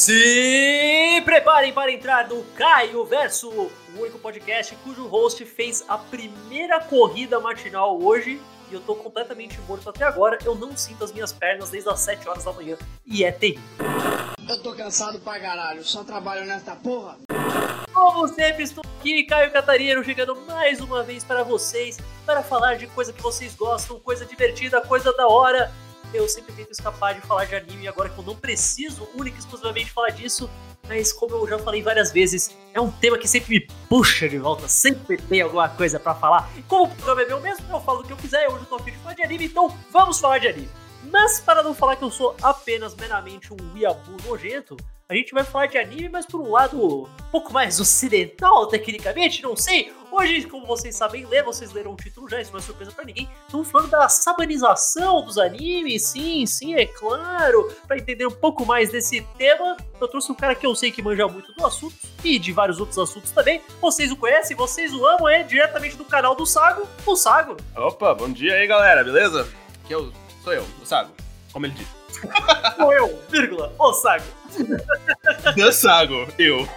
Se 0.00 1.20
preparem 1.26 1.74
para 1.74 1.92
entrar 1.92 2.26
no 2.26 2.42
Caio 2.56 3.04
Verso, 3.04 3.50
o 3.50 3.70
único 3.98 4.18
podcast 4.18 4.74
cujo 4.76 5.06
host 5.06 5.44
fez 5.44 5.84
a 5.86 5.98
primeira 5.98 6.80
corrida 6.80 7.38
matinal 7.38 8.02
hoje 8.02 8.40
e 8.70 8.74
eu 8.74 8.80
tô 8.80 8.94
completamente 8.94 9.60
morto 9.68 9.90
até 9.90 10.04
agora. 10.04 10.38
Eu 10.42 10.54
não 10.54 10.74
sinto 10.74 11.04
as 11.04 11.12
minhas 11.12 11.34
pernas 11.34 11.68
desde 11.68 11.90
as 11.90 12.00
7 12.00 12.26
horas 12.30 12.44
da 12.44 12.52
manhã 12.54 12.78
e 13.04 13.24
é 13.24 13.30
terrível. 13.30 13.62
Eu 14.48 14.62
tô 14.62 14.74
cansado 14.74 15.20
pra 15.20 15.38
caralho, 15.38 15.84
só 15.84 16.02
trabalho 16.02 16.46
nesta 16.46 16.74
porra. 16.76 17.18
Como 17.92 18.26
sempre, 18.26 18.62
estou 18.62 18.82
aqui, 18.98 19.24
Caio 19.24 19.52
Catarino, 19.52 20.02
chegando 20.02 20.34
mais 20.46 20.80
uma 20.80 21.02
vez 21.02 21.24
para 21.24 21.42
vocês 21.42 21.98
para 22.24 22.42
falar 22.42 22.76
de 22.76 22.86
coisa 22.86 23.12
que 23.12 23.20
vocês 23.20 23.54
gostam, 23.54 24.00
coisa 24.00 24.24
divertida, 24.24 24.80
coisa 24.80 25.12
da 25.12 25.28
hora 25.28 25.70
eu 26.12 26.28
sempre 26.28 26.52
tento 26.52 26.70
escapar 26.70 27.14
de 27.14 27.20
falar 27.20 27.44
de 27.44 27.54
anime, 27.54 27.88
agora 27.88 28.08
que 28.08 28.18
eu 28.18 28.24
não 28.24 28.36
preciso 28.36 29.08
única 29.14 29.36
e 29.36 29.40
exclusivamente 29.40 29.90
falar 29.90 30.10
disso, 30.10 30.50
mas 30.88 31.12
como 31.12 31.36
eu 31.36 31.48
já 31.48 31.58
falei 31.58 31.82
várias 31.82 32.10
vezes, 32.10 32.56
é 32.74 32.80
um 32.80 32.90
tema 32.90 33.16
que 33.16 33.28
sempre 33.28 33.50
me 33.50 33.68
puxa 33.88 34.28
de 34.28 34.38
volta, 34.38 34.68
sempre 34.68 35.16
tem 35.16 35.40
alguma 35.40 35.68
coisa 35.68 36.00
para 36.00 36.14
falar. 36.14 36.50
Como 36.66 36.84
o 36.84 36.88
programa 36.88 37.22
é 37.22 37.26
meu 37.26 37.40
mesmo, 37.40 37.64
eu 37.70 37.80
falo 37.80 38.00
o 38.00 38.04
que 38.04 38.12
eu 38.12 38.16
quiser, 38.16 38.48
hoje 38.48 38.60
eu 38.60 38.66
tô 38.66 38.76
afim 38.76 38.90
de 38.90 38.98
falar 38.98 39.14
de 39.14 39.22
anime, 39.22 39.44
então 39.44 39.76
vamos 39.90 40.18
falar 40.18 40.38
de 40.38 40.48
anime. 40.48 40.70
Mas 41.04 41.40
para 41.40 41.62
não 41.62 41.74
falar 41.74 41.96
que 41.96 42.04
eu 42.04 42.10
sou 42.10 42.36
apenas 42.42 42.94
meramente 42.94 43.52
um 43.52 43.76
Yabu 43.76 44.16
nojento, 44.26 44.76
a 45.10 45.14
gente 45.14 45.34
vai 45.34 45.42
falar 45.42 45.66
de 45.66 45.76
anime, 45.76 46.08
mas 46.08 46.24
por 46.24 46.40
um 46.40 46.52
lado 46.52 47.02
um 47.02 47.30
pouco 47.32 47.52
mais 47.52 47.80
ocidental, 47.80 48.68
tecnicamente, 48.68 49.42
não 49.42 49.56
sei. 49.56 49.92
Hoje, 50.08 50.46
como 50.46 50.64
vocês 50.64 50.94
sabem 50.94 51.26
ler, 51.26 51.42
vocês 51.42 51.72
leram 51.72 51.94
o 51.94 51.96
título 51.96 52.28
já, 52.28 52.40
isso 52.40 52.52
não 52.52 52.60
é 52.60 52.62
surpresa 52.62 52.92
para 52.92 53.04
ninguém. 53.04 53.28
Estamos 53.44 53.68
falando 53.68 53.90
da 53.90 54.08
sabanização 54.08 55.24
dos 55.24 55.36
animes, 55.36 56.04
sim, 56.04 56.46
sim, 56.46 56.76
é 56.76 56.86
claro. 56.86 57.74
Para 57.88 57.98
entender 57.98 58.24
um 58.24 58.30
pouco 58.30 58.64
mais 58.64 58.90
desse 58.90 59.22
tema, 59.36 59.76
eu 60.00 60.06
trouxe 60.06 60.30
um 60.30 60.34
cara 60.34 60.54
que 60.54 60.64
eu 60.64 60.76
sei 60.76 60.92
que 60.92 61.02
manja 61.02 61.26
muito 61.26 61.52
do 61.54 61.66
assunto 61.66 61.96
e 62.22 62.38
de 62.38 62.52
vários 62.52 62.78
outros 62.78 62.98
assuntos 62.98 63.32
também. 63.32 63.60
Vocês 63.80 64.12
o 64.12 64.16
conhecem, 64.16 64.56
vocês 64.56 64.94
o 64.94 65.04
amam, 65.04 65.28
é 65.28 65.42
diretamente 65.42 65.96
do 65.96 66.04
canal 66.04 66.36
do 66.36 66.46
Sago, 66.46 66.86
o 67.04 67.16
Sago. 67.16 67.56
Opa, 67.76 68.14
bom 68.14 68.30
dia 68.30 68.54
aí, 68.54 68.66
galera, 68.68 69.02
beleza? 69.02 69.48
Aqui 69.82 69.92
eu, 69.92 70.12
sou 70.44 70.52
eu, 70.52 70.64
o 70.80 70.86
Sago, 70.86 71.10
como 71.52 71.66
ele 71.66 71.74
disse. 71.74 71.99
Sou 72.76 72.92
eu, 72.92 73.22
vírgula, 73.30 73.74
o 73.78 73.92
Sago. 73.92 74.24
The 75.54 75.72
Sago, 75.72 76.26
eu. 76.38 76.68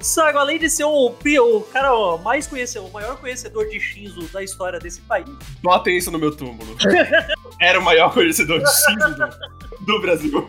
Sago, 0.00 0.38
além 0.38 0.58
de 0.58 0.68
ser 0.68 0.84
o, 0.84 1.06
o 1.14 1.60
cara 1.72 1.90
mais 2.18 2.46
conhecido, 2.46 2.86
o 2.86 2.92
maior 2.92 3.16
conhecedor 3.16 3.68
de 3.68 3.78
Shinzo 3.80 4.22
da 4.32 4.42
história 4.42 4.78
desse 4.78 5.00
país. 5.02 5.28
Botem 5.62 5.96
isso 5.96 6.10
no 6.10 6.18
meu 6.18 6.34
túmulo. 6.34 6.76
Era 7.60 7.78
o 7.78 7.82
maior 7.82 8.12
conhecedor 8.12 8.60
de 8.62 8.70
Shinzo 8.70 9.14
do, 9.14 9.84
do 9.86 10.00
Brasil. 10.00 10.48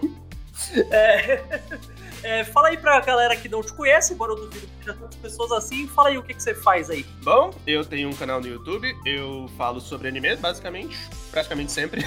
É, 0.92 1.44
é, 2.24 2.44
fala 2.44 2.70
aí 2.70 2.78
pra 2.78 3.00
galera 3.02 3.36
que 3.36 3.50
não 3.50 3.62
te 3.62 3.74
conhece, 3.74 4.14
embora 4.14 4.32
eu 4.32 4.36
duvido 4.36 4.68
que 4.80 4.86
já 4.86 4.94
tantas 4.94 5.16
pessoas 5.16 5.52
assim, 5.52 5.88
fala 5.88 6.10
aí 6.10 6.18
o 6.18 6.24
que, 6.24 6.34
que 6.34 6.42
você 6.42 6.56
faz 6.56 6.90
aí. 6.90 7.06
Bom, 7.22 7.54
eu 7.68 7.86
tenho 7.86 8.10
um 8.10 8.14
canal 8.14 8.42
no 8.42 8.48
YouTube, 8.48 8.96
eu 9.06 9.50
falo 9.58 9.80
sobre 9.80 10.08
anime, 10.08 10.36
basicamente, 10.36 10.98
praticamente 11.32 11.72
sempre 11.72 12.06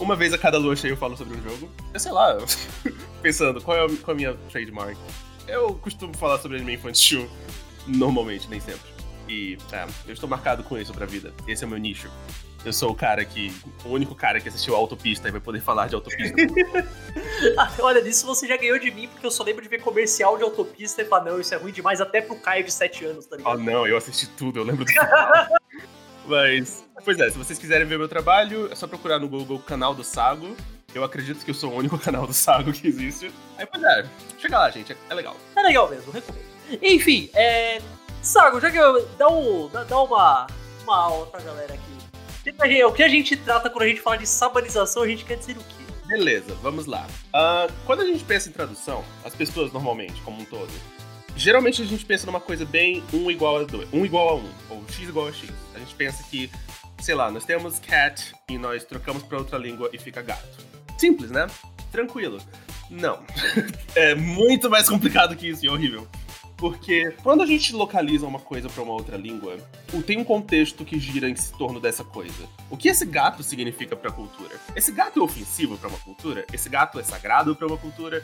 uma 0.00 0.16
vez 0.16 0.32
a 0.32 0.38
cada 0.38 0.58
lua 0.58 0.74
cheia 0.74 0.92
eu 0.92 0.96
falo 0.96 1.16
sobre 1.16 1.36
um 1.36 1.42
jogo. 1.42 1.70
Eu 1.92 2.00
sei 2.00 2.10
lá, 2.10 2.38
pensando, 3.22 3.60
qual 3.60 3.76
é, 3.76 3.84
a, 3.84 3.88
qual 3.88 4.08
é 4.08 4.12
a 4.12 4.14
minha 4.14 4.34
trademark? 4.50 4.96
Eu 5.46 5.74
costumo 5.74 6.16
falar 6.16 6.38
sobre 6.38 6.56
anime 6.56 6.74
infantil, 6.74 7.28
normalmente, 7.86 8.48
nem 8.48 8.60
sempre. 8.60 8.90
E, 9.28 9.58
é, 9.72 9.86
eu 10.06 10.12
estou 10.12 10.28
marcado 10.28 10.64
com 10.64 10.76
isso 10.78 10.92
pra 10.92 11.06
vida. 11.06 11.32
Esse 11.46 11.64
é 11.64 11.66
o 11.66 11.70
meu 11.70 11.78
nicho. 11.78 12.10
Eu 12.64 12.72
sou 12.74 12.90
o 12.90 12.94
cara 12.94 13.24
que. 13.24 13.54
O 13.84 13.90
único 13.90 14.14
cara 14.14 14.38
que 14.38 14.48
assistiu 14.48 14.76
Autopista 14.76 15.28
e 15.28 15.30
vai 15.30 15.40
poder 15.40 15.60
falar 15.60 15.88
de 15.88 15.94
Autopista. 15.94 16.36
Ah, 17.56 17.72
olha, 17.80 18.02
disso 18.02 18.26
você 18.26 18.46
já 18.46 18.56
ganhou 18.56 18.78
de 18.78 18.90
mim, 18.90 19.08
porque 19.08 19.24
eu 19.24 19.30
só 19.30 19.42
lembro 19.42 19.62
de 19.62 19.68
ver 19.68 19.80
comercial 19.80 20.36
de 20.36 20.42
Autopista 20.42 21.00
e 21.00 21.06
falar, 21.06 21.24
não, 21.24 21.40
isso 21.40 21.54
é 21.54 21.56
ruim 21.56 21.72
demais 21.72 21.98
até 22.00 22.20
pro 22.20 22.36
Caio 22.36 22.64
de 22.64 22.70
7 22.70 23.06
anos, 23.06 23.24
tá 23.24 23.36
ligado? 23.36 23.54
Oh, 23.54 23.58
não, 23.58 23.86
eu 23.86 23.96
assisti 23.96 24.28
tudo, 24.28 24.60
eu 24.60 24.64
lembro 24.64 24.84
do 24.84 24.92
Mas, 26.26 26.84
pois 27.04 27.18
é, 27.18 27.30
se 27.30 27.38
vocês 27.38 27.58
quiserem 27.58 27.86
ver 27.86 27.98
meu 27.98 28.08
trabalho, 28.08 28.70
é 28.70 28.74
só 28.74 28.86
procurar 28.86 29.18
no 29.18 29.28
Google 29.28 29.58
canal 29.58 29.94
do 29.94 30.04
Sago. 30.04 30.56
Eu 30.94 31.04
acredito 31.04 31.44
que 31.44 31.50
eu 31.50 31.54
sou 31.54 31.72
o 31.72 31.76
único 31.76 31.98
canal 32.00 32.26
do 32.26 32.32
Sago 32.32 32.72
que 32.72 32.86
existe. 32.88 33.32
Aí, 33.56 33.66
pois 33.66 33.82
é, 33.82 34.06
chega 34.38 34.58
lá, 34.58 34.70
gente, 34.70 34.96
é, 35.08 35.14
legal. 35.14 35.36
É 35.56 35.62
legal 35.62 35.88
mesmo, 35.88 36.10
recomendo. 36.12 36.44
Enfim, 36.82 37.30
é. 37.34 37.80
Sago, 38.22 38.60
já 38.60 38.70
que 38.70 38.76
eu. 38.76 39.06
Dá, 39.16 39.28
um, 39.28 39.68
dá, 39.68 39.84
dá 39.84 40.02
uma, 40.02 40.46
uma 40.82 40.96
aula 40.96 41.26
pra 41.26 41.40
galera 41.40 41.74
aqui. 41.74 42.84
O 42.84 42.92
que 42.92 43.02
a 43.02 43.08
gente 43.08 43.36
trata 43.36 43.68
quando 43.68 43.82
a 43.82 43.88
gente 43.88 44.00
fala 44.00 44.18
de 44.18 44.26
sabanização, 44.26 45.02
a 45.02 45.08
gente 45.08 45.24
quer 45.24 45.36
dizer 45.36 45.56
o 45.56 45.60
quê? 45.60 45.80
Beleza, 46.06 46.54
vamos 46.62 46.86
lá. 46.86 47.06
Uh, 47.28 47.72
quando 47.86 48.00
a 48.00 48.04
gente 48.04 48.24
pensa 48.24 48.48
em 48.48 48.52
tradução, 48.52 49.04
as 49.24 49.34
pessoas 49.34 49.72
normalmente, 49.72 50.20
como 50.22 50.40
um 50.40 50.44
todo, 50.44 50.72
geralmente 51.36 51.82
a 51.82 51.84
gente 51.84 52.04
pensa 52.04 52.26
numa 52.26 52.40
coisa 52.40 52.64
bem 52.64 53.02
1 53.12 53.30
igual 53.30 53.58
a 53.58 53.62
2, 53.64 53.88
1 53.92 54.06
igual 54.06 54.28
a 54.28 54.34
1, 54.34 54.50
ou 54.70 54.84
x 54.88 55.08
igual 55.08 55.28
a 55.28 55.32
x. 55.32 55.50
A 55.74 55.78
gente 55.78 55.94
pensa 55.94 56.22
que, 56.24 56.50
sei 57.00 57.14
lá, 57.14 57.30
nós 57.30 57.44
temos 57.44 57.78
cat 57.78 58.32
e 58.48 58.58
nós 58.58 58.84
trocamos 58.84 59.22
para 59.22 59.38
outra 59.38 59.58
língua 59.58 59.90
e 59.92 59.98
fica 59.98 60.22
gato. 60.22 60.64
Simples, 60.98 61.30
né? 61.30 61.46
Tranquilo. 61.90 62.38
Não. 62.90 63.22
é 63.94 64.14
muito 64.14 64.68
mais 64.68 64.88
complicado 64.88 65.36
que 65.36 65.48
isso 65.48 65.64
e 65.64 65.68
horrível. 65.68 66.06
Porque 66.60 67.14
quando 67.22 67.42
a 67.42 67.46
gente 67.46 67.74
localiza 67.74 68.26
uma 68.26 68.38
coisa 68.38 68.68
para 68.68 68.82
uma 68.82 68.92
outra 68.92 69.16
língua, 69.16 69.56
tem 70.06 70.18
um 70.18 70.24
contexto 70.24 70.84
que 70.84 71.00
gira 71.00 71.26
em 71.26 71.34
torno 71.56 71.80
dessa 71.80 72.04
coisa. 72.04 72.46
O 72.68 72.76
que 72.76 72.90
esse 72.90 73.06
gato 73.06 73.42
significa 73.42 73.96
para 73.96 74.10
a 74.10 74.12
cultura? 74.12 74.54
Esse 74.76 74.92
gato 74.92 75.20
é 75.20 75.22
ofensivo 75.22 75.78
para 75.78 75.88
uma 75.88 75.98
cultura? 75.98 76.44
Esse 76.52 76.68
gato 76.68 77.00
é 77.00 77.02
sagrado 77.02 77.56
para 77.56 77.66
uma 77.66 77.78
cultura? 77.78 78.22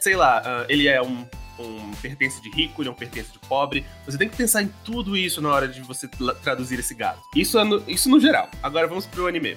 Sei 0.00 0.16
lá, 0.16 0.40
uh, 0.40 0.66
ele 0.66 0.88
é 0.88 1.02
um 1.02 1.26
um 1.58 1.92
pertence 2.02 2.40
de 2.42 2.50
rico, 2.50 2.82
ele 2.82 2.88
é 2.88 2.92
um 2.92 2.96
pertence 2.96 3.32
de 3.32 3.38
pobre. 3.40 3.84
Você 4.06 4.18
tem 4.18 4.28
que 4.28 4.36
pensar 4.36 4.62
em 4.62 4.70
tudo 4.84 5.16
isso 5.16 5.40
na 5.40 5.50
hora 5.50 5.68
de 5.68 5.80
você 5.82 6.08
traduzir 6.42 6.78
esse 6.78 6.94
gato. 6.94 7.20
Isso, 7.34 7.58
é 7.58 7.64
no, 7.64 7.82
isso 7.88 8.08
no 8.08 8.20
geral. 8.20 8.48
Agora 8.62 8.86
vamos 8.86 9.06
pro 9.06 9.26
anime. 9.26 9.56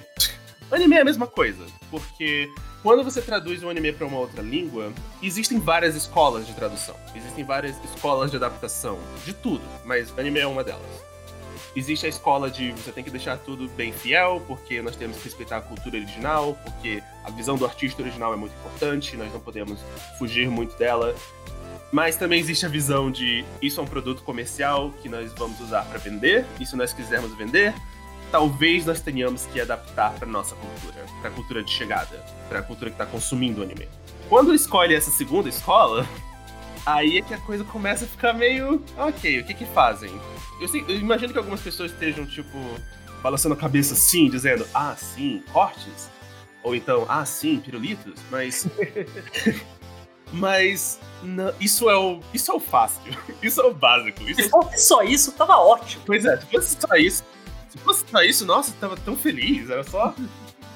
O 0.70 0.74
anime 0.74 0.96
é 0.96 1.00
a 1.00 1.04
mesma 1.04 1.26
coisa, 1.26 1.64
porque 1.90 2.50
quando 2.82 3.02
você 3.02 3.20
traduz 3.20 3.62
um 3.62 3.70
anime 3.70 3.92
para 3.92 4.06
uma 4.06 4.18
outra 4.18 4.42
língua, 4.42 4.92
existem 5.22 5.58
várias 5.58 5.96
escolas 5.96 6.46
de 6.46 6.52
tradução, 6.52 6.94
existem 7.14 7.44
várias 7.44 7.76
escolas 7.84 8.30
de 8.30 8.36
adaptação, 8.36 8.98
de 9.24 9.32
tudo, 9.32 9.64
mas 9.84 10.16
anime 10.16 10.38
é 10.38 10.46
uma 10.46 10.62
delas. 10.62 11.08
Existe 11.74 12.06
a 12.06 12.08
escola 12.08 12.50
de 12.50 12.72
você 12.72 12.90
tem 12.90 13.04
que 13.04 13.10
deixar 13.10 13.36
tudo 13.38 13.68
bem 13.68 13.92
fiel, 13.92 14.42
porque 14.46 14.80
nós 14.80 14.96
temos 14.96 15.16
que 15.18 15.24
respeitar 15.24 15.58
a 15.58 15.60
cultura 15.60 15.96
original, 15.96 16.58
porque 16.64 17.02
a 17.24 17.30
visão 17.30 17.56
do 17.56 17.64
artista 17.64 18.02
original 18.02 18.32
é 18.32 18.36
muito 18.36 18.54
importante, 18.54 19.16
nós 19.16 19.32
não 19.32 19.40
podemos 19.40 19.80
fugir 20.18 20.48
muito 20.48 20.76
dela. 20.76 21.14
Mas 21.90 22.16
também 22.16 22.38
existe 22.38 22.66
a 22.66 22.68
visão 22.68 23.10
de 23.10 23.44
isso 23.62 23.80
é 23.80 23.82
um 23.82 23.86
produto 23.86 24.22
comercial 24.22 24.92
que 25.02 25.08
nós 25.08 25.32
vamos 25.32 25.58
usar 25.60 25.84
para 25.86 25.98
vender, 25.98 26.44
e 26.60 26.66
se 26.66 26.76
nós 26.76 26.92
quisermos 26.92 27.34
vender, 27.34 27.74
talvez 28.30 28.84
nós 28.84 29.00
tenhamos 29.00 29.46
que 29.46 29.60
adaptar 29.60 30.12
para 30.12 30.28
nossa 30.28 30.54
cultura, 30.54 31.06
para 31.20 31.30
a 31.30 31.32
cultura 31.32 31.62
de 31.62 31.70
chegada, 31.70 32.22
para 32.48 32.58
a 32.58 32.62
cultura 32.62 32.90
que 32.90 32.94
está 32.94 33.06
consumindo 33.06 33.60
o 33.60 33.64
anime. 33.64 33.88
Quando 34.28 34.54
escolhe 34.54 34.94
essa 34.94 35.10
segunda 35.10 35.48
escola, 35.48 36.06
aí 36.84 37.18
é 37.18 37.22
que 37.22 37.32
a 37.32 37.38
coisa 37.38 37.64
começa 37.64 38.04
a 38.04 38.08
ficar 38.08 38.34
meio, 38.34 38.82
ok, 38.96 39.40
o 39.40 39.44
que 39.44 39.54
que 39.54 39.66
fazem? 39.66 40.10
Eu, 40.60 40.68
sei, 40.68 40.84
eu 40.86 40.96
imagino 40.96 41.32
que 41.32 41.38
algumas 41.38 41.60
pessoas 41.60 41.90
estejam 41.90 42.26
tipo 42.26 42.58
balançando 43.22 43.54
a 43.54 43.58
cabeça 43.58 43.94
assim, 43.94 44.28
dizendo, 44.28 44.66
ah, 44.74 44.94
sim, 44.94 45.42
cortes, 45.52 46.10
ou 46.62 46.74
então, 46.74 47.06
ah, 47.08 47.24
sim, 47.24 47.58
pirulitos, 47.58 48.20
mas 48.30 48.66
Mas 50.32 50.98
não, 51.22 51.52
isso 51.60 51.88
é 51.88 51.96
o 51.96 52.20
isso 52.32 52.50
é 52.50 52.54
o 52.54 52.60
fácil. 52.60 53.00
Isso 53.42 53.60
é 53.60 53.64
o 53.64 53.72
básico. 53.72 54.22
Isso... 54.22 54.42
Se 54.42 54.48
fosse 54.48 54.78
só 54.78 55.02
isso, 55.02 55.32
tava 55.32 55.56
ótimo. 55.56 56.02
Pois 56.04 56.24
é, 56.24 56.36
se 56.36 56.46
fosse 56.46 56.76
só 56.80 56.96
isso. 56.96 57.24
Se 57.68 57.78
fosse 57.78 58.04
só 58.10 58.22
isso, 58.22 58.44
nossa, 58.44 58.72
tava 58.80 58.96
tão 58.96 59.16
feliz. 59.16 59.70
Era 59.70 59.84
só. 59.84 60.12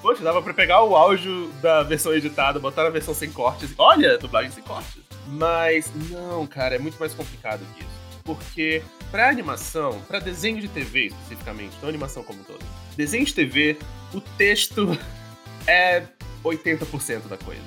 Poxa, 0.01 0.23
dava 0.23 0.41
pra 0.41 0.55
pegar 0.55 0.83
o 0.85 0.95
áudio 0.95 1.49
da 1.61 1.83
versão 1.83 2.15
editada, 2.15 2.61
botar 2.61 2.85
na 2.85 2.91
versão 2.91 3.15
sem 3.15 3.32
cortes. 3.32 3.75
Olha, 3.76 4.17
dublagem 4.19 4.50
sem 4.53 4.62
cortes. 4.62 5.03
Mas 5.26 5.91
não, 6.11 6.47
cara, 6.47 6.76
é 6.76 6.79
muito 6.79 6.99
mais 6.99 7.15
complicado 7.15 7.61
que 7.75 7.81
isso. 7.81 8.03
Porque 8.25 8.82
pra 9.11 9.29
animação, 9.29 10.00
pra 10.06 10.21
desenho 10.21 10.61
de 10.61 10.69
TV 10.69 11.06
especificamente, 11.06 11.76
não 11.82 11.88
animação 11.88 12.23
como 12.23 12.41
um 12.41 12.44
todo, 12.44 12.65
desenho 12.97 13.25
de 13.25 13.35
TV, 13.35 13.76
o 14.15 14.21
texto 14.21 14.97
é 15.67 16.05
80% 16.44 17.29
da 17.29 17.37
coisa 17.37 17.62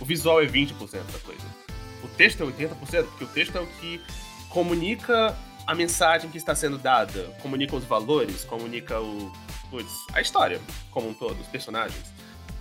o 0.00 0.04
visual 0.04 0.42
é 0.42 0.46
20% 0.46 0.72
da 1.12 1.18
coisa. 1.20 1.46
O 2.02 2.08
texto 2.08 2.42
é 2.42 2.46
80%, 2.46 3.04
porque 3.04 3.24
o 3.24 3.28
texto 3.28 3.56
é 3.56 3.60
o 3.60 3.66
que 3.66 4.00
comunica 4.48 5.36
a 5.66 5.74
mensagem 5.74 6.30
que 6.30 6.38
está 6.38 6.54
sendo 6.54 6.78
dada, 6.78 7.24
comunica 7.42 7.76
os 7.76 7.84
valores, 7.84 8.44
comunica 8.44 9.00
o, 9.00 9.32
putz, 9.70 9.92
a 10.12 10.20
história 10.20 10.60
como 10.90 11.08
um 11.08 11.14
todo, 11.14 11.38
os 11.40 11.46
personagens. 11.46 12.12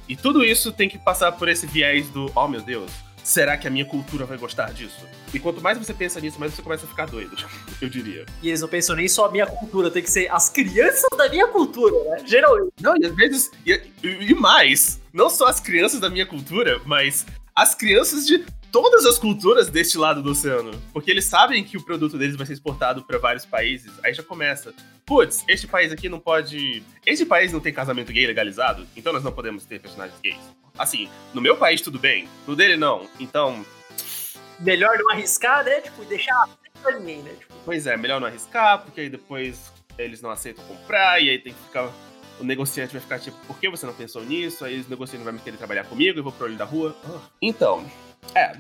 E 0.08 0.16
tudo 0.16 0.44
isso 0.44 0.72
tem 0.72 0.90
que 0.90 0.98
passar 0.98 1.32
por 1.32 1.48
esse 1.48 1.66
viés 1.66 2.10
do, 2.10 2.32
oh 2.36 2.48
meu 2.48 2.62
Deus, 2.62 2.92
será 3.24 3.58
que 3.58 3.68
a 3.68 3.72
minha 3.72 3.86
cultura 3.86 4.26
vai 4.26 4.38
gostar 4.38 4.74
disso? 4.74 5.06
E 5.34 5.40
quanto 5.40 5.62
mais 5.62 5.78
você 5.78 5.94
pensa 5.94 6.20
nisso, 6.20 6.40
mais 6.40 6.54
você 6.54 6.62
começa 6.62 6.86
a 6.86 6.90
ficar 6.90 7.06
doido, 7.06 7.36
eu 7.82 7.90
diria. 7.90 8.26
E 8.42 8.50
eles 8.50 8.62
não 8.62 8.68
pensam 8.68 8.96
nem 8.96 9.08
só 9.08 9.26
a 9.26 9.32
minha 9.32 9.46
cultura, 9.46 9.90
tem 9.90 10.04
que 10.04 10.12
ser 10.12 10.30
as 10.32 10.50
crianças 10.50 11.10
da 11.18 11.30
minha 11.30 11.48
cultura, 11.48 11.96
né? 12.10 12.24
Geralmente. 12.26 12.74
Não, 12.82 12.96
e 12.98 13.06
às 13.06 13.16
vezes, 13.16 13.52
e, 13.66 13.82
e 14.04 14.34
mais, 14.34 14.99
não 15.14 15.30
só 15.30 15.48
as 15.48 15.60
crianças 15.60 16.00
da 16.00 16.10
minha 16.10 16.26
cultura, 16.26 16.82
mas 16.86 17.26
as 17.56 17.76
crianças 17.76 18.26
de 18.26 18.46
todas 18.72 19.06
as 19.06 19.18
culturas 19.18 19.70
deste 19.70 19.98
lado 19.98 20.22
do 20.22 20.32
oceano. 20.32 20.72
Porque 20.94 21.12
eles 21.12 21.26
sabem 21.26 21.64
que 21.64 21.78
o 21.78 21.84
produto 21.84 22.18
deles 22.18 22.36
vai 22.36 22.46
ser 22.46 22.54
exportado 22.54 23.04
para 23.04 23.18
vários 23.18 23.46
países. 23.46 23.92
Aí 24.04 24.14
já 24.14 24.24
começa. 24.24 24.74
Putz, 25.06 25.44
este 25.48 25.68
país 25.68 25.92
aqui 25.92 26.08
não 26.08 26.20
pode. 26.20 26.84
Este 27.06 27.26
país 27.26 27.52
não 27.52 27.60
tem 27.60 27.74
casamento 27.74 28.12
gay 28.12 28.26
legalizado, 28.28 28.88
então 28.96 29.12
nós 29.12 29.24
não 29.24 29.32
podemos 29.32 29.66
ter 29.66 29.80
personagens 29.80 30.20
gays. 30.22 30.40
Assim, 30.78 31.10
no 31.34 31.42
meu 31.42 31.58
país 31.58 31.82
tudo 31.82 32.00
bem, 32.00 32.28
no 32.48 32.56
dele 32.56 32.78
não. 32.78 33.08
Então. 33.20 33.66
Melhor 34.60 34.98
não 34.98 35.12
arriscar, 35.12 35.64
né? 35.64 35.82
Tipo, 35.82 36.04
deixar 36.06 36.48
pra 36.82 36.98
ninguém, 37.00 37.24
né? 37.24 37.32
Tipo... 37.40 37.54
Pois 37.66 37.88
é, 37.88 37.96
melhor 37.98 38.20
não 38.20 38.28
arriscar, 38.28 38.80
porque 38.84 39.02
aí 39.02 39.10
depois 39.10 39.72
eles 39.98 40.22
não 40.22 40.30
aceitam 40.30 40.64
comprar, 40.66 41.22
e 41.22 41.30
aí 41.30 41.40
tem 41.40 41.54
que 41.54 41.60
ficar. 41.64 41.90
O 42.40 42.44
negociante 42.44 42.94
vai 42.94 43.02
ficar 43.02 43.20
tipo, 43.20 43.38
por 43.46 43.60
que 43.60 43.70
você 43.70 43.86
não 43.86 43.94
pensou 43.94 44.24
nisso? 44.24 44.64
Aí 44.64 44.80
os 44.80 44.88
negociantes 44.88 45.24
vão 45.24 45.34
me 45.34 45.40
querer 45.40 45.58
trabalhar 45.58 45.84
comigo, 45.86 46.20
eu 46.20 46.24
vou 46.24 46.32
pro 46.32 46.46
olho 46.46 46.58
da 46.58 46.66
rua. 46.66 46.96
Então, 47.42 47.86
é. 48.34 48.56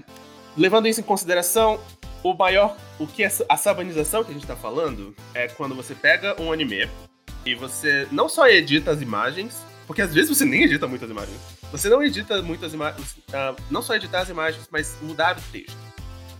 Levando 0.57 0.87
isso 0.87 0.99
em 0.99 1.03
consideração, 1.03 1.79
o 2.23 2.33
maior. 2.33 2.75
O 2.97 3.07
que 3.07 3.23
é 3.23 3.31
a 3.47 3.57
sabanização 3.57 4.23
que 4.23 4.31
a 4.31 4.33
gente 4.33 4.45
tá 4.45 4.55
falando 4.55 5.15
é 5.33 5.47
quando 5.47 5.75
você 5.75 5.95
pega 5.95 6.39
um 6.41 6.51
anime 6.51 6.89
e 7.45 7.55
você 7.55 8.07
não 8.11 8.27
só 8.27 8.47
edita 8.47 8.91
as 8.91 9.01
imagens, 9.01 9.63
porque 9.87 10.01
às 10.01 10.13
vezes 10.13 10.37
você 10.37 10.45
nem 10.45 10.63
edita 10.63 10.87
muitas 10.87 11.09
imagens. 11.09 11.39
Você 11.71 11.89
não 11.89 12.03
edita 12.03 12.41
muitas 12.41 12.73
imagens. 12.73 13.13
Uh, 13.29 13.55
não 13.69 13.81
só 13.81 13.95
editar 13.95 14.21
as 14.21 14.29
imagens, 14.29 14.67
mas 14.71 14.97
mudar 15.01 15.37
o 15.37 15.41
texto. 15.51 15.77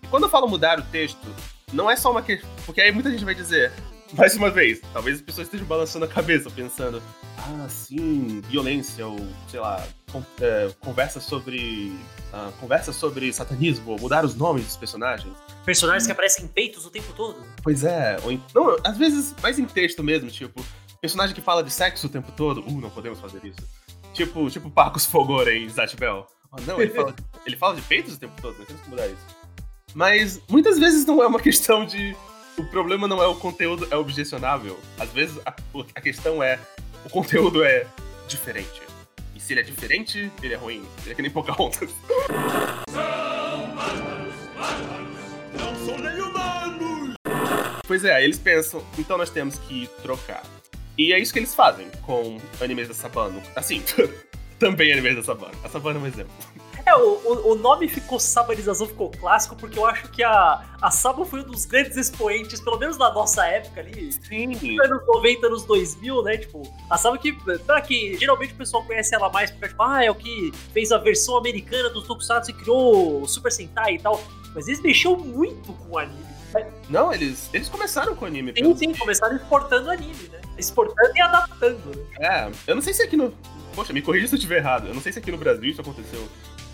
E 0.03 0.07
quando 0.07 0.23
eu 0.23 0.29
falo 0.29 0.47
mudar 0.47 0.79
o 0.79 0.83
texto, 0.83 1.27
não 1.71 1.89
é 1.89 1.95
só 1.95 2.11
uma 2.11 2.21
questão. 2.21 2.49
Porque 2.65 2.81
aí 2.81 2.91
muita 2.91 3.09
gente 3.09 3.23
vai 3.23 3.35
dizer, 3.35 3.71
mais 4.17 4.35
uma 4.35 4.49
vez, 4.49 4.81
talvez 4.93 5.17
as 5.17 5.21
pessoas 5.21 5.47
estejam 5.47 5.65
balançando 5.65 6.05
a 6.05 6.07
cabeça, 6.07 6.49
pensando, 6.49 7.01
ah, 7.37 7.67
sim, 7.69 8.41
violência, 8.49 9.05
ou 9.05 9.17
sei 9.47 9.59
lá, 9.59 9.85
con 10.11 10.23
é, 10.41 10.69
conversa 10.79 11.19
sobre. 11.19 11.93
Uh, 12.31 12.51
conversa 12.59 12.93
sobre 12.93 13.31
satanismo, 13.33 13.91
ou 13.91 13.99
mudar 13.99 14.23
os 14.23 14.35
nomes 14.35 14.65
dos 14.65 14.77
personagens. 14.77 15.33
Personagens 15.65 16.05
que 16.05 16.11
aparecem 16.11 16.45
em 16.45 16.47
peitos 16.47 16.85
o 16.85 16.91
tempo 16.91 17.11
todo. 17.13 17.43
Pois 17.63 17.83
é, 17.83 18.17
ou 18.23 18.31
em, 18.31 18.43
não, 18.53 18.77
às 18.83 18.97
vezes 18.97 19.33
mais 19.41 19.57
em 19.57 19.65
texto 19.65 20.03
mesmo, 20.03 20.29
tipo, 20.29 20.63
personagem 21.01 21.33
que 21.33 21.41
fala 21.41 21.63
de 21.63 21.71
sexo 21.71 22.07
o 22.07 22.09
tempo 22.09 22.31
todo. 22.31 22.61
Uh, 22.61 22.81
não 22.81 22.89
podemos 22.89 23.19
fazer 23.19 23.43
isso. 23.43 23.61
Tipo, 24.13 24.49
tipo 24.49 24.69
Pacos 24.69 25.05
Fogora 25.05 25.53
em 25.53 25.67
Zatch 25.69 25.95
Bell. 25.95 26.25
Oh, 26.51 26.61
não, 26.61 26.81
ele 26.81 26.91
fala, 26.91 27.15
ele 27.45 27.57
fala 27.57 27.75
de 27.75 27.81
peitos 27.83 28.15
o 28.15 28.19
tempo 28.19 28.33
todo, 28.41 28.57
nós 28.57 28.67
temos 28.67 28.81
que 28.81 28.89
mudar 28.89 29.07
isso. 29.07 29.39
Mas 29.93 30.41
muitas 30.47 30.77
vezes 30.77 31.05
não 31.05 31.21
é 31.23 31.27
uma 31.27 31.39
questão 31.39 31.85
de. 31.85 32.15
O 32.59 32.63
problema 32.65 33.07
não 33.07 33.23
é 33.23 33.25
o 33.25 33.35
conteúdo, 33.35 33.87
é 33.89 33.95
objecionável. 33.95 34.77
Às 34.99 35.09
vezes 35.13 35.39
a, 35.45 35.55
a 35.95 36.01
questão 36.01 36.43
é. 36.43 36.59
O 37.05 37.09
conteúdo 37.09 37.63
é 37.63 37.87
diferente. 38.27 38.81
E 39.33 39.39
se 39.39 39.53
ele 39.53 39.61
é 39.61 39.63
diferente, 39.63 40.29
ele 40.43 40.53
é 40.53 40.57
ruim. 40.57 40.85
Ele 41.03 41.11
é 41.11 41.15
que 41.15 41.21
nem 41.21 41.31
Pocahontas. 41.31 41.89
Pois 47.87 48.03
é, 48.03 48.21
eles 48.21 48.37
pensam, 48.37 48.83
então 48.97 49.17
nós 49.17 49.29
temos 49.29 49.57
que 49.59 49.89
trocar. 50.01 50.43
E 50.97 51.13
é 51.13 51.17
isso 51.17 51.31
que 51.31 51.39
eles 51.39 51.55
fazem 51.55 51.87
com 52.01 52.39
animes 52.59 52.89
da 52.89 52.93
Sabano. 52.93 53.41
Assim, 53.55 53.81
também 54.59 54.91
animes 54.91 55.15
da 55.15 55.23
Sabano. 55.23 55.57
A 55.63 55.69
Sabano 55.69 55.99
é 55.99 56.03
um 56.03 56.07
exemplo. 56.07 56.33
É, 56.85 56.95
o, 56.95 57.51
o 57.51 57.55
nome 57.55 57.87
ficou 57.87 58.19
Sabanização, 58.19 58.87
ficou 58.87 59.11
clássico, 59.11 59.55
porque 59.55 59.77
eu 59.77 59.85
acho 59.85 60.09
que 60.09 60.23
a, 60.23 60.63
a 60.81 60.91
Saba 60.91 61.25
foi 61.25 61.41
um 61.41 61.43
dos 61.43 61.65
grandes 61.65 61.97
expoentes, 61.97 62.59
pelo 62.59 62.77
menos 62.77 62.97
na 62.97 63.11
nossa 63.13 63.45
época 63.45 63.81
ali. 63.81 64.11
Sim. 64.11 64.79
Anos 64.81 65.05
90, 65.05 65.47
anos 65.47 65.65
2000, 65.65 66.23
né? 66.23 66.37
Tipo, 66.37 66.63
a 66.89 66.97
Saba 66.97 67.17
que, 67.17 67.33
pra 67.33 67.81
que 67.81 68.17
geralmente 68.17 68.53
o 68.53 68.57
pessoal 68.57 68.83
conhece 68.83 69.13
ela 69.13 69.29
mais, 69.29 69.51
porque, 69.51 69.67
tipo, 69.67 69.83
ah, 69.83 70.03
é 70.03 70.09
o 70.09 70.15
que 70.15 70.51
fez 70.73 70.91
a 70.91 70.97
versão 70.97 71.37
americana 71.37 71.89
dos 71.89 72.07
Tokusatsu 72.07 72.51
e 72.51 72.53
criou 72.53 73.21
o 73.21 73.27
Super 73.27 73.51
Sentai 73.51 73.95
e 73.95 73.99
tal. 73.99 74.21
Mas 74.55 74.67
eles 74.67 74.81
mexeram 74.81 75.17
muito 75.17 75.73
com 75.73 75.93
o 75.93 75.97
anime. 75.97 76.29
Não, 76.89 77.13
eles, 77.13 77.49
eles 77.53 77.69
começaram 77.69 78.15
com 78.15 78.25
o 78.25 78.27
anime. 78.27 78.53
Sim, 78.57 78.75
sim, 78.75 78.93
começaram 78.93 79.35
exportando 79.35 79.91
anime, 79.91 80.29
né? 80.31 80.41
Exportando 80.57 81.15
e 81.15 81.21
adaptando. 81.21 81.95
Né? 81.95 82.05
É, 82.19 82.51
eu 82.65 82.75
não 82.75 82.81
sei 82.81 82.93
se 82.93 83.03
aqui 83.03 83.15
no. 83.15 83.31
Poxa, 83.75 83.93
me 83.93 84.01
corrija 84.01 84.27
se 84.27 84.33
eu 84.33 84.37
estiver 84.37 84.57
errado. 84.57 84.87
Eu 84.87 84.93
não 84.93 85.01
sei 85.01 85.11
se 85.11 85.19
aqui 85.19 85.31
no 85.31 85.37
Brasil 85.37 85.69
isso 85.69 85.81
aconteceu. 85.81 86.27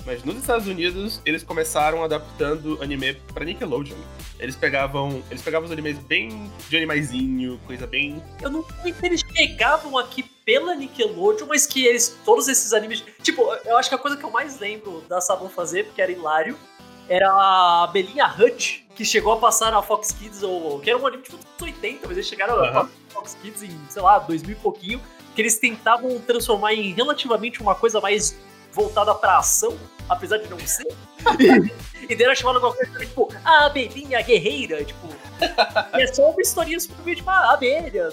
Mas 0.05 0.23
nos 0.23 0.37
Estados 0.37 0.67
Unidos, 0.67 1.19
eles 1.25 1.43
começaram 1.43 2.03
adaptando 2.03 2.77
anime 2.81 3.15
pra 3.33 3.43
Nickelodeon. 3.43 3.97
Eles 4.39 4.55
pegavam. 4.55 5.23
Eles 5.31 5.41
pegavam 5.41 5.65
os 5.65 5.71
animes 5.71 5.97
bem 5.97 6.51
de 6.69 6.77
animaizinho, 6.77 7.59
coisa 7.65 7.87
bem. 7.87 8.21
Eu 8.41 8.51
não 8.51 8.63
sei 8.81 8.93
se 8.93 9.05
eles 9.05 9.21
chegavam 9.35 9.97
aqui 9.97 10.21
pela 10.21 10.75
Nickelodeon, 10.75 11.47
mas 11.47 11.65
que 11.65 11.85
eles. 11.85 12.19
Todos 12.23 12.47
esses 12.47 12.71
animes. 12.71 13.03
Tipo, 13.23 13.41
eu 13.65 13.77
acho 13.77 13.89
que 13.89 13.95
a 13.95 13.97
coisa 13.97 14.15
que 14.15 14.23
eu 14.23 14.29
mais 14.29 14.59
lembro 14.59 15.03
da 15.09 15.19
Sabon 15.19 15.49
fazer, 15.49 15.85
porque 15.85 16.01
era 16.01 16.11
hilário, 16.11 16.55
era 17.09 17.27
a 17.29 17.89
Belinha 17.91 18.27
Hut, 18.27 18.85
que 18.95 19.03
chegou 19.03 19.33
a 19.33 19.37
passar 19.37 19.71
na 19.71 19.81
Fox 19.81 20.11
Kids, 20.11 20.43
ou 20.43 20.79
que 20.79 20.89
era 20.89 20.99
um 20.99 21.07
anime 21.07 21.23
tipo 21.23 21.37
dos 21.37 21.45
80, 21.59 22.07
mas 22.07 22.11
eles 22.11 22.27
chegaram 22.27 22.55
uhum. 22.55 22.79
a 22.79 22.89
Fox 23.09 23.35
Kids 23.41 23.63
em, 23.63 23.79
sei 23.89 24.01
lá, 24.01 24.19
2000 24.19 24.51
e 24.51 24.59
pouquinho, 24.59 25.01
que 25.33 25.41
eles 25.41 25.57
tentavam 25.57 26.19
transformar 26.19 26.73
em 26.73 26.93
relativamente 26.93 27.61
uma 27.61 27.73
coisa 27.73 27.99
mais 27.99 28.37
voltada 28.75 29.15
pra 29.15 29.37
ação, 29.37 29.77
apesar 30.09 30.37
de 30.37 30.49
não 30.49 30.59
ser. 30.59 30.87
e 32.09 32.21
era 32.21 32.35
chamado 32.35 32.57
alguma 32.57 32.75
coisa 32.75 32.99
tipo, 32.99 33.33
a 33.43 33.65
abelhinha 33.67 34.21
guerreira, 34.21 34.83
tipo. 34.83 35.07
é 35.93 36.07
só 36.07 36.29
uma 36.29 36.41
historinha 36.41 36.79
super 36.79 37.15
tipo, 37.15 37.29
a 37.29 37.53
abelha. 37.53 38.09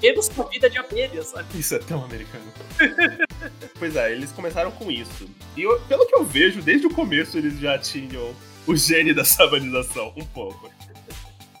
Temos 0.00 0.30
vida 0.50 0.70
de 0.70 0.78
abelha, 0.78 1.22
sabe? 1.22 1.58
Isso 1.58 1.74
é 1.74 1.78
tão 1.78 2.04
americano. 2.04 2.52
pois 3.78 3.96
é, 3.96 4.12
eles 4.12 4.30
começaram 4.30 4.70
com 4.70 4.90
isso. 4.90 5.26
E 5.56 5.62
eu, 5.62 5.80
pelo 5.88 6.06
que 6.06 6.14
eu 6.14 6.22
vejo, 6.22 6.62
desde 6.62 6.86
o 6.86 6.90
começo 6.90 7.36
eles 7.36 7.58
já 7.58 7.78
tinham 7.78 8.34
o 8.66 8.76
gene 8.76 9.14
da 9.14 9.24
sabanização, 9.24 10.12
um 10.16 10.24
pouco. 10.26 10.70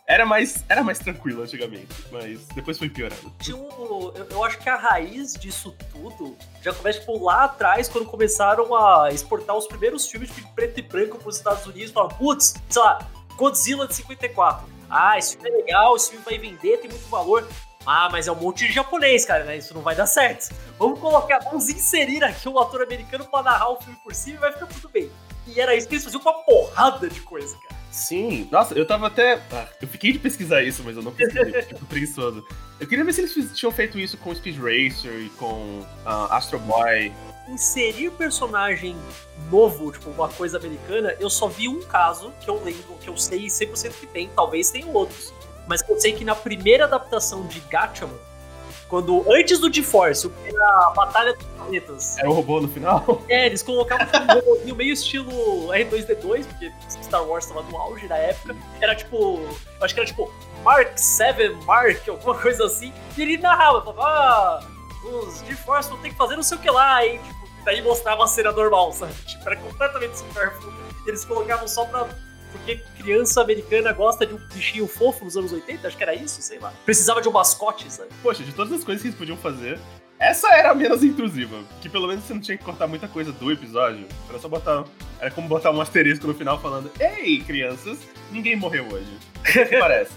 Era 0.08 0.24
mais, 0.24 0.64
era 0.68 0.84
mais 0.84 1.00
tranquilo 1.00 1.42
antigamente, 1.42 1.88
mas 2.12 2.46
depois 2.54 2.78
foi 2.78 2.88
piorando. 2.88 3.32
Eu, 3.48 4.14
eu 4.30 4.44
acho 4.44 4.56
que 4.58 4.68
a 4.68 4.76
raiz 4.76 5.34
disso 5.34 5.74
tudo 5.90 6.36
já 6.62 6.72
começa 6.72 7.00
tipo, 7.00 7.18
lá 7.24 7.44
atrás, 7.44 7.88
quando 7.88 8.06
começaram 8.06 8.72
a 8.72 9.10
exportar 9.10 9.56
os 9.56 9.66
primeiros 9.66 10.08
filmes 10.08 10.32
de 10.32 10.42
preto 10.54 10.78
e 10.78 10.82
branco 10.82 11.18
para 11.18 11.28
os 11.28 11.36
Estados 11.36 11.66
Unidos. 11.66 11.90
Falaram, 11.90 12.16
putz, 12.16 12.54
sei 12.70 12.82
lá, 12.82 12.98
Godzilla 13.36 13.88
de 13.88 13.94
54. 13.96 14.68
Ah, 14.88 15.18
esse 15.18 15.32
filme 15.32 15.50
é 15.50 15.52
legal, 15.52 15.96
esse 15.96 16.10
filme 16.10 16.24
vai 16.24 16.38
vender, 16.38 16.78
tem 16.78 16.88
muito 16.88 17.08
valor. 17.08 17.46
Ah, 17.84 18.08
mas 18.10 18.28
é 18.28 18.32
um 18.32 18.36
monte 18.36 18.66
de 18.66 18.72
japonês, 18.72 19.24
cara, 19.24 19.42
né? 19.42 19.56
Isso 19.56 19.74
não 19.74 19.82
vai 19.82 19.96
dar 19.96 20.06
certo. 20.06 20.54
Vamos 20.78 21.00
colocar, 21.00 21.40
vamos 21.40 21.68
inserir 21.68 22.22
aqui 22.22 22.48
um 22.48 22.58
ator 22.60 22.82
americano 22.82 23.24
para 23.24 23.42
narrar 23.42 23.70
o 23.70 23.80
filme 23.80 23.98
por 24.04 24.14
cima 24.14 24.36
e 24.36 24.40
vai 24.40 24.52
ficar 24.52 24.66
tudo 24.66 24.88
bem. 24.88 25.10
E 25.48 25.60
era 25.60 25.74
isso 25.74 25.88
que 25.88 25.94
eles 25.94 26.04
faziam 26.04 26.20
com 26.20 26.30
uma 26.30 26.44
porrada 26.44 27.08
de 27.08 27.20
coisa, 27.20 27.56
cara. 27.58 27.75
Sim, 27.96 28.46
nossa, 28.52 28.74
eu 28.74 28.86
tava 28.86 29.06
até. 29.06 29.40
Ah, 29.50 29.66
eu 29.80 29.88
fiquei 29.88 30.12
de 30.12 30.18
pesquisar 30.18 30.62
isso, 30.62 30.82
mas 30.84 30.98
eu 30.98 31.02
não 31.02 31.12
pesquisei, 31.12 31.50
porque 31.50 31.74
eu 31.74 31.78
tô 31.78 31.86
preguiçoso. 31.86 32.44
Eu 32.78 32.86
queria 32.86 33.02
ver 33.02 33.14
se 33.14 33.22
eles 33.22 33.52
tinham 33.54 33.72
feito 33.72 33.98
isso 33.98 34.18
com 34.18 34.34
Speed 34.34 34.58
Racer 34.58 35.18
e 35.18 35.30
com 35.30 35.80
uh, 35.80 36.30
Astro 36.30 36.58
Boy. 36.58 37.10
Inserir 37.48 38.10
personagem 38.10 38.94
novo, 39.50 39.90
tipo, 39.92 40.10
uma 40.10 40.28
coisa 40.28 40.58
americana, 40.58 41.16
eu 41.18 41.30
só 41.30 41.48
vi 41.48 41.68
um 41.68 41.80
caso 41.84 42.34
que 42.42 42.50
eu 42.50 42.62
lembro, 42.62 42.98
que 43.00 43.08
eu 43.08 43.16
sei 43.16 43.46
100% 43.46 43.92
que 43.98 44.06
tem, 44.06 44.28
talvez 44.36 44.70
tenham 44.70 44.92
outros. 44.92 45.32
Mas 45.66 45.82
eu 45.88 45.98
sei 45.98 46.12
que 46.12 46.24
na 46.24 46.34
primeira 46.34 46.84
adaptação 46.84 47.46
de 47.46 47.60
Gatchaman, 47.60 48.12
quando, 48.88 49.24
antes 49.32 49.58
do 49.58 49.72
GeForce, 49.72 50.30
era 50.44 50.86
a 50.86 50.90
Batalha 50.94 51.34
dos 51.34 51.44
Planetas. 51.44 52.18
Era 52.18 52.30
o 52.30 52.32
robô 52.32 52.60
no 52.60 52.68
final? 52.68 53.22
É, 53.28 53.46
eles 53.46 53.62
colocavam 53.62 54.06
um 54.06 54.34
robôzinho 54.34 54.76
meio 54.76 54.92
estilo 54.92 55.30
R2D2, 55.68 56.46
porque 56.46 56.72
Star 57.02 57.24
Wars 57.24 57.46
tava 57.46 57.62
no 57.62 57.76
auge 57.76 58.06
da 58.06 58.16
época. 58.16 58.54
Era 58.80 58.94
tipo. 58.94 59.40
Eu 59.40 59.84
acho 59.84 59.94
que 59.94 60.00
era 60.00 60.06
tipo 60.06 60.32
Mark 60.62 60.96
7 60.96 61.50
Mark, 61.64 62.08
alguma 62.08 62.34
coisa 62.36 62.64
assim. 62.64 62.92
E 63.16 63.22
ele 63.22 63.38
narrava, 63.38 63.82
falava, 63.82 64.02
ah, 64.02 64.64
os 65.04 65.40
GeForce 65.46 65.90
vão 65.90 65.98
ter 65.98 66.10
que 66.10 66.16
fazer 66.16 66.36
não 66.36 66.42
sei 66.42 66.56
o 66.56 66.60
que 66.60 66.70
lá, 66.70 67.04
hein? 67.04 67.20
Tipo, 67.24 67.64
daí 67.64 67.82
mostrava 67.82 68.24
a 68.24 68.26
cena 68.26 68.52
normal, 68.52 68.92
sabe? 68.92 69.12
Tipo, 69.26 69.46
era 69.46 69.56
completamente 69.56 70.18
supérfluo. 70.18 70.72
Eles 71.06 71.24
colocavam 71.24 71.66
só 71.66 71.84
pra 71.84 72.08
porque 72.56 72.82
criança 72.98 73.40
americana 73.40 73.92
gosta 73.92 74.26
de 74.26 74.34
um 74.34 74.38
bichinho 74.52 74.86
fofo 74.86 75.24
nos 75.24 75.36
anos 75.36 75.52
80, 75.52 75.86
acho 75.86 75.96
que 75.96 76.02
era 76.02 76.14
isso, 76.14 76.40
sei 76.42 76.58
lá. 76.58 76.72
Precisava 76.84 77.20
de 77.20 77.28
um 77.28 77.32
mascote, 77.32 77.90
sabe? 77.92 78.10
Poxa, 78.22 78.42
de 78.42 78.52
todas 78.52 78.72
as 78.72 78.84
coisas 78.84 79.02
que 79.02 79.08
eles 79.08 79.18
podiam 79.18 79.36
fazer, 79.36 79.78
essa 80.18 80.48
era 80.54 80.70
a 80.70 80.74
menos 80.74 81.04
intrusiva. 81.04 81.62
Que 81.80 81.88
pelo 81.88 82.08
menos 82.08 82.24
você 82.24 82.34
não 82.34 82.40
tinha 82.40 82.56
que 82.56 82.64
cortar 82.64 82.86
muita 82.86 83.06
coisa 83.06 83.32
do 83.32 83.52
episódio. 83.52 84.06
Era 84.28 84.38
só 84.38 84.48
botar. 84.48 84.84
Era 85.20 85.30
como 85.30 85.48
botar 85.48 85.70
um 85.70 85.80
asterisco 85.80 86.26
no 86.26 86.34
final 86.34 86.60
falando: 86.60 86.90
Ei, 86.98 87.40
crianças, 87.40 87.98
ninguém 88.30 88.56
morreu 88.56 88.86
hoje. 88.90 89.18
Parece. 89.78 90.14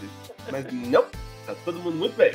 Mas 0.51 0.65
não, 0.71 1.05
tá 1.45 1.53
todo 1.65 1.79
mundo 1.79 1.97
muito 1.97 2.15
bem. 2.15 2.33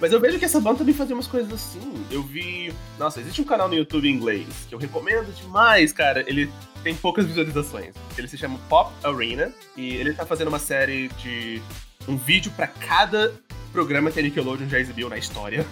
Mas 0.00 0.12
eu 0.12 0.20
vejo 0.20 0.38
que 0.38 0.44
essa 0.44 0.60
banda 0.60 0.78
também 0.78 0.94
fazia 0.94 1.14
umas 1.14 1.26
coisas 1.26 1.52
assim. 1.52 1.80
Eu 2.10 2.22
vi. 2.22 2.72
Nossa, 2.98 3.20
existe 3.20 3.40
um 3.40 3.44
canal 3.44 3.68
no 3.68 3.74
YouTube 3.74 4.08
em 4.08 4.12
inglês 4.12 4.46
que 4.68 4.74
eu 4.74 4.78
recomendo 4.78 5.32
demais, 5.34 5.92
cara. 5.92 6.22
Ele 6.26 6.50
tem 6.82 6.94
poucas 6.94 7.26
visualizações. 7.26 7.94
Ele 8.16 8.28
se 8.28 8.36
chama 8.36 8.58
Pop 8.68 8.92
Arena 9.02 9.52
e 9.76 9.94
ele 9.94 10.12
tá 10.12 10.26
fazendo 10.26 10.48
uma 10.48 10.58
série 10.58 11.08
de 11.20 11.62
um 12.06 12.16
vídeo 12.16 12.52
para 12.54 12.66
cada 12.66 13.32
programa 13.72 14.10
que 14.10 14.20
a 14.20 14.22
Nickelodeon 14.22 14.68
já 14.68 14.78
exibiu 14.78 15.08
na 15.08 15.16
história. 15.16 15.66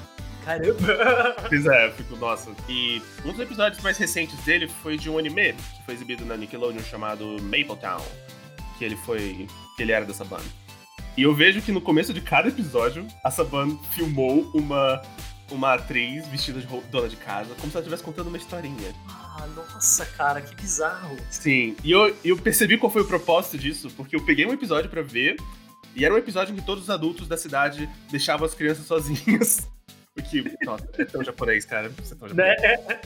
Caramba! 0.45 1.37
Pois 1.49 1.67
é, 1.67 1.91
fico, 1.93 2.17
nossa. 2.17 2.51
E 2.69 3.03
um 3.25 3.31
dos 3.31 3.41
episódios 3.41 3.83
mais 3.83 3.97
recentes 3.97 4.39
dele 4.41 4.69
foi 4.83 4.97
de 4.99 5.09
um 5.09 5.19
anime 5.19 5.53
que 5.53 5.85
foi 5.85 5.95
exibido 5.95 6.25
na 6.25 6.37
Nickelodeon 6.37 6.83
chamado 6.83 7.37
Maple 7.43 7.77
Town. 7.81 8.05
Que 8.79 8.85
ele 8.85 8.97
foi. 8.97 9.47
que 9.77 9.83
ele 9.83 9.93
era 9.93 10.05
dessa 10.05 10.25
banda. 10.25 10.45
E 11.17 11.23
eu 11.23 11.33
vejo 11.33 11.63
que 11.63 11.71
no 11.71 11.81
começo 11.81 12.13
de 12.13 12.21
cada 12.21 12.49
episódio, 12.49 13.07
a 13.23 13.31
Saban 13.31 13.79
filmou 13.93 14.51
uma, 14.53 15.01
uma 15.51 15.75
atriz 15.75 16.27
vestida 16.27 16.61
de 16.61 16.67
dona 16.91 17.09
de 17.09 17.17
casa, 17.17 17.55
como 17.55 17.71
se 17.71 17.77
ela 17.77 17.83
estivesse 17.83 18.03
contando 18.03 18.27
uma 18.27 18.37
historinha. 18.37 18.93
Ah, 19.09 19.47
nossa, 19.55 20.05
cara, 20.07 20.41
que 20.41 20.55
bizarro. 20.57 21.17
Sim, 21.31 21.77
e 21.85 21.93
eu, 21.93 22.17
eu 22.25 22.37
percebi 22.37 22.77
qual 22.77 22.91
foi 22.91 23.03
o 23.03 23.07
propósito 23.07 23.57
disso, 23.57 23.91
porque 23.97 24.17
eu 24.17 24.25
peguei 24.25 24.45
um 24.45 24.53
episódio 24.53 24.91
para 24.91 25.03
ver, 25.03 25.37
e 25.95 26.05
era 26.05 26.13
um 26.13 26.19
episódio 26.19 26.53
em 26.53 26.57
que 26.57 26.67
todos 26.67 26.85
os 26.85 26.91
adultos 26.91 27.29
da 27.29 27.37
cidade 27.37 27.89
deixavam 28.11 28.45
as 28.45 28.55
crianças 28.55 28.87
sozinhas. 28.87 29.69
O 30.17 30.23
que, 30.23 30.45
nossa, 30.65 30.89
é 30.97 31.05
tão 31.05 31.25
japonês, 31.25 31.65
cara. 31.65 31.89
Você 31.89 32.15
é 32.15 32.17
tão 32.17 32.29
japonês. 32.29 32.61
Né? 32.63 33.01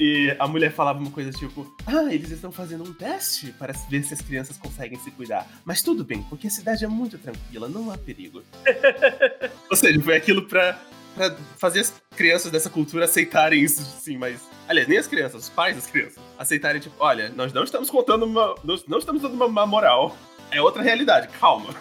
E 0.00 0.34
a 0.38 0.48
mulher 0.48 0.72
falava 0.72 0.98
uma 0.98 1.10
coisa 1.10 1.30
tipo: 1.30 1.70
Ah, 1.86 2.12
eles 2.12 2.30
estão 2.30 2.50
fazendo 2.50 2.82
um 2.82 2.92
teste 2.94 3.52
para 3.52 3.74
ver 3.90 4.02
se 4.02 4.14
as 4.14 4.22
crianças 4.22 4.56
conseguem 4.56 4.98
se 4.98 5.10
cuidar. 5.10 5.46
Mas 5.62 5.82
tudo 5.82 6.02
bem, 6.02 6.22
porque 6.22 6.46
a 6.46 6.50
cidade 6.50 6.82
é 6.86 6.88
muito 6.88 7.18
tranquila, 7.18 7.68
não 7.68 7.90
há 7.92 7.98
perigo. 7.98 8.42
Ou 9.70 9.76
seja, 9.76 10.00
foi 10.00 10.16
aquilo 10.16 10.48
pra, 10.48 10.80
pra 11.14 11.36
fazer 11.58 11.80
as 11.80 11.92
crianças 12.16 12.50
dessa 12.50 12.70
cultura 12.70 13.04
aceitarem 13.04 13.62
isso, 13.62 13.82
sim, 14.00 14.16
mas. 14.16 14.40
Aliás, 14.66 14.88
nem 14.88 14.96
as 14.96 15.06
crianças, 15.06 15.42
os 15.42 15.48
pais 15.50 15.76
das 15.76 15.86
crianças, 15.86 16.18
aceitarem, 16.38 16.80
tipo, 16.80 16.94
olha, 16.98 17.28
nós 17.36 17.52
não 17.52 17.62
estamos 17.62 17.90
contando 17.90 18.24
uma. 18.24 18.54
Nós 18.64 18.86
não 18.86 18.98
estamos 18.98 19.20
dando 19.20 19.34
uma, 19.34 19.46
uma 19.46 19.66
moral. 19.66 20.16
É 20.50 20.62
outra 20.62 20.82
realidade, 20.82 21.28
calma. 21.38 21.74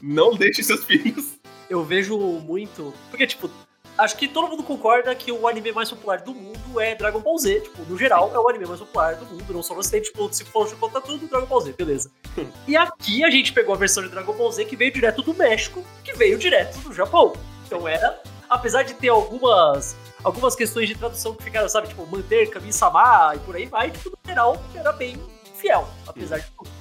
Não 0.00 0.34
deixe 0.34 0.62
seus 0.62 0.82
filhos. 0.82 1.36
Eu 1.68 1.84
vejo 1.84 2.16
muito. 2.18 2.94
Porque, 3.10 3.26
tipo, 3.26 3.50
acho 3.98 4.16
que 4.16 4.28
todo 4.28 4.48
mundo 4.48 4.62
concorda 4.62 5.14
que 5.14 5.32
o 5.32 5.46
anime 5.46 5.72
mais 5.72 5.90
popular 5.90 6.20
do 6.20 6.34
mundo 6.34 6.80
é 6.80 6.94
Dragon 6.94 7.20
Ball 7.20 7.38
Z. 7.38 7.60
Tipo, 7.60 7.82
no 7.84 7.96
geral, 7.98 8.30
é 8.34 8.38
o 8.38 8.48
anime 8.48 8.66
mais 8.66 8.80
popular 8.80 9.14
do 9.16 9.26
mundo, 9.26 9.52
não 9.52 9.62
só 9.62 9.74
no 9.74 9.80
ocidente, 9.80 10.10
tipo, 10.10 10.32
se 10.32 10.44
for 10.44 10.70
contar 10.76 11.00
tudo, 11.00 11.26
Dragon 11.26 11.46
Ball 11.46 11.60
Z, 11.60 11.72
beleza. 11.72 12.10
e 12.66 12.76
aqui 12.76 13.24
a 13.24 13.30
gente 13.30 13.52
pegou 13.52 13.74
a 13.74 13.78
versão 13.78 14.02
de 14.02 14.08
Dragon 14.08 14.32
Ball 14.32 14.52
Z 14.52 14.64
que 14.64 14.76
veio 14.76 14.92
direto 14.92 15.22
do 15.22 15.34
México, 15.34 15.84
que 16.04 16.12
veio 16.14 16.38
direto 16.38 16.78
do 16.80 16.92
Japão. 16.92 17.34
Então 17.66 17.86
era, 17.86 18.20
apesar 18.48 18.82
de 18.82 18.94
ter 18.94 19.08
algumas 19.08 19.96
algumas 20.24 20.56
questões 20.56 20.88
de 20.88 20.96
tradução 20.96 21.34
que 21.34 21.44
ficaram, 21.44 21.68
sabe, 21.68 21.88
tipo, 21.88 22.04
manter 22.06 22.50
Kami-sama 22.50 23.34
e 23.36 23.38
por 23.40 23.54
aí 23.54 23.66
vai, 23.66 23.90
tipo, 23.92 24.10
no 24.10 24.18
geral, 24.28 24.60
era 24.74 24.90
bem 24.92 25.16
fiel, 25.54 25.88
apesar 26.06 26.38
de 26.38 26.50
tudo. 26.50 26.75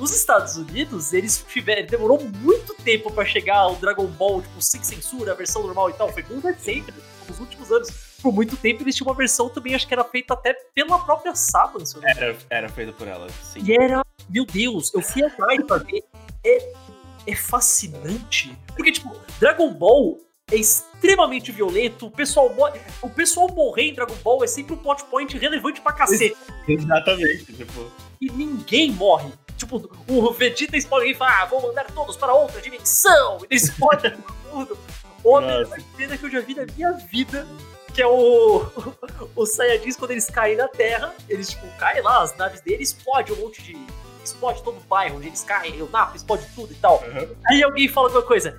Nos 0.00 0.16
Estados 0.16 0.56
Unidos, 0.56 1.12
eles 1.12 1.44
tiveram. 1.46 1.86
Demorou 1.86 2.18
muito 2.38 2.74
tempo 2.76 3.12
para 3.12 3.22
chegar 3.26 3.58
ao 3.58 3.76
Dragon 3.76 4.06
Ball, 4.06 4.40
tipo, 4.40 4.62
sem 4.62 4.82
censura, 4.82 5.32
a 5.32 5.34
versão 5.34 5.62
normal 5.62 5.90
e 5.90 5.92
tal. 5.92 6.10
Foi 6.10 6.22
muito 6.22 6.46
recente, 6.46 6.90
nos 7.28 7.38
últimos 7.38 7.70
anos. 7.70 7.90
Por 8.22 8.32
muito 8.32 8.56
tempo 8.56 8.82
eles 8.82 8.96
tinham 8.96 9.08
uma 9.08 9.14
versão 9.14 9.50
também, 9.50 9.74
acho 9.74 9.86
que 9.86 9.92
era 9.92 10.02
feita 10.04 10.32
até 10.32 10.54
pela 10.74 10.98
própria 11.00 11.34
Saban, 11.34 11.84
se 11.84 11.98
era, 12.02 12.36
era 12.48 12.68
feita 12.70 12.92
por 12.92 13.06
ela, 13.06 13.28
sim. 13.52 13.60
E 13.62 13.74
era. 13.74 14.02
Meu 14.28 14.46
Deus, 14.46 14.92
eu 14.94 15.02
fui 15.02 15.22
atrás 15.22 15.62
pra 15.64 15.76
ver. 15.76 16.02
É, 16.44 16.72
é 17.26 17.36
fascinante. 17.36 18.56
Porque, 18.74 18.92
tipo, 18.92 19.14
Dragon 19.38 19.70
Ball 19.74 20.18
é 20.50 20.56
extremamente 20.56 21.52
violento. 21.52 22.06
O 22.06 22.10
pessoal, 22.10 22.50
o 23.02 23.10
pessoal 23.10 23.48
morrer 23.48 23.88
em 23.88 23.94
Dragon 23.94 24.16
Ball 24.24 24.42
é 24.44 24.46
sempre 24.46 24.72
um 24.74 24.78
plot 24.78 25.04
point 25.04 25.36
relevante 25.36 25.80
pra 25.80 25.92
cacete. 25.92 26.36
Exatamente, 26.66 27.52
tipo. 27.52 27.90
E 28.20 28.30
ninguém 28.30 28.92
morre. 28.92 29.32
Tipo, 29.60 29.90
o 30.08 30.32
Vegeta 30.32 30.74
explode 30.74 31.10
e 31.10 31.14
fala, 31.14 31.42
ah, 31.42 31.44
vou 31.44 31.60
mandar 31.60 31.84
todos 31.90 32.16
para 32.16 32.32
outra 32.32 32.62
dimensão. 32.62 33.36
Ele 33.44 33.60
explode 33.60 34.16
tudo. 34.50 34.78
Outra 35.22 35.68
cena 35.98 36.16
que 36.16 36.24
eu 36.24 36.30
já 36.30 36.40
vi 36.40 36.54
na 36.54 36.64
minha 36.74 36.92
vida, 36.92 37.46
que 37.92 38.00
é 38.00 38.06
o, 38.06 38.64
o 39.36 39.44
Saiyajins, 39.44 39.96
quando 39.96 40.12
eles 40.12 40.30
caem 40.30 40.56
na 40.56 40.66
Terra, 40.66 41.14
eles, 41.28 41.50
tipo, 41.50 41.66
caem 41.78 42.00
lá, 42.00 42.22
as 42.22 42.34
naves 42.38 42.62
deles, 42.62 42.88
explode 42.88 43.34
um 43.34 43.36
monte 43.36 43.62
de... 43.62 43.76
Explode 44.24 44.62
todo 44.62 44.78
o 44.78 44.80
bairro 44.80 45.16
onde 45.16 45.26
eles 45.26 45.42
caem, 45.44 45.80
o 45.82 45.88
Napa 45.90 46.16
explode 46.16 46.46
tudo 46.54 46.72
e 46.72 46.76
tal. 46.76 47.02
Uhum. 47.02 47.36
Aí 47.48 47.62
alguém 47.62 47.88
fala 47.88 48.08
alguma 48.08 48.22
coisa, 48.22 48.58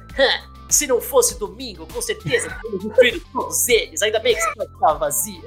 se 0.70 0.86
não 0.86 1.02
fosse 1.02 1.38
domingo, 1.40 1.88
com 1.88 2.02
certeza 2.02 2.50
teríamos 2.62 2.84
destruído 2.84 3.22
todos 3.32 3.68
eles. 3.68 4.02
Ainda 4.02 4.20
bem 4.20 4.36
que 4.36 4.42
essa 4.42 4.64
estava 4.64 5.00
vazia. 5.00 5.42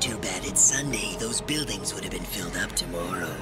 Too 0.00 0.18
bad 0.18 0.46
it's 0.46 0.60
Sunday. 0.60 1.16
Those 1.18 1.42
buildings 1.42 1.92
would 1.92 2.04
have 2.04 2.10
been 2.10 2.24
filled 2.24 2.56
up 2.56 2.74
tomorrow. 2.74 3.34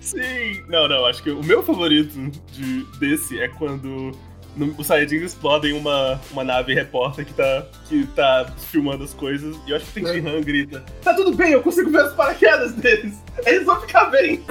Sim! 0.00 0.62
Não, 0.68 0.86
não, 0.86 1.06
acho 1.06 1.22
que 1.22 1.30
o 1.30 1.42
meu 1.42 1.62
favorito 1.62 2.14
de, 2.52 2.84
desse 2.98 3.40
é 3.40 3.48
quando 3.48 4.12
no, 4.56 4.74
os 4.78 4.86
Saiyajins 4.86 5.22
explodem 5.22 5.72
uma, 5.72 6.20
uma 6.30 6.44
nave 6.44 6.74
repórter 6.74 7.24
que 7.24 7.34
tá, 7.34 7.66
que 7.88 8.06
tá 8.08 8.52
filmando 8.70 9.04
as 9.04 9.14
coisas. 9.14 9.56
E 9.66 9.70
eu 9.70 9.76
acho 9.76 9.86
que 9.86 9.92
tem 9.92 10.06
Jihan 10.06 10.40
grita: 10.40 10.84
Tá 11.02 11.14
tudo 11.14 11.34
bem, 11.34 11.52
eu 11.52 11.62
consigo 11.62 11.90
ver 11.90 12.04
os 12.04 12.12
paraquedas 12.12 12.72
deles. 12.72 13.14
Eles 13.44 13.64
vão 13.64 13.80
ficar 13.80 14.06
bem. 14.06 14.44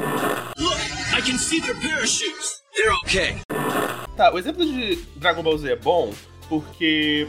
Look, 0.57 0.79
I 1.17 1.21
can 1.21 1.37
see 1.37 1.61
their 1.61 1.75
parachutes. 1.75 2.61
They're 2.75 2.95
okay. 3.03 3.37
Tá, 4.17 4.33
o 4.33 4.37
exemplo 4.37 4.65
de 4.65 4.95
Dragon 5.17 5.41
Ball 5.43 5.57
Z 5.57 5.71
é 5.71 5.75
bom 5.75 6.13
porque 6.49 7.27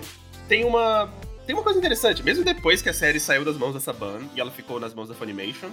tem 0.48 0.64
uma. 0.64 1.12
Tem 1.46 1.54
uma 1.54 1.62
coisa 1.62 1.78
interessante, 1.78 2.22
mesmo 2.22 2.42
depois 2.42 2.80
que 2.80 2.88
a 2.88 2.94
série 2.94 3.20
saiu 3.20 3.44
das 3.44 3.58
mãos 3.58 3.74
da 3.74 3.80
Saban 3.80 4.22
e 4.34 4.40
ela 4.40 4.50
ficou 4.50 4.80
nas 4.80 4.94
mãos 4.94 5.10
da 5.10 5.14
Funimation, 5.14 5.68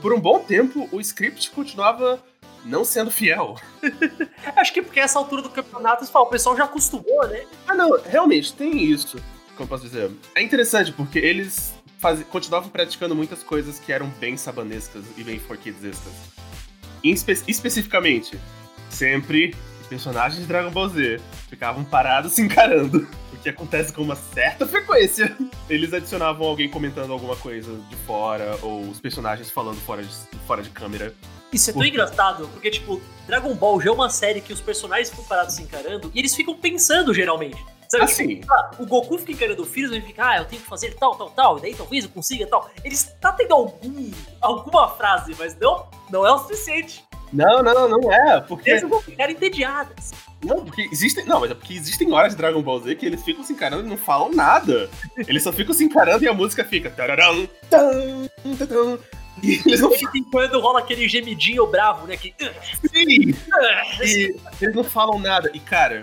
por 0.00 0.12
um 0.12 0.20
bom 0.20 0.40
tempo, 0.40 0.88
o 0.92 1.00
script 1.00 1.50
continuava 1.50 2.22
não 2.64 2.84
sendo 2.84 3.10
fiel. 3.10 3.56
Acho 4.56 4.72
que 4.72 4.82
porque 4.82 5.00
essa 5.00 5.18
altura 5.18 5.42
do 5.42 5.50
campeonato, 5.50 6.04
o 6.04 6.26
pessoal 6.26 6.56
já 6.56 6.64
acostumou, 6.64 7.26
né? 7.28 7.44
Ah, 7.66 7.74
não, 7.74 8.00
realmente, 8.02 8.52
tem 8.52 8.82
isso. 8.82 9.18
Como 9.56 9.68
posso 9.68 9.84
dizer? 9.84 10.10
É 10.34 10.42
interessante, 10.42 10.92
porque 10.92 11.18
eles 11.18 11.74
faz... 11.98 12.22
continuavam 12.24 12.68
praticando 12.68 13.14
muitas 13.14 13.42
coisas 13.42 13.78
que 13.78 13.92
eram 13.92 14.08
bem 14.18 14.36
sabanescas 14.36 15.04
e 15.16 15.22
bem 15.22 15.38
for 15.38 15.56
kidsescas. 15.56 16.12
Espe... 17.02 17.32
Especificamente, 17.46 18.38
sempre 18.88 19.54
personagens 19.88 20.40
de 20.40 20.46
Dragon 20.46 20.70
Ball 20.70 20.88
Z 20.88 21.20
ficavam 21.48 21.84
parados 21.84 22.32
se 22.32 22.42
encarando 22.42 23.06
que 23.44 23.50
acontece 23.50 23.92
com 23.92 24.00
uma 24.00 24.16
certa 24.16 24.66
frequência. 24.66 25.36
Eles 25.68 25.92
adicionavam 25.92 26.46
alguém 26.46 26.68
comentando 26.68 27.12
alguma 27.12 27.36
coisa 27.36 27.78
de 27.90 27.96
fora, 27.96 28.58
ou 28.62 28.80
os 28.80 28.98
personagens 28.98 29.50
falando 29.50 29.76
fora 29.82 30.02
de, 30.02 30.08
fora 30.46 30.62
de 30.62 30.70
câmera. 30.70 31.14
Isso 31.52 31.70
é 31.70 31.72
tão 31.74 31.84
engraçado, 31.84 32.48
porque, 32.48 32.70
tipo, 32.70 33.00
Dragon 33.26 33.54
Ball 33.54 33.80
já 33.82 33.90
é 33.90 33.92
uma 33.92 34.08
série 34.08 34.40
que 34.40 34.52
os 34.52 34.62
personagens 34.62 35.10
ficam 35.10 35.24
parados 35.26 35.54
se 35.54 35.62
encarando 35.62 36.10
e 36.14 36.18
eles 36.18 36.34
ficam 36.34 36.54
pensando, 36.56 37.12
geralmente. 37.12 37.62
Sabe, 37.86 38.04
assim. 38.04 38.28
Tipo, 38.40 38.52
ah, 38.52 38.70
o 38.78 38.86
Goku 38.86 39.18
fica 39.18 39.32
encarando 39.32 39.62
o 39.62 39.66
Freeza 39.66 39.94
e 39.94 40.00
fica, 40.00 40.26
ah, 40.26 40.38
eu 40.38 40.46
tenho 40.46 40.62
que 40.62 40.68
fazer 40.68 40.94
tal, 40.94 41.14
tal, 41.14 41.30
tal, 41.30 41.58
e 41.58 41.60
daí 41.60 41.74
talvez 41.74 42.04
eu 42.04 42.10
consiga 42.10 42.46
tal. 42.46 42.70
Eles 42.82 43.14
tá 43.20 43.30
tendo 43.32 43.52
algum, 43.52 44.10
alguma 44.40 44.88
frase, 44.88 45.36
mas 45.38 45.54
não, 45.58 45.86
não 46.10 46.26
é 46.26 46.32
o 46.32 46.38
suficiente. 46.38 47.04
Não, 47.30 47.62
não, 47.62 47.88
não 47.88 48.10
é, 48.10 48.40
porque... 48.40 48.70
Eles 48.70 48.82
vão 48.82 49.02
ficar 49.02 49.30
entediadas. 49.30 50.12
Não, 50.44 50.64
porque 50.64 50.88
existem. 50.92 51.24
Não, 51.24 51.40
mas 51.40 51.50
é 51.50 51.54
porque 51.54 51.74
existem 51.74 52.12
horas 52.12 52.32
de 52.32 52.38
Dragon 52.38 52.62
Ball 52.62 52.80
Z 52.80 52.94
que 52.96 53.06
eles 53.06 53.22
ficam 53.22 53.42
se 53.42 53.52
encarando 53.52 53.86
e 53.86 53.88
não 53.88 53.96
falam 53.96 54.30
nada. 54.32 54.90
Eles 55.16 55.42
só 55.42 55.52
ficam 55.52 55.74
se 55.74 55.84
encarando 55.84 56.24
e 56.24 56.28
a 56.28 56.34
música 56.34 56.64
fica. 56.64 56.90
Tararam, 56.90 57.48
tam, 57.70 58.28
tam, 58.68 58.98
e 59.42 59.60
eles 59.66 59.80
não 59.80 59.90
ficam. 59.90 60.22
quando 60.30 60.60
rola 60.60 60.80
aquele 60.80 61.08
gemidinho 61.08 61.66
bravo, 61.66 62.06
né? 62.06 62.16
Que... 62.16 62.34
Sim! 62.92 63.34
e 64.02 64.36
eles 64.60 64.74
não 64.74 64.84
falam 64.84 65.18
nada. 65.18 65.50
E, 65.52 65.60
cara, 65.60 66.02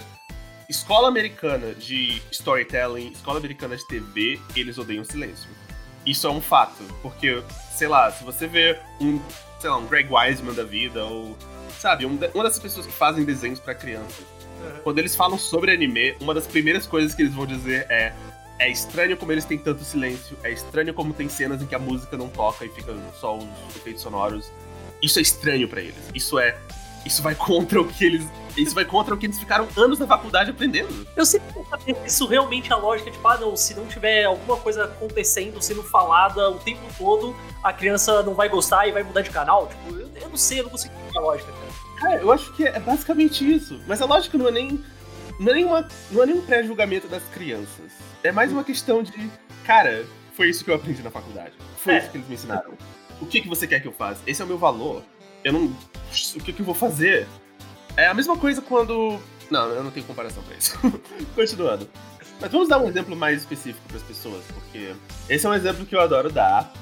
escola 0.69 1.07
americana 1.07 1.73
de 1.73 2.21
storytelling, 2.31 3.11
escola 3.11 3.37
americana 3.37 3.75
de 3.75 3.87
TV, 3.87 4.39
eles 4.55 4.77
odeiam 4.77 5.03
silêncio. 5.03 5.49
Isso 6.05 6.27
é 6.27 6.29
um 6.29 6.41
fato. 6.41 6.83
Porque, 7.01 7.41
sei 7.75 7.87
lá, 7.87 8.11
se 8.11 8.23
você 8.23 8.47
vê 8.47 8.79
um, 8.99 9.19
sei 9.59 9.69
lá, 9.69 9.77
um 9.77 9.85
Greg 9.85 10.11
Wiseman 10.11 10.53
da 10.53 10.63
vida, 10.63 11.03
ou 11.05 11.37
sabe, 11.81 12.05
uma 12.05 12.43
dessas 12.43 12.59
pessoas 12.59 12.85
que 12.85 12.93
fazem 12.93 13.25
desenhos 13.25 13.59
para 13.59 13.73
crianças. 13.73 14.19
Uhum. 14.19 14.81
Quando 14.83 14.99
eles 14.99 15.15
falam 15.15 15.37
sobre 15.37 15.71
anime, 15.71 16.15
uma 16.21 16.33
das 16.33 16.45
primeiras 16.45 16.85
coisas 16.85 17.15
que 17.15 17.23
eles 17.23 17.33
vão 17.33 17.45
dizer 17.45 17.87
é 17.89 18.13
é 18.59 18.69
estranho 18.69 19.17
como 19.17 19.31
eles 19.31 19.43
têm 19.43 19.57
tanto 19.57 19.83
silêncio, 19.83 20.37
é 20.43 20.51
estranho 20.51 20.93
como 20.93 21.15
tem 21.15 21.27
cenas 21.27 21.63
em 21.63 21.65
que 21.65 21.73
a 21.73 21.79
música 21.79 22.15
não 22.15 22.29
toca 22.29 22.63
e 22.63 22.69
fica 22.69 22.95
só 23.19 23.35
os 23.35 23.75
efeitos 23.75 24.03
sonoros. 24.03 24.51
Isso 25.01 25.17
é 25.17 25.21
estranho 25.23 25.67
para 25.67 25.81
eles. 25.81 25.95
Isso 26.13 26.37
é 26.37 26.55
isso 27.05 27.21
vai 27.21 27.35
contra 27.35 27.81
o 27.81 27.87
que 27.87 28.05
eles 28.05 28.27
isso 28.57 28.75
vai 28.75 28.83
contra 28.83 29.13
o 29.13 29.17
que 29.17 29.25
eles 29.25 29.39
ficaram 29.39 29.67
anos 29.77 29.97
na 29.97 30.05
faculdade 30.05 30.51
aprendendo. 30.51 31.07
Eu 31.15 31.25
sempre 31.25 31.53
saber 31.69 31.95
isso 32.05 32.27
realmente 32.27 32.69
é 32.69 32.75
a 32.75 32.77
lógica, 32.77 33.09
tipo, 33.09 33.25
ah, 33.25 33.37
não, 33.37 33.55
se 33.55 33.73
não 33.73 33.85
tiver 33.85 34.25
alguma 34.25 34.57
coisa 34.57 34.83
acontecendo, 34.83 35.61
sendo 35.61 35.81
falada 35.83 36.49
o 36.49 36.59
tempo 36.59 36.81
todo, 36.97 37.33
a 37.63 37.71
criança 37.71 38.21
não 38.23 38.33
vai 38.33 38.49
gostar 38.49 38.87
e 38.87 38.91
vai 38.91 39.03
mudar 39.03 39.21
de 39.21 39.29
canal. 39.29 39.67
Tipo, 39.67 39.95
eu, 39.95 40.09
eu 40.15 40.29
não 40.29 40.35
sei, 40.35 40.59
eu 40.59 40.63
não 40.63 40.71
consigo 40.71 40.93
entender 40.93 41.17
a 41.17 41.21
lógica, 41.21 41.51
cara. 41.51 41.71
Cara, 42.01 42.21
eu 42.21 42.31
acho 42.31 42.51
que 42.53 42.65
é 42.65 42.79
basicamente 42.79 43.49
isso. 43.49 43.79
Mas 43.87 44.01
a 44.01 44.05
lógica 44.05 44.37
não 44.37 44.47
é 44.47 44.51
nem. 44.51 44.83
Não 45.39 45.51
é, 45.51 45.55
nenhuma, 45.55 45.87
não 46.11 46.23
é 46.23 46.25
nem 46.25 46.35
um 46.35 46.41
pré-julgamento 46.41 47.07
das 47.07 47.23
crianças. 47.33 47.91
É 48.23 48.31
mais 48.31 48.51
uma 48.51 48.63
questão 48.63 49.01
de. 49.01 49.29
Cara, 49.63 50.05
foi 50.33 50.49
isso 50.49 50.63
que 50.63 50.71
eu 50.71 50.75
aprendi 50.75 51.01
na 51.01 51.11
faculdade. 51.11 51.53
Foi 51.77 51.93
é. 51.93 51.97
isso 51.99 52.09
que 52.09 52.17
eles 52.17 52.27
me 52.27 52.33
ensinaram. 52.33 52.73
O 53.19 53.25
que, 53.25 53.41
que 53.41 53.47
você 53.47 53.67
quer 53.67 53.79
que 53.79 53.87
eu 53.87 53.91
faça? 53.91 54.19
Esse 54.25 54.41
é 54.41 54.45
o 54.45 54.47
meu 54.47 54.57
valor. 54.57 55.03
Eu 55.43 55.53
não. 55.53 55.65
O 55.65 56.39
que, 56.43 56.53
que 56.53 56.61
eu 56.61 56.65
vou 56.65 56.75
fazer? 56.75 57.27
É 57.95 58.07
a 58.07 58.13
mesma 58.13 58.37
coisa 58.37 58.61
quando. 58.61 59.19
Não, 59.49 59.67
eu 59.69 59.83
não 59.83 59.91
tenho 59.91 60.05
comparação 60.05 60.41
pra 60.43 60.55
isso. 60.55 60.77
Continuando. 61.35 61.89
Mas 62.39 62.51
vamos 62.51 62.67
dar 62.67 62.79
um 62.79 62.87
exemplo 62.87 63.15
mais 63.15 63.41
específico 63.41 63.85
para 63.87 63.97
as 63.97 64.03
pessoas, 64.03 64.43
porque 64.53 64.95
esse 65.29 65.45
é 65.45 65.49
um 65.49 65.53
exemplo 65.53 65.85
que 65.85 65.95
eu 65.95 66.01
adoro 66.01 66.31
dar. 66.31 66.73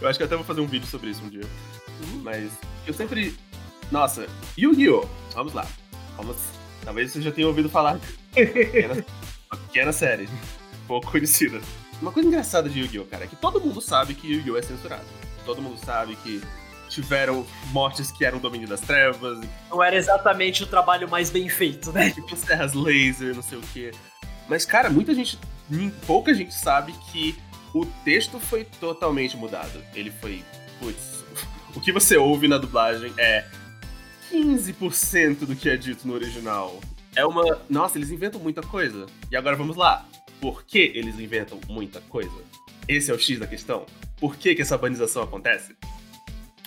Eu 0.00 0.08
acho 0.08 0.18
que 0.18 0.24
até 0.24 0.34
vou 0.34 0.44
fazer 0.44 0.60
um 0.60 0.66
vídeo 0.66 0.88
sobre 0.88 1.10
isso 1.10 1.22
um 1.22 1.28
dia. 1.28 1.44
Mas 2.22 2.50
eu 2.86 2.92
sempre. 2.92 3.36
Nossa, 3.92 4.26
Yu-Gi-Oh! 4.58 5.06
Vamos 5.34 5.52
lá. 5.52 5.66
Vamos. 6.16 6.36
Talvez 6.84 7.12
você 7.12 7.22
já 7.22 7.30
tenha 7.30 7.46
ouvido 7.46 7.68
falar. 7.68 8.00
Uma 9.52 9.60
pequena 9.60 9.92
série. 9.92 10.28
Pouco 10.86 11.10
conhecida. 11.10 11.60
Uma 12.02 12.10
coisa 12.10 12.28
engraçada 12.28 12.68
de 12.68 12.80
Yu-Gi-Oh, 12.80 13.04
cara, 13.04 13.24
é 13.24 13.26
que 13.26 13.36
todo 13.36 13.60
mundo 13.60 13.80
sabe 13.80 14.14
que 14.14 14.32
Yu-Gi-Oh 14.32 14.58
é 14.58 14.62
censurado. 14.62 15.04
Todo 15.46 15.62
mundo 15.62 15.78
sabe 15.78 16.16
que 16.16 16.42
tiveram 16.94 17.46
mortes 17.72 18.10
que 18.12 18.24
eram 18.24 18.38
domínio 18.38 18.68
das 18.68 18.80
trevas. 18.80 19.40
Não 19.70 19.82
era 19.82 19.96
exatamente 19.96 20.62
o 20.62 20.66
trabalho 20.66 21.08
mais 21.08 21.30
bem 21.30 21.48
feito, 21.48 21.92
né? 21.92 22.10
Tipo 22.10 22.36
serras 22.36 22.72
laser, 22.72 23.34
não 23.34 23.42
sei 23.42 23.58
o 23.58 23.62
quê. 23.72 23.90
Mas, 24.48 24.64
cara, 24.64 24.88
muita 24.88 25.14
gente. 25.14 25.38
Pouca 26.06 26.34
gente 26.34 26.54
sabe 26.54 26.92
que 27.10 27.36
o 27.74 27.84
texto 28.04 28.38
foi 28.38 28.64
totalmente 28.64 29.36
mudado. 29.36 29.82
Ele 29.94 30.10
foi. 30.10 30.42
Putz. 30.78 31.24
O 31.74 31.80
que 31.80 31.90
você 31.90 32.16
ouve 32.16 32.46
na 32.46 32.56
dublagem 32.56 33.12
é 33.18 33.44
15% 34.30 35.40
do 35.40 35.56
que 35.56 35.68
é 35.68 35.76
dito 35.76 36.06
no 36.06 36.14
original. 36.14 36.78
É 37.16 37.26
uma. 37.26 37.60
Nossa, 37.68 37.98
eles 37.98 38.12
inventam 38.12 38.40
muita 38.40 38.62
coisa. 38.62 39.06
E 39.28 39.36
agora 39.36 39.56
vamos 39.56 39.74
lá. 39.74 40.06
Por 40.40 40.62
que 40.62 40.92
eles 40.94 41.18
inventam 41.18 41.58
muita 41.68 42.00
coisa? 42.02 42.30
Esse 42.86 43.10
é 43.10 43.14
o 43.14 43.18
X 43.18 43.40
da 43.40 43.46
questão. 43.48 43.86
Por 44.18 44.36
que, 44.36 44.54
que 44.54 44.62
essa 44.62 44.78
banização 44.78 45.24
acontece? 45.24 45.74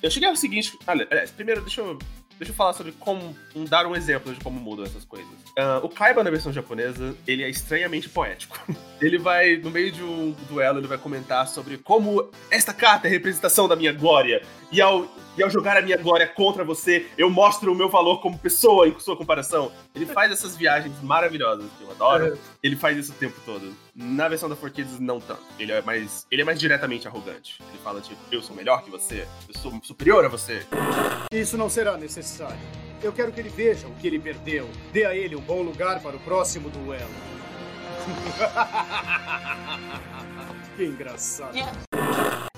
Eu 0.01 0.12
cheguei 0.12 0.30
ao 0.30 0.36
seguinte. 0.36 0.77
Aliás, 0.86 1.32
primeiro, 1.32 1.62
deixa 1.62 1.82
eu 1.82 1.98
Deixa 2.38 2.51
eu 2.51 2.56
falar 2.56 2.74
sobre 2.74 2.92
como. 2.92 3.36
Um, 3.56 3.66
dar 3.66 3.88
um 3.88 3.96
exemplo 3.96 4.32
de 4.34 4.39
como 4.39 4.60
mudam 4.60 4.86
essas 4.86 5.04
coisas. 5.04 5.27
Uh, 5.58 5.84
o 5.84 5.89
Kaiba 5.89 6.24
na 6.24 6.30
versão 6.30 6.54
japonesa, 6.54 7.16
ele 7.25 7.44
é 7.44 7.50
estranhamente 7.50 8.08
poético. 8.08 8.60
ele 9.01 9.18
vai, 9.18 9.58
no 9.58 9.72
meio 9.72 9.92
de 9.92 10.04
um 10.04 10.36
duelo, 10.48 10.80
ele 10.80 10.88
vai 10.88 11.00
comentar 11.00 11.48
sobre 11.48 11.77
como 11.80 12.30
esta 12.51 12.74
carta 12.74 13.08
é 13.08 13.12
representação 13.12 13.68
da 13.68 13.75
minha 13.75 13.92
glória. 13.92 14.44
E 14.72 14.80
ao, 14.80 15.08
e 15.36 15.42
ao 15.42 15.50
jogar 15.50 15.77
a 15.77 15.82
minha 15.82 15.98
glória 15.98 16.27
contra 16.27 16.63
você, 16.63 17.08
eu 17.18 17.30
mostro 17.30 17.72
o 17.72 17.75
meu 17.75 17.89
valor 17.89 18.22
como 18.22 18.38
pessoa 18.38 18.88
em 18.88 19.00
sua 19.00 19.18
comparação. 19.18 19.72
Ele 19.96 20.06
faz 20.06 20.32
essas 20.32 20.56
viagens 20.56 20.94
maravilhosas 21.01 21.66
que 21.77 21.84
eu 21.84 21.92
adoro. 21.92 22.36
É. 22.36 22.38
Ele 22.62 22.75
faz 22.75 22.98
isso 22.98 23.13
o 23.13 23.16
tempo 23.16 23.39
todo. 23.46 23.74
Na 24.00 24.30
versão 24.30 24.48
da 24.48 24.56
4Kids, 24.56 25.00
não 25.00 25.20
tanto. 25.20 25.42
Ele 25.58 25.72
é 25.72 25.82
mais. 25.82 26.27
Ele 26.30 26.44
é 26.44 26.46
mais 26.46 26.60
diretamente 26.60 27.08
arrogante. 27.08 27.60
Ele 27.68 27.80
fala, 27.84 28.00
tipo, 28.00 28.22
eu 28.32 28.44
sou 28.44 28.56
melhor 28.56 28.84
que 28.84 28.92
você, 28.92 29.27
eu 29.50 29.60
sou 29.60 29.74
superior 29.82 30.24
a 30.24 30.27
você. 30.27 30.63
Isso 31.32 31.58
não 31.58 31.68
será 31.68 31.98
necessário. 31.98 32.60
Eu 33.01 33.12
quero 33.12 33.32
que 33.32 33.39
ele 33.39 33.50
veja 33.50 33.88
o 33.88 33.96
que 33.96 34.06
ele 34.06 34.20
perdeu. 34.20 34.70
Dê 34.94 35.04
a 35.04 35.16
ele 35.16 35.36
um 35.36 35.42
bom 35.42 35.63
lugar 35.63 36.00
para 36.00 36.16
o 36.16 36.20
próximo 36.20 36.70
duelo. 36.70 37.10
que 40.77 40.86
engraçado. 40.86 41.58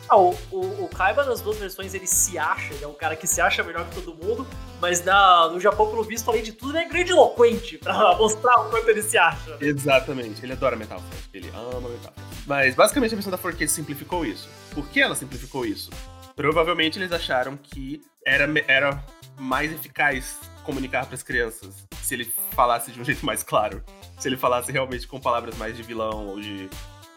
Ah, 0.10 0.18
o, 0.18 0.36
o, 0.52 0.86
o, 0.86 0.90
Kaiba 0.90 1.24
nas 1.24 1.40
duas 1.40 1.58
versões 1.58 1.94
ele 1.94 2.08
se 2.08 2.36
acha, 2.36 2.74
ele 2.74 2.84
é 2.84 2.88
um 2.88 2.96
cara 2.96 3.16
que 3.16 3.28
se 3.28 3.40
acha 3.40 3.64
melhor 3.64 3.88
que 3.88 4.02
todo 4.02 4.16
mundo, 4.16 4.48
mas 4.82 5.06
na, 5.06 5.50
no 5.50 5.60
Japão, 5.60 5.88
pelo 5.88 6.04
visto, 6.04 6.28
além 6.30 6.42
de 6.42 6.52
tudo, 6.52 6.76
ele 6.76 6.86
é 6.86 6.90
grande 6.90 7.12
eloquente 7.12 7.78
pra 7.78 7.94
mostrar 8.18 8.56
o 8.62 8.72
quanto 8.72 8.90
ele 8.90 9.04
se 9.04 9.20
acha. 9.20 9.56
Exatamente, 9.62 10.44
ele 10.44 10.54
adora 10.54 10.76
metáfora, 10.76 11.16
ele 11.32 11.48
ama 11.50 11.90
metáfora. 11.90 12.26
Mas 12.48 12.74
basicamente 12.74 13.14
a 13.14 13.16
versão 13.18 13.32
da 13.32 13.38
4K 13.38 13.68
simplificou 13.68 14.26
isso. 14.26 14.50
Por 14.74 14.88
que 14.90 15.00
ela 15.00 15.14
simplificou 15.14 15.64
isso? 15.64 15.92
Provavelmente 16.36 16.98
eles 16.98 17.12
acharam 17.12 17.56
que 17.56 18.02
era, 18.26 18.48
era 18.68 19.04
mais 19.38 19.72
eficaz 19.72 20.40
comunicar 20.64 21.06
para 21.06 21.14
as 21.14 21.22
crianças 21.22 21.88
se 22.02 22.16
ele 22.16 22.34
falasse 22.56 22.92
de 22.92 23.00
um 23.00 23.06
jeito 23.06 23.24
mais 23.24 23.44
claro. 23.44 23.84
Se 24.18 24.28
ele 24.28 24.38
falasse 24.38 24.72
realmente 24.72 25.08
com 25.08 25.20
palavras 25.20 25.56
mais 25.56 25.78
de 25.78 25.84
vilão 25.84 26.30
ou 26.30 26.40
de. 26.40 26.68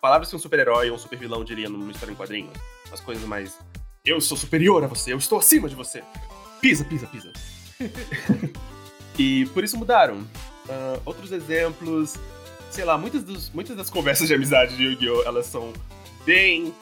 Palavras 0.00 0.28
que 0.28 0.36
um 0.36 0.38
super-herói 0.38 0.90
ou 0.90 0.96
um 0.96 0.98
super-vilão 0.98 1.42
diria 1.42 1.68
numa 1.68 1.90
história 1.90 2.12
em 2.12 2.16
quadrinhos 2.16 2.52
umas 2.92 3.00
coisas 3.00 3.24
mais. 3.24 3.58
Eu 4.04 4.20
sou 4.20 4.36
superior 4.36 4.84
a 4.84 4.86
você, 4.86 5.12
eu 5.12 5.18
estou 5.18 5.38
acima 5.38 5.68
de 5.68 5.74
você. 5.74 6.02
Pisa, 6.60 6.84
pisa, 6.84 7.06
pisa. 7.06 7.32
e 9.18 9.46
por 9.46 9.64
isso 9.64 9.76
mudaram. 9.76 10.18
Uh, 10.18 11.00
outros 11.04 11.32
exemplos, 11.32 12.14
sei 12.70 12.84
lá, 12.84 12.96
muitas, 12.96 13.24
dos, 13.24 13.50
muitas 13.50 13.76
das 13.76 13.90
conversas 13.90 14.28
de 14.28 14.34
amizade 14.34 14.76
de 14.76 14.84
Yu-Gi-Oh! 14.84 15.22
elas 15.24 15.46
são 15.46 15.72
bem, 16.24 16.72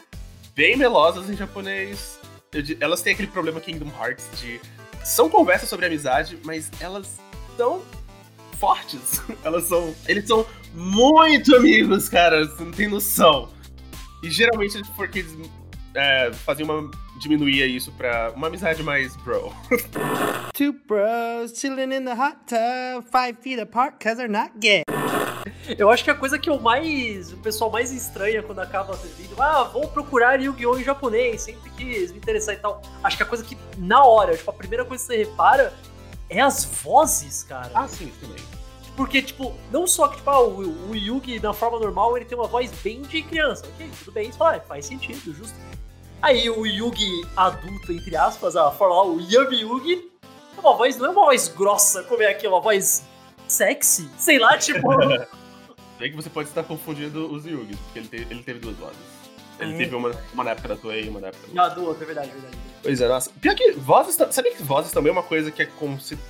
bem 0.55 0.77
melosas 0.77 1.31
em 1.31 1.37
japonês. 1.37 2.18
elas 2.81 3.01
têm 3.01 3.14
aquele 3.14 3.29
problema 3.29 3.61
Kingdom 3.61 3.90
Hearts 3.99 4.27
de. 4.40 4.61
São 5.05 5.31
conversas 5.31 5.68
sobre 5.68 5.87
amizade, 5.87 6.38
mas 6.44 6.70
elas 6.79 7.18
são 7.57 7.83
fortes. 8.59 9.23
elas 9.44 9.64
são. 9.64 9.94
Eles 10.07 10.27
são 10.27 10.46
muito 10.75 11.55
amigos, 11.57 12.09
cara. 12.09 12.46
Você 12.46 12.62
não 12.62 12.73
tem 12.73 12.88
noção. 12.88 13.49
E 14.23 14.31
geralmente, 14.31 14.79
porque 14.94 15.20
eles 15.20 15.35
é, 15.94 16.33
fazer 16.33 16.62
uma. 16.62 16.90
diminuir 17.18 17.66
isso 17.66 17.92
pra 17.92 18.33
uma 18.35 18.46
amizade 18.46 18.83
mais 18.83 19.16
bro. 19.16 19.53
Two 20.55 20.74
bros 20.87 21.53
chilling 21.59 21.94
in 21.94 22.05
the 22.05 22.14
hot 22.14 22.37
tub, 22.46 23.05
five 23.11 23.37
feet 23.40 23.61
apart, 23.61 24.03
cause 24.03 24.16
they're 24.16 24.29
not 24.29 24.53
gay. 24.59 24.83
Eu 25.79 25.90
acho 25.90 26.03
que 26.05 26.11
a 26.11 26.14
coisa 26.14 26.38
que 26.38 26.48
eu 26.48 26.59
mais. 26.59 27.33
O 27.33 27.37
pessoal 27.38 27.70
mais 27.70 27.92
estranha 27.92 28.42
quando 28.42 28.61
acaba 28.61 28.94
o 28.94 28.96
vídeo, 28.96 29.40
ah, 29.40 29.64
vou 29.64 29.88
procurar 29.88 30.40
Yu-Gi-Oh! 30.40 30.79
em 30.79 30.85
japonês, 30.85 31.42
sempre 31.42 31.70
quis 31.70 32.12
me 32.12 32.18
interessar 32.18 32.55
e 32.55 32.59
tal. 32.59 32.83
Acho 33.03 33.16
que 33.16 33.22
a 33.22 33.26
coisa 33.26 33.44
que, 33.44 33.57
na 33.79 34.05
hora, 34.05 34.37
tipo, 34.37 34.50
a 34.50 34.55
primeira 34.55 34.85
coisa 34.85 35.03
que 35.03 35.12
você 35.12 35.18
repara 35.18 35.72
é 36.29 36.40
as 36.40 36.64
vozes, 36.64 37.42
cara. 37.42 37.70
Ah, 37.74 37.88
sim, 37.88 38.12
também. 38.20 38.42
Porque, 38.96 39.22
tipo, 39.22 39.55
não 39.70 39.87
só 39.87 40.09
que, 40.09 40.16
tipo, 40.16 40.31
ah, 40.31 40.42
o, 40.42 40.90
o 40.90 40.96
Yugi, 40.96 41.40
na 41.40 41.53
forma 41.53 41.79
normal, 41.79 42.16
ele 42.16 42.26
tem 42.26 42.37
uma 42.37 42.46
voz 42.46 42.70
bem 42.83 43.03
de 43.03 43.22
criança. 43.22 43.66
Ok, 43.66 43.88
tudo 43.98 44.12
bem, 44.12 44.29
isso 44.29 44.38
faz 44.66 44.87
sentido, 44.87 45.33
justo. 45.33 45.55
Aí 46.22 46.50
o 46.50 46.66
Yugi 46.66 47.26
adulto, 47.35 47.92
entre 47.92 48.14
aspas, 48.14 48.54
a 48.54 48.70
forma 48.70 49.02
o 49.02 49.20
Yami 49.20 49.61
Yugi, 49.61 50.11
é 50.56 50.61
uma 50.61 50.76
voz, 50.76 50.96
não 50.98 51.06
é 51.06 51.11
uma 51.11 51.24
voz 51.24 51.48
grossa, 51.48 52.02
como 52.02 52.22
é 52.22 52.26
aqui, 52.26 52.46
é 52.46 52.48
uma 52.48 52.61
voz 52.61 53.04
sexy, 53.48 54.09
sei 54.18 54.38
lá, 54.38 54.56
tipo. 54.59 54.88
É 56.02 56.09
que 56.09 56.16
você 56.16 56.30
pode 56.30 56.48
estar 56.48 56.62
confundindo 56.62 57.30
os 57.30 57.44
Yugis, 57.44 57.76
porque 57.78 57.98
ele 57.98 58.09
teve, 58.09 58.26
ele 58.30 58.42
teve 58.42 58.59
duas 58.59 58.74
vozes. 58.76 58.96
Ele 59.59 59.74
é. 59.74 59.76
teve 59.76 59.94
uma, 59.94 60.11
uma 60.33 60.44
na 60.44 60.52
época 60.52 60.68
da 60.68 60.76
Toei 60.76 61.04
e 61.04 61.09
uma 61.11 61.20
na 61.20 61.26
época 61.26 61.46
da. 61.52 61.62
Ah, 61.62 61.68
duas, 61.68 62.00
é 62.00 62.04
verdade, 62.06 62.30
é 62.30 62.33
verdade. 62.33 62.56
Pois 62.83 63.00
é, 63.02 63.06
nossa. 63.06 63.30
Pior 63.38 63.54
que 63.54 63.72
vozes. 63.72 64.14
Sabe 64.14 64.50
que 64.52 64.62
vozes 64.62 64.92
também 64.92 65.11
é 65.11 65.12
uma 65.12 65.22
coisa 65.22 65.50
que 65.50 65.61
é, 65.61 65.68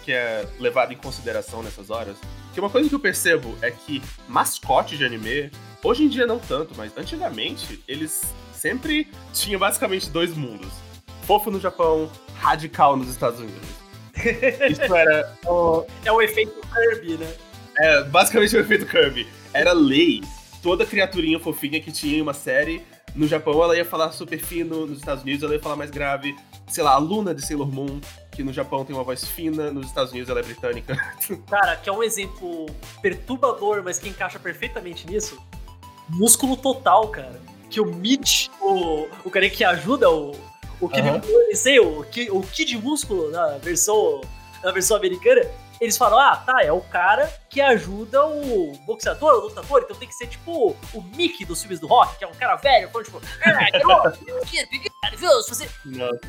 que 0.05 0.13
é 0.13 0.45
levada 0.59 0.93
em 0.93 0.97
consideração 0.97 1.63
nessas 1.63 1.89
horas? 1.89 2.17
Que 2.53 2.59
uma 2.59 2.69
coisa 2.69 2.89
que 2.89 2.95
eu 2.97 2.99
percebo 2.99 3.57
é 3.63 3.71
que 3.71 4.03
mascote 4.27 4.97
de 4.97 5.05
anime, 5.05 5.53
hoje 5.85 6.03
em 6.03 6.09
dia 6.09 6.27
não 6.27 6.41
tanto, 6.41 6.75
mas 6.77 6.91
antigamente, 6.97 7.81
eles 7.87 8.35
sempre 8.61 9.09
tinha 9.33 9.59
basicamente 9.59 10.11
dois 10.11 10.37
mundos. 10.37 10.71
Fofo 11.23 11.51
no 11.51 11.59
Japão, 11.59 12.11
radical 12.35 12.95
nos 12.95 13.09
Estados 13.09 13.41
Unidos. 13.41 13.69
Isso 14.71 14.95
era. 14.95 15.35
O... 15.47 15.87
É 16.05 16.13
o 16.13 16.21
efeito 16.21 16.61
Kirby, 16.69 17.17
né? 17.17 17.33
É, 17.79 18.03
basicamente 18.05 18.55
o 18.55 18.61
efeito 18.61 18.85
Kirby. 18.85 19.27
Era 19.55 19.73
lei. 19.73 20.23
Toda 20.63 20.85
criaturinha 20.85 21.41
fofinha 21.41 21.81
que 21.81 21.91
tinha 21.91 22.19
em 22.19 22.21
uma 22.21 22.35
série, 22.35 22.83
no 23.15 23.27
Japão 23.27 23.63
ela 23.63 23.75
ia 23.75 23.85
falar 23.85 24.13
super 24.13 24.39
fino, 24.39 24.87
nos 24.87 24.99
Estados 24.99 25.23
Unidos 25.23 25.43
ela 25.43 25.55
ia 25.55 25.61
falar 25.61 25.77
mais 25.77 25.91
grave. 25.91 26.37
Sei 26.69 26.85
lá, 26.85 26.93
a 26.93 26.99
Luna 26.99 27.35
de 27.35 27.45
Sailor 27.45 27.73
Moon, 27.73 27.99
que 28.31 28.45
no 28.45 28.53
Japão 28.53 28.85
tem 28.85 28.95
uma 28.95 29.03
voz 29.03 29.25
fina, 29.25 29.73
nos 29.73 29.87
Estados 29.87 30.13
Unidos 30.13 30.29
ela 30.29 30.41
é 30.41 30.43
britânica. 30.43 30.95
Cara, 31.49 31.77
que 31.77 31.89
é 31.89 31.93
um 31.93 32.03
exemplo 32.03 32.67
perturbador, 33.01 33.83
mas 33.83 33.99
que 33.99 34.11
encaixa 34.11 34.39
perfeitamente 34.39 35.07
nisso. 35.07 35.41
Músculo 36.11 36.59
total, 36.59 37.09
cara 37.09 37.41
que 37.71 37.81
o 37.81 37.87
Mitch, 37.87 38.49
o, 38.61 39.09
o 39.25 39.31
cara 39.31 39.49
que 39.49 39.65
ajuda 39.65 40.11
o, 40.11 40.33
o 40.81 40.89
Kid, 40.89 41.09
uhum. 41.09 41.21
sei, 41.55 41.79
o, 41.79 42.01
o 42.01 42.43
Kid 42.43 42.77
Músculo 42.79 43.31
na 43.31 43.59
versão, 43.59 44.21
na 44.63 44.73
versão 44.73 44.97
americana, 44.97 45.43
eles 45.81 45.97
falam, 45.97 46.19
ah, 46.19 46.37
tá, 46.37 46.63
é 46.63 46.71
o 46.71 46.81
cara 46.83 47.33
que 47.49 47.61
ajuda 47.61 48.27
o 48.27 48.73
boxeador, 48.85 49.35
o 49.37 49.41
lutador, 49.47 49.83
então 49.83 49.97
tem 49.97 50.07
que 50.07 50.15
ser 50.15 50.27
tipo 50.27 50.77
o 50.93 51.03
Mickey 51.17 51.47
dos 51.47 51.61
filmes 51.63 51.81
do 51.81 51.87
rock, 51.87 52.19
que 52.19 52.25
é 52.25 52.27
um 52.27 52.35
cara 52.35 52.57
velho, 52.57 52.91
falando 52.91 53.07
tipo, 53.07 53.21
ah, 53.43 54.11
você... 55.49 55.67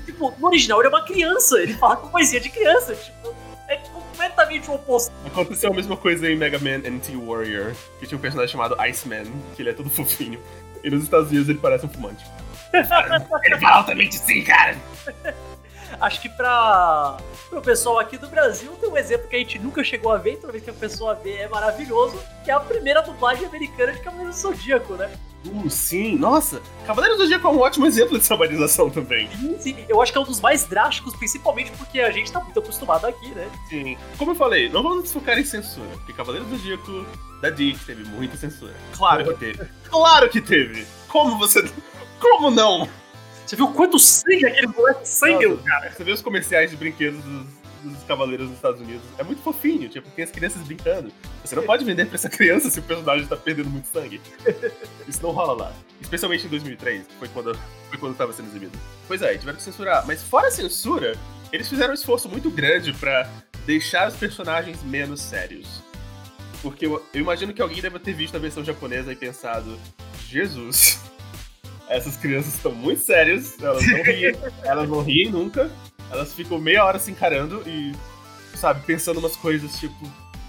Tipo, 0.06 0.34
no 0.38 0.48
original 0.48 0.80
ele 0.80 0.88
é 0.88 0.90
uma 0.90 1.04
criança, 1.04 1.60
ele 1.60 1.74
fala 1.74 1.98
com 1.98 2.08
poesia 2.08 2.40
de 2.40 2.50
criança, 2.50 2.96
tipo, 2.96 3.36
é 3.68 3.78
completamente 3.78 4.70
o 4.70 4.76
oposto. 4.76 5.12
Aconteceu 5.26 5.72
a 5.72 5.74
mesma 5.74 5.98
coisa 5.98 6.30
em 6.30 6.36
Mega 6.36 6.60
Man 6.60 6.80
NT 6.80 7.16
Warrior, 7.16 7.74
que 8.00 8.08
tinha 8.08 8.18
um 8.18 8.22
personagem 8.22 8.52
chamado 8.52 8.80
Iceman, 8.80 9.26
que 9.56 9.62
ele 9.62 9.70
é 9.70 9.74
todo 9.74 9.90
fofinho. 9.92 10.40
E 10.84 10.90
nos 10.90 11.04
Estados 11.04 11.30
Unidos 11.30 11.50
ele 11.50 11.60
parece 11.60 11.86
um 11.86 11.90
fumante. 11.90 12.26
ele 12.74 13.58
fala 13.60 13.78
altamente 13.78 14.16
sim, 14.16 14.44
cara! 14.44 14.76
Acho 16.02 16.20
que 16.20 16.30
pra 16.30 17.18
o 17.52 17.62
pessoal 17.62 18.00
aqui 18.00 18.18
do 18.18 18.28
Brasil 18.28 18.72
tem 18.82 18.90
um 18.90 18.98
exemplo 18.98 19.28
que 19.28 19.36
a 19.36 19.40
gente 19.40 19.60
nunca 19.60 19.84
chegou 19.84 20.12
a 20.12 20.18
ver, 20.18 20.38
toda 20.38 20.52
vez 20.52 20.64
que 20.64 20.70
a 20.72 20.74
pessoa 20.74 21.14
vê 21.14 21.36
é 21.36 21.48
maravilhoso, 21.48 22.18
que 22.44 22.50
é 22.50 22.54
a 22.54 22.60
primeira 22.60 23.02
dublagem 23.02 23.46
americana 23.46 23.94
de 23.94 24.00
Cavaleiro 24.00 24.32
do 24.32 24.36
Zodíaco, 24.36 24.94
né? 24.94 25.12
Uh, 25.46 25.70
sim, 25.70 26.18
nossa! 26.18 26.62
Cavaleiros 26.86 27.18
do 27.18 27.24
Zodíaco 27.24 27.48
é 27.48 27.52
um 27.52 27.60
ótimo 27.60 27.86
exemplo 27.86 28.18
de 28.18 28.28
trabalhização 28.28 28.90
também. 28.90 29.30
Sim, 29.32 29.58
sim. 29.60 29.86
Eu 29.88 30.02
acho 30.02 30.12
que 30.12 30.18
é 30.18 30.22
um 30.22 30.26
dos 30.26 30.40
mais 30.40 30.66
drásticos, 30.66 31.16
principalmente 31.16 31.72
porque 31.72 32.00
a 32.00 32.12
gente 32.12 32.32
tá 32.32 32.40
muito 32.40 32.60
acostumado 32.60 33.06
aqui, 33.06 33.30
né? 33.30 33.48
Sim. 33.70 33.98
Como 34.18 34.32
eu 34.32 34.36
falei, 34.36 34.70
não 34.70 34.82
vamos 34.82 35.00
nos 35.00 35.14
focar 35.14 35.38
em 35.38 35.46
censura, 35.46 35.88
porque 35.94 36.14
Cavaleiros 36.14 36.50
do 36.50 36.58
Zodíaco 36.58 37.06
da 37.42 37.50
Dick 37.50 37.84
teve 37.86 38.04
muita 38.06 38.38
censura. 38.38 38.74
Claro 38.96 39.24
que 39.26 39.34
teve. 39.34 39.70
Claro 39.90 40.30
que 40.30 40.42
teve! 40.42 40.88
Como 41.08 41.38
você. 41.38 41.64
Como 42.20 42.50
não? 42.50 42.88
Você 43.52 43.58
viu 43.58 43.68
quanto 43.68 44.00
sangue 44.00 44.46
aquele 44.46 44.68
moleque 44.68 45.06
sangue, 45.06 45.58
cara? 45.58 45.92
Você 45.92 46.06
vê 46.06 46.14
os 46.14 46.22
comerciais 46.22 46.72
de 46.72 46.78
brinquedos 46.78 47.22
dos, 47.22 47.46
dos 47.84 48.04
cavaleiros 48.04 48.48
dos 48.48 48.56
Estados 48.56 48.80
Unidos. 48.80 49.04
É 49.18 49.24
muito 49.24 49.42
fofinho, 49.42 49.90
tipo, 49.90 50.10
tem 50.12 50.24
as 50.24 50.32
crianças 50.32 50.62
brincando. 50.62 51.12
Você 51.44 51.54
não 51.58 51.64
pode 51.64 51.84
vender 51.84 52.06
pra 52.06 52.16
essa 52.16 52.30
criança 52.30 52.70
se 52.70 52.80
o 52.80 52.84
personagem 52.84 53.28
tá 53.28 53.36
perdendo 53.36 53.70
muito 53.70 53.90
sangue. 53.90 54.22
Isso 55.06 55.22
não 55.22 55.32
rola 55.32 55.64
lá. 55.64 55.74
Especialmente 56.00 56.46
em 56.46 56.50
2003, 56.50 57.06
que 57.06 57.14
foi 57.16 57.28
quando, 57.28 57.60
foi 57.90 57.98
quando 57.98 58.16
tava 58.16 58.32
sendo 58.32 58.48
exibido. 58.48 58.72
Pois 59.06 59.22
é, 59.22 59.38
tiveram 59.38 59.58
que 59.58 59.64
censurar. 59.64 60.08
Mas 60.08 60.24
fora 60.24 60.48
a 60.48 60.52
censura, 60.52 61.18
eles 61.52 61.68
fizeram 61.68 61.92
um 61.92 61.96
esforço 61.96 62.30
muito 62.30 62.50
grande 62.50 62.94
pra 62.94 63.30
deixar 63.66 64.08
os 64.08 64.16
personagens 64.16 64.82
menos 64.82 65.20
sérios. 65.20 65.84
Porque 66.62 66.86
eu, 66.86 67.06
eu 67.14 67.20
imagino 67.20 67.54
que 67.54 67.62
alguém 67.62 67.82
deve 67.82 68.00
ter 68.00 68.14
visto 68.14 68.34
a 68.34 68.40
versão 68.40 68.64
japonesa 68.64 69.12
e 69.12 69.16
pensado: 69.18 69.78
Jesus, 70.26 71.02
essas 71.92 72.16
crianças 72.16 72.56
estão 72.56 72.72
muito 72.72 73.02
sérias, 73.02 73.56
elas 73.62 73.86
não 73.86 74.04
riem, 74.04 74.36
elas 74.64 74.90
não 74.90 75.02
riem 75.02 75.30
nunca, 75.30 75.70
elas 76.10 76.34
ficam 76.34 76.58
meia 76.58 76.86
hora 76.86 76.98
se 76.98 77.12
encarando 77.12 77.62
e, 77.68 77.94
sabe, 78.56 78.82
pensando 78.86 79.20
umas 79.20 79.36
coisas 79.36 79.78
tipo, 79.80 79.96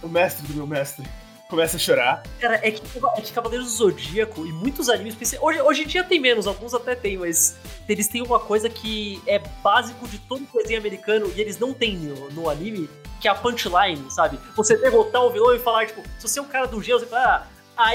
o 0.02 0.08
mestre 0.08 0.46
do 0.46 0.54
meu 0.54 0.66
mestre 0.66 1.04
começa 1.48 1.76
a 1.76 1.80
chorar. 1.80 2.22
Cara, 2.40 2.54
é 2.62 2.70
que, 2.70 2.80
é 3.16 3.20
que 3.20 3.32
Cavaleiros 3.32 3.66
do 3.66 3.72
Zodíaco 3.72 4.46
e 4.46 4.52
muitos 4.52 4.88
animes, 4.88 5.16
hoje, 5.38 5.60
hoje 5.60 5.82
em 5.82 5.86
dia 5.86 6.02
tem 6.02 6.18
menos, 6.18 6.46
alguns 6.46 6.72
até 6.72 6.94
tem, 6.94 7.18
mas 7.18 7.58
eles 7.86 8.08
têm 8.08 8.22
uma 8.22 8.40
coisa 8.40 8.70
que 8.70 9.20
é 9.26 9.38
básico 9.62 10.08
de 10.08 10.18
todo 10.20 10.46
desenho 10.54 10.78
americano 10.78 11.30
e 11.36 11.40
eles 11.40 11.58
não 11.58 11.74
têm 11.74 11.96
no, 11.96 12.30
no 12.30 12.48
anime, 12.48 12.88
que 13.20 13.28
é 13.28 13.30
a 13.30 13.34
punchline, 13.34 14.10
sabe? 14.10 14.38
Você 14.56 14.76
derrotar 14.78 15.22
o 15.22 15.30
vilão 15.30 15.54
e 15.54 15.58
falar, 15.58 15.86
tipo, 15.86 16.02
se 16.18 16.26
você 16.26 16.38
é 16.38 16.42
um 16.42 16.46
cara 16.46 16.66
do 16.66 16.82
gelo, 16.82 17.00
você 17.00 17.06
fala, 17.06 17.22
ah, 17.22 17.46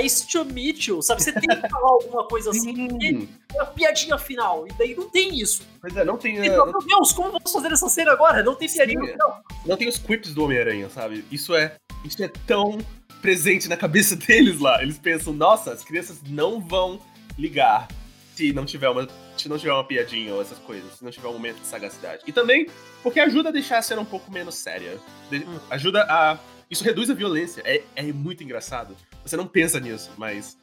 Ice 0.02 0.28
to 0.28 0.46
meet 0.46 0.88
you, 0.88 1.02
sabe? 1.02 1.24
Você 1.24 1.32
tem 1.32 1.48
que 1.48 1.56
falar 1.70 1.90
alguma 1.90 2.28
coisa 2.28 2.50
assim. 2.50 2.88
Tem 2.98 3.30
uma 3.54 3.66
piadinha 3.66 4.18
final. 4.18 4.68
E 4.68 4.74
daí 4.74 4.96
não 4.96 5.10
tem 5.10 5.40
isso. 5.40 5.62
Pois 5.80 5.96
é, 5.96 6.04
não 6.04 6.18
tem. 6.18 6.38
E, 6.38 6.50
uh, 6.50 6.66
meu 6.66 6.80
Deus, 6.80 7.12
como 7.12 7.32
vamos 7.32 7.52
fazer 7.52 7.72
essa 7.72 7.90
cena 7.90 8.12
agora? 8.12 8.44
Não 8.44 8.56
tem 8.56 8.70
piadinha 8.70 9.00
Sim, 9.00 9.12
final. 9.12 9.44
Não 9.66 9.78
tem 9.78 9.88
os 9.88 9.98
quips 9.98 10.34
do 10.34 10.44
Homem-Aranha, 10.44 10.90
sabe? 10.90 11.24
Isso 11.32 11.56
é, 11.56 11.76
isso 12.04 12.24
é 12.24 12.28
tão 12.46 12.78
presente 13.22 13.68
na 13.68 13.78
cabeça 13.78 14.16
deles 14.18 14.60
lá. 14.60 14.82
Eles 14.82 14.98
pensam, 14.98 15.34
nossa, 15.34 15.72
as 15.72 15.84
crianças 15.84 16.22
não 16.28 16.60
vão 16.60 17.00
ligar 17.38 17.88
se 18.36 18.54
não 18.54 18.66
tiver 18.66 18.88
uma, 18.88 19.08
se 19.36 19.50
não 19.50 19.58
tiver 19.58 19.74
uma 19.74 19.84
piadinha 19.84 20.32
ou 20.34 20.42
essas 20.42 20.60
coisas, 20.60 20.94
se 20.94 21.04
não 21.04 21.10
tiver 21.10 21.28
um 21.28 21.34
momento 21.34 21.60
de 21.60 21.66
sagacidade. 21.66 22.24
E 22.28 22.32
também 22.32 22.68
porque 23.02 23.20
ajuda 23.20 23.50
a 23.50 23.52
deixar 23.52 23.80
a 23.80 23.82
cena 23.82 24.02
um 24.02 24.06
pouco 24.06 24.32
menos 24.32 24.56
séria. 24.56 25.00
De, 25.30 25.38
hum. 25.38 25.60
Ajuda 25.70 26.04
a. 26.04 26.38
Isso 26.70 26.84
reduz 26.84 27.10
a 27.10 27.14
violência. 27.14 27.62
É, 27.66 27.82
é 27.96 28.04
muito 28.04 28.44
engraçado. 28.44 28.96
Você 29.28 29.36
não 29.36 29.46
pensa 29.46 29.78
nisso, 29.78 30.10
mas 30.18 30.58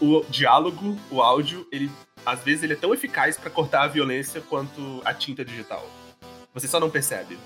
o 0.00 0.24
diálogo, 0.28 0.98
o 1.08 1.22
áudio, 1.22 1.64
ele 1.70 1.88
às 2.26 2.40
vezes 2.40 2.64
ele 2.64 2.72
é 2.72 2.76
tão 2.76 2.92
eficaz 2.92 3.36
para 3.36 3.48
cortar 3.48 3.82
a 3.82 3.86
violência 3.86 4.40
quanto 4.40 5.00
a 5.04 5.14
tinta 5.14 5.44
digital. 5.44 5.86
Você 6.52 6.66
só 6.66 6.80
não 6.80 6.90
percebe. 6.90 7.38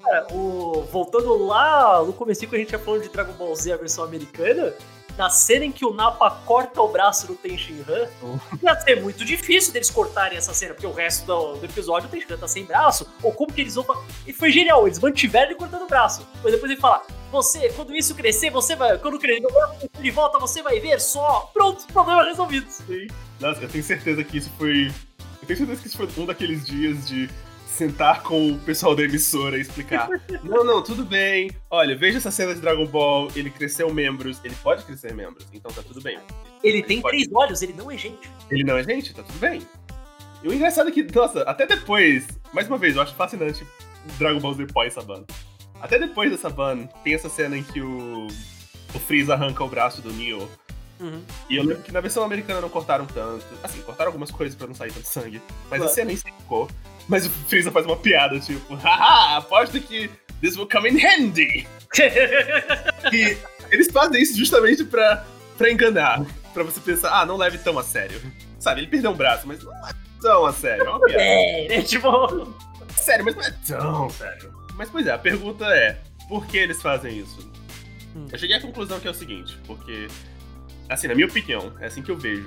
Cara, 0.00 0.26
o... 0.32 0.82
voltando 0.92 1.36
lá 1.44 2.00
no 2.04 2.12
começo 2.12 2.46
que 2.46 2.54
a 2.54 2.58
gente 2.58 2.70
ia 2.70 2.78
falando 2.78 3.02
de 3.02 3.08
Dragon 3.08 3.32
Ball 3.32 3.56
Z, 3.56 3.72
a 3.72 3.76
versão 3.76 4.04
americana, 4.04 4.72
na 5.16 5.30
cena 5.30 5.64
em 5.64 5.72
que 5.72 5.84
o 5.84 5.92
Nappa 5.92 6.30
corta 6.44 6.80
o 6.80 6.88
braço 6.88 7.26
do 7.26 7.34
Tenshinhan, 7.34 8.08
oh. 8.22 8.38
ia 8.62 8.80
ser 8.80 9.00
muito 9.00 9.24
difícil 9.24 9.72
deles 9.72 9.90
cortarem 9.90 10.36
essa 10.36 10.52
cena, 10.52 10.74
porque 10.74 10.86
o 10.86 10.92
resto 10.92 11.26
do, 11.26 11.54
do 11.56 11.64
episódio 11.64 12.08
o 12.08 12.10
Tenshinhan 12.10 12.38
tá 12.38 12.48
sem 12.48 12.64
braço, 12.64 13.06
ou 13.22 13.32
como 13.32 13.52
que 13.52 13.60
eles 13.60 13.74
vão... 13.74 13.86
E 14.26 14.32
foi 14.32 14.50
genial, 14.50 14.86
eles 14.86 14.98
mantiveram 14.98 15.50
ele 15.50 15.54
cortando 15.54 15.82
o 15.82 15.86
braço. 15.86 16.26
Mas 16.42 16.52
depois 16.52 16.70
ele 16.70 16.80
fala, 16.80 17.02
você, 17.30 17.68
quando 17.70 17.94
isso 17.94 18.14
crescer, 18.14 18.50
você 18.50 18.76
vai. 18.76 18.96
Quando 18.98 19.18
crescer 19.18 19.42
de 20.00 20.10
volta, 20.10 20.38
você 20.38 20.62
vai 20.62 20.78
ver 20.78 21.00
só. 21.00 21.50
Pronto, 21.52 21.84
problema 21.92 22.24
resolvido. 22.24 22.70
Sim. 22.70 23.08
Nossa, 23.40 23.60
eu 23.60 23.68
tenho 23.68 23.82
certeza 23.82 24.22
que 24.22 24.38
isso 24.38 24.50
foi. 24.56 24.86
Eu 25.42 25.46
tenho 25.46 25.58
certeza 25.58 25.80
que 25.82 25.88
isso 25.88 25.96
foi 25.96 26.08
um 26.16 26.26
daqueles 26.26 26.64
dias 26.64 27.08
de 27.08 27.28
sentar 27.74 28.22
com 28.22 28.52
o 28.52 28.58
pessoal 28.60 28.94
da 28.94 29.02
emissora 29.02 29.58
e 29.58 29.60
explicar. 29.60 30.08
não, 30.44 30.64
não, 30.64 30.82
tudo 30.82 31.04
bem. 31.04 31.50
Olha, 31.68 31.96
veja 31.96 32.18
essa 32.18 32.30
cena 32.30 32.54
de 32.54 32.60
Dragon 32.60 32.86
Ball, 32.86 33.28
ele 33.34 33.50
cresceu 33.50 33.92
membros, 33.92 34.40
ele 34.44 34.54
pode 34.62 34.84
crescer 34.84 35.12
membros, 35.12 35.46
então 35.52 35.70
tá 35.72 35.82
tudo 35.82 36.00
bem. 36.00 36.18
Ele, 36.62 36.78
ele 36.78 36.82
tem 36.82 37.00
pode... 37.00 37.16
três 37.16 37.32
olhos, 37.34 37.62
ele 37.62 37.72
não 37.72 37.90
é 37.90 37.98
gente. 37.98 38.30
Ele 38.50 38.62
não 38.62 38.76
é 38.76 38.84
gente, 38.84 39.12
tá 39.12 39.22
tudo 39.22 39.38
bem. 39.38 39.60
E 40.42 40.48
o 40.48 40.54
engraçado 40.54 40.88
é 40.88 40.92
que, 40.92 41.02
nossa, 41.02 41.42
até 41.42 41.66
depois, 41.66 42.26
mais 42.52 42.68
uma 42.68 42.78
vez, 42.78 42.94
eu 42.94 43.02
acho 43.02 43.14
fascinante 43.14 43.66
Dragon 44.18 44.38
Ball 44.38 44.54
Z 44.54 44.66
pós 44.66 44.94
banda. 45.04 45.26
Até 45.80 45.98
depois 45.98 46.30
dessa 46.30 46.48
ban, 46.48 46.86
tem 47.02 47.14
essa 47.14 47.28
cena 47.28 47.56
em 47.56 47.62
que 47.62 47.80
o, 47.80 48.26
o 48.26 48.98
Freeza 48.98 49.34
arranca 49.34 49.64
o 49.64 49.68
braço 49.68 50.00
do 50.00 50.12
Neo. 50.12 50.48
Uhum. 51.00 51.20
E 51.50 51.56
eu 51.56 51.64
lembro 51.64 51.82
que 51.82 51.92
na 51.92 52.00
versão 52.00 52.22
americana 52.22 52.60
não 52.60 52.68
cortaram 52.68 53.04
tanto. 53.06 53.44
Assim, 53.62 53.82
cortaram 53.82 54.08
algumas 54.08 54.30
coisas 54.30 54.54
pra 54.54 54.66
não 54.66 54.74
sair 54.74 54.92
tanto 54.92 55.08
sangue. 55.08 55.42
Mas 55.68 55.78
claro. 55.78 55.84
a 55.84 55.88
cena 55.88 56.12
em 56.12 56.16
si 56.16 56.24
ficou. 56.24 56.68
Mas 57.08 57.26
o 57.26 57.30
Freeza 57.30 57.70
faz 57.70 57.84
uma 57.86 57.96
piada, 57.96 58.38
tipo, 58.40 58.74
haha, 58.76 59.36
aposto 59.38 59.78
que 59.80 60.10
this 60.40 60.56
will 60.56 60.68
come 60.68 60.90
in 60.90 60.98
handy. 60.98 61.66
e 63.12 63.36
eles 63.70 63.90
fazem 63.90 64.22
isso 64.22 64.36
justamente 64.36 64.84
pra, 64.84 65.24
pra 65.56 65.70
enganar. 65.70 66.24
Pra 66.52 66.62
você 66.62 66.80
pensar, 66.80 67.20
ah, 67.20 67.26
não 67.26 67.36
leve 67.36 67.58
tão 67.58 67.78
a 67.78 67.82
sério. 67.82 68.20
Sabe, 68.58 68.80
ele 68.80 68.86
perdeu 68.86 69.10
um 69.10 69.14
braço, 69.14 69.46
mas 69.46 69.62
não 69.62 69.72
é 69.72 69.92
tão 70.20 70.46
a 70.46 70.52
sério. 70.52 70.86
É 70.86 70.90
uma 70.90 71.00
piada. 71.00 71.22
É, 71.22 71.68
né? 71.68 71.82
Tipo. 71.82 72.54
Sério, 72.96 73.24
mas 73.24 73.34
não 73.34 73.42
é 73.42 73.50
tão 73.66 74.10
sério. 74.10 74.54
Mas, 74.76 74.88
pois 74.88 75.06
é, 75.06 75.12
a 75.12 75.18
pergunta 75.18 75.66
é: 75.66 76.00
por 76.28 76.46
que 76.46 76.56
eles 76.56 76.80
fazem 76.80 77.18
isso? 77.18 77.52
Hum. 78.16 78.26
Eu 78.32 78.38
cheguei 78.38 78.56
à 78.56 78.60
conclusão 78.60 79.00
que 79.00 79.08
é 79.08 79.10
o 79.10 79.14
seguinte, 79.14 79.58
porque, 79.66 80.06
assim, 80.88 81.08
na 81.08 81.14
minha 81.14 81.26
opinião, 81.26 81.72
é 81.80 81.86
assim 81.86 82.02
que 82.02 82.10
eu 82.10 82.16
vejo. 82.16 82.46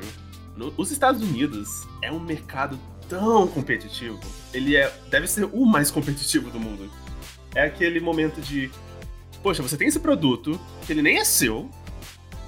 No, 0.55 0.73
os 0.77 0.91
Estados 0.91 1.21
Unidos 1.21 1.69
é 2.01 2.11
um 2.11 2.19
mercado 2.19 2.79
tão 3.09 3.47
competitivo. 3.47 4.19
Ele 4.53 4.75
é, 4.75 4.91
deve 5.09 5.27
ser 5.27 5.45
o 5.45 5.65
mais 5.65 5.91
competitivo 5.91 6.49
do 6.49 6.59
mundo. 6.59 6.91
É 7.55 7.63
aquele 7.63 7.99
momento 7.99 8.41
de, 8.41 8.69
poxa, 9.41 9.61
você 9.61 9.77
tem 9.77 9.87
esse 9.87 9.99
produto 9.99 10.59
que 10.85 10.93
ele 10.93 11.01
nem 11.01 11.17
é 11.17 11.25
seu, 11.25 11.69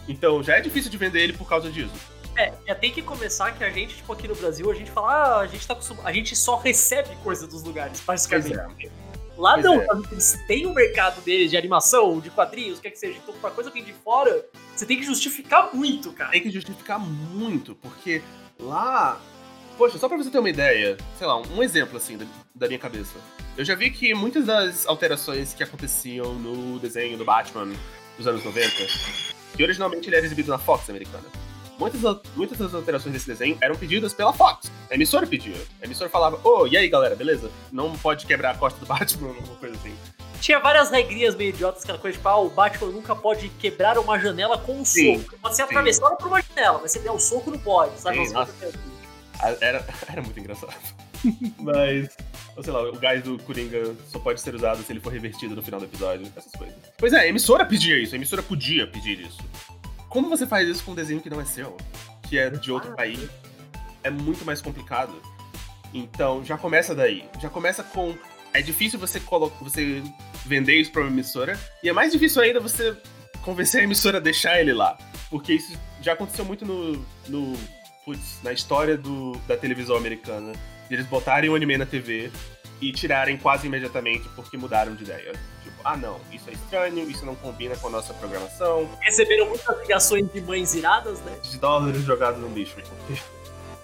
então 0.08 0.44
já 0.44 0.58
é 0.58 0.62
difícil 0.62 0.92
de 0.92 0.98
vender 0.98 1.22
ele 1.22 1.34
por 1.34 1.48
causa 1.48 1.72
disso. 1.72 1.94
É, 2.38 2.54
já 2.68 2.76
tem 2.76 2.92
que 2.92 3.02
começar 3.02 3.52
que 3.52 3.64
a 3.64 3.70
gente, 3.70 3.98
tipo, 3.98 4.14
aqui 4.14 4.28
no 4.28 4.36
Brasil, 4.36 4.70
a 4.72 4.74
gente 4.74 4.90
fala, 4.92 5.12
ah, 5.12 5.40
a 5.40 5.48
gente 5.48 5.68
tá 5.68 5.78
a 6.04 6.12
gente 6.14 6.36
só 6.36 6.56
recebe 6.56 7.10
coisa 7.24 7.46
dos 7.46 7.64
lugares, 7.64 8.02
basicamente. 8.06 8.88
É. 8.88 8.90
Lá 9.38 9.54
pois 9.54 9.66
não, 9.66 9.82
é. 9.82 9.88
eles 10.12 10.38
têm 10.48 10.68
um 10.68 10.74
mercado 10.74 11.22
deles 11.22 11.50
de 11.50 11.58
animação, 11.58 12.20
de 12.20 12.30
quadrinhos, 12.30 12.78
o 12.78 12.82
que 12.82 12.90
é 12.90 12.92
que 12.92 13.00
seja. 13.00 13.18
Então, 13.22 13.34
pra 13.42 13.52
coisa 13.52 13.72
que 13.72 13.82
vem 13.82 13.86
de 13.86 13.94
fora, 13.94 14.46
você 14.76 14.86
tem 14.86 14.98
que 14.98 15.04
justificar 15.04 15.74
muito, 15.74 16.12
cara. 16.12 16.32
Tem 16.32 16.42
que 16.42 16.52
justificar 16.52 17.00
muito, 17.00 17.76
porque 17.76 18.22
lá. 18.60 19.20
Poxa, 19.80 19.98
só 19.98 20.10
pra 20.10 20.18
você 20.18 20.30
ter 20.30 20.40
uma 20.40 20.50
ideia, 20.50 20.98
sei 21.18 21.26
lá, 21.26 21.38
um 21.38 21.64
exemplo 21.64 21.96
assim 21.96 22.18
da, 22.18 22.26
da 22.54 22.68
minha 22.68 22.78
cabeça. 22.78 23.16
Eu 23.58 23.64
já 23.64 23.76
vi 23.76 23.90
que 23.90 24.14
muitas 24.14 24.46
das 24.46 24.86
alterações 24.86 25.54
que 25.54 25.64
aconteciam 25.64 26.34
no 26.34 26.78
desenho 26.80 27.18
do 27.18 27.24
Batman 27.24 27.72
dos 28.18 28.28
anos 28.28 28.44
90, 28.44 28.70
que 29.56 29.64
originalmente 29.64 30.10
ele 30.10 30.18
era 30.18 30.26
exibido 30.26 30.52
na 30.52 30.58
Fox 30.58 30.90
americana 30.90 31.24
muitas, 31.80 32.02
muitas 32.36 32.58
das 32.58 32.74
alterações 32.74 33.14
desse 33.14 33.28
desenho 33.28 33.58
eram 33.62 33.74
pedidas 33.74 34.14
pela 34.14 34.34
Fox. 34.34 34.70
A 34.92 34.96
emissora 34.96 35.26
pedia. 35.26 35.56
A 35.82 35.86
emissora 35.86 36.10
falava, 36.10 36.36
ô, 36.44 36.64
oh, 36.64 36.68
e 36.68 36.76
aí 36.76 36.90
galera, 36.90 37.16
beleza? 37.16 37.50
Não 37.72 37.98
pode 37.98 38.26
quebrar 38.26 38.52
a 38.52 38.58
costa 38.58 38.78
do 38.82 38.86
Batman, 38.86 39.30
alguma 39.40 39.56
coisa 39.56 39.76
assim. 39.78 39.96
Tinha 40.42 40.60
várias 40.60 40.90
regrinhas 40.90 41.36
meio 41.36 41.50
idiotas, 41.50 41.84
aquela 41.84 41.98
coisa 41.98 42.18
tipo, 42.18 42.28
ah, 42.28 42.38
o 42.38 42.50
Batman 42.50 42.90
nunca 42.90 43.16
pode 43.16 43.48
quebrar 43.48 43.98
uma 43.98 44.20
janela 44.20 44.58
com 44.58 44.82
um 44.82 44.84
sim, 44.84 45.20
soco. 45.20 45.38
Pode 45.42 45.56
ser 45.56 45.64
sim. 45.64 45.70
atravessado 45.70 46.18
por 46.18 46.28
uma 46.28 46.42
janela, 46.42 46.80
mas 46.82 46.92
se 46.92 47.00
der 47.00 47.12
um 47.12 47.20
soco 47.20 47.50
não 47.50 47.60
pode, 47.60 47.98
sabe? 48.00 48.26
Sim, 48.26 48.34
era, 49.62 49.86
era 50.08 50.22
muito 50.22 50.40
engraçado. 50.40 50.74
Mas, 51.60 52.16
sei 52.62 52.74
lá, 52.74 52.90
o 52.90 52.98
gás 52.98 53.24
do 53.24 53.38
Coringa 53.40 53.96
só 54.08 54.20
pode 54.20 54.42
ser 54.42 54.56
usado 54.56 54.82
se 54.84 54.92
ele 54.92 55.00
for 55.00 55.12
revertido 55.12 55.56
no 55.56 55.62
final 55.62 55.80
do 55.80 55.86
episódio, 55.86 56.32
essas 56.36 56.52
coisas. 56.54 56.76
Pois 56.98 57.14
é, 57.14 57.22
a 57.22 57.28
emissora 57.28 57.66
pedia 57.66 57.98
isso, 58.02 58.16
a 58.16 58.18
emissora 58.18 58.42
podia 58.42 58.88
pedir 58.88 59.20
isso. 59.20 59.40
Como 60.08 60.30
você 60.30 60.48
faz 60.48 60.68
isso 60.68 60.84
com 60.84 60.92
um 60.92 60.96
desenho 60.96 61.22
que 61.22 61.30
não 61.30 61.40
é 61.40 61.46
seu? 61.46 61.78
Que 62.24 62.40
é 62.40 62.50
de 62.50 62.72
outro 62.72 62.96
país? 62.96 63.20
É 64.04 64.10
muito 64.10 64.46
mais 64.46 64.62
complicado. 64.62 65.22
Então, 65.94 66.44
já 66.44 66.58
começa 66.58 66.96
daí. 66.96 67.26
Já 67.40 67.50
começa 67.50 67.84
com. 67.84 68.16
É 68.54 68.62
difícil 68.62 68.98
você, 68.98 69.20
colo... 69.20 69.52
você 69.62 70.02
vender 70.46 70.80
isso 70.80 70.92
pra 70.92 71.02
uma 71.02 71.12
emissora. 71.12 71.60
E 71.84 71.90
é 71.90 71.94
mais 71.94 72.12
difícil 72.12 72.42
ainda 72.42 72.60
você 72.60 72.96
convencer 73.44 73.82
a 73.82 73.84
emissora 73.84 74.18
a 74.18 74.22
deixar 74.22 74.60
ele 74.60 74.74
lá. 74.74 74.98
Porque 75.30 75.54
isso 75.54 75.78
já 76.02 76.14
aconteceu 76.14 76.44
muito 76.44 76.66
no. 76.66 77.06
no 77.28 77.56
putz, 78.10 78.40
na 78.42 78.52
história 78.52 78.98
do, 78.98 79.34
da 79.48 79.56
televisão 79.56 79.96
americana. 79.96 80.54
De 80.88 80.96
eles 80.96 81.06
botarem 81.06 81.50
o 81.50 81.54
um 81.54 81.56
anime 81.56 81.78
na 81.78 81.86
TV 81.86 82.32
e 82.82 82.92
tirarem 82.92 83.38
quase 83.38 83.68
imediatamente 83.68 84.28
porque 84.36 84.58
mudaram 84.58 84.96
de 84.96 85.04
ideia. 85.04 85.34
Tipo, 85.64 85.76
ah 85.84 85.96
não, 85.96 86.20
isso 86.32 86.50
é 86.50 86.54
estranho, 86.54 87.08
isso 87.08 87.24
não 87.24 87.36
combina 87.36 87.76
com 87.76 87.88
a 87.88 87.92
nossa 87.92 88.12
programação. 88.16 88.90
Receberam 89.02 89.48
muitas 89.48 89.80
ligações 89.80 90.32
de 90.34 90.42
mães 90.42 90.74
iradas, 90.74 91.20
né? 91.22 91.38
De 91.44 91.58
dólares 91.58 92.02
jogados 92.04 92.42
no 92.42 92.52
lixo. 92.52 92.78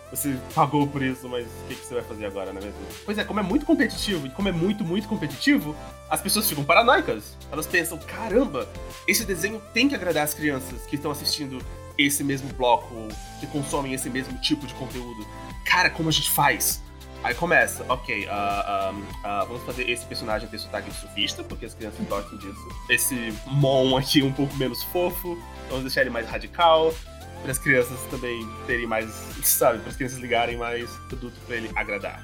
Você 0.09 0.37
pagou 0.53 0.87
por 0.87 1.03
isso, 1.03 1.27
mas 1.27 1.45
o 1.45 1.67
que, 1.67 1.75
que 1.75 1.85
você 1.85 1.95
vai 1.95 2.03
fazer 2.03 2.25
agora, 2.25 2.53
não 2.53 2.61
é 2.61 2.65
mesmo? 2.65 2.79
Pois 3.03 3.17
é, 3.17 3.23
como 3.23 3.39
é 3.39 3.43
muito 3.43 3.65
competitivo, 3.65 4.25
e 4.25 4.29
como 4.29 4.47
é 4.47 4.51
muito, 4.51 4.83
muito 4.83 5.07
competitivo, 5.07 5.75
as 6.09 6.21
pessoas 6.21 6.47
ficam 6.47 6.63
paranoicas. 6.63 7.35
Elas 7.51 7.67
pensam, 7.67 7.97
caramba, 7.97 8.67
esse 9.07 9.25
desenho 9.25 9.61
tem 9.73 9.89
que 9.89 9.95
agradar 9.95 10.23
as 10.23 10.33
crianças 10.33 10.85
que 10.85 10.95
estão 10.95 11.11
assistindo 11.11 11.59
esse 11.97 12.23
mesmo 12.23 12.51
bloco, 12.53 12.93
que 13.39 13.47
consomem 13.47 13.93
esse 13.93 14.09
mesmo 14.09 14.37
tipo 14.39 14.65
de 14.65 14.73
conteúdo. 14.73 15.25
Cara, 15.65 15.89
como 15.89 16.09
a 16.09 16.11
gente 16.11 16.29
faz? 16.29 16.83
Aí 17.23 17.33
começa, 17.33 17.83
ok, 17.89 18.27
uh, 18.27 18.93
uh, 18.93 19.47
vamos 19.47 19.63
fazer 19.63 19.89
esse 19.89 20.05
personagem 20.05 20.47
ter 20.47 20.59
sotaque 20.59 20.91
de 20.91 20.95
surfista, 20.95 21.43
porque 21.43 21.65
as 21.65 21.73
crianças 21.73 22.05
gostam 22.07 22.37
disso. 22.37 22.69
Esse 22.87 23.33
Mon 23.47 23.97
aqui 23.97 24.21
um 24.21 24.31
pouco 24.31 24.55
menos 24.57 24.83
fofo, 24.83 25.35
vamos 25.67 25.85
deixar 25.85 26.01
ele 26.01 26.11
mais 26.11 26.27
radical, 26.29 26.93
para 27.41 27.51
as 27.51 27.57
crianças 27.57 27.99
também 28.11 28.47
terem 28.67 28.85
mais, 28.85 29.09
sabe, 29.43 29.79
para 29.79 29.89
as 29.89 29.95
crianças 29.95 30.19
ligarem 30.19 30.55
mais 30.55 30.87
produto 31.07 31.33
para 31.47 31.55
ele 31.55 31.71
agradar. 31.75 32.23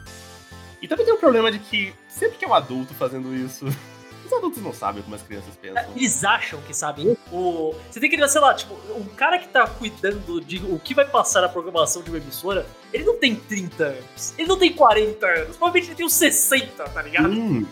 E 0.81 0.88
também 0.88 1.05
tem 1.05 1.15
um 1.15 1.19
problema 1.19 1.51
de 1.51 1.57
que 1.57 1.93
sempre 2.07 2.38
que 2.38 2.45
é 2.45 2.47
um 2.47 2.53
adulto 2.53 2.93
fazendo 2.93 3.34
isso, 3.34 3.65
os 4.31 4.37
adultos 4.37 4.63
não 4.63 4.73
sabem 4.73 5.03
como 5.03 5.15
as 5.15 5.21
crianças 5.21 5.53
pensam. 5.61 5.83
Eles 5.95 6.23
acham 6.23 6.61
que 6.61 6.73
sabem. 6.73 7.17
O... 7.31 7.75
Você 7.89 7.99
tem 7.99 8.09
que, 8.09 8.27
sei 8.27 8.41
lá, 8.41 8.53
tipo, 8.53 8.73
um 8.95 9.05
cara 9.05 9.37
que 9.37 9.47
tá 9.49 9.67
cuidando 9.67 10.39
de 10.41 10.57
o 10.57 10.79
que 10.79 10.93
vai 10.93 11.05
passar 11.05 11.41
na 11.41 11.49
programação 11.49 12.01
de 12.01 12.09
uma 12.09 12.17
emissora, 12.17 12.65
ele 12.93 13.03
não 13.03 13.17
tem 13.17 13.35
30 13.35 13.83
anos. 13.83 14.33
Ele 14.37 14.47
não 14.47 14.57
tem 14.57 14.73
40 14.73 15.25
anos. 15.25 15.57
Provavelmente 15.57 15.89
ele 15.89 15.95
tem 15.95 16.05
uns 16.05 16.13
60, 16.13 16.83
tá 16.83 17.01
ligado? 17.01 17.29
Hum. 17.29 17.65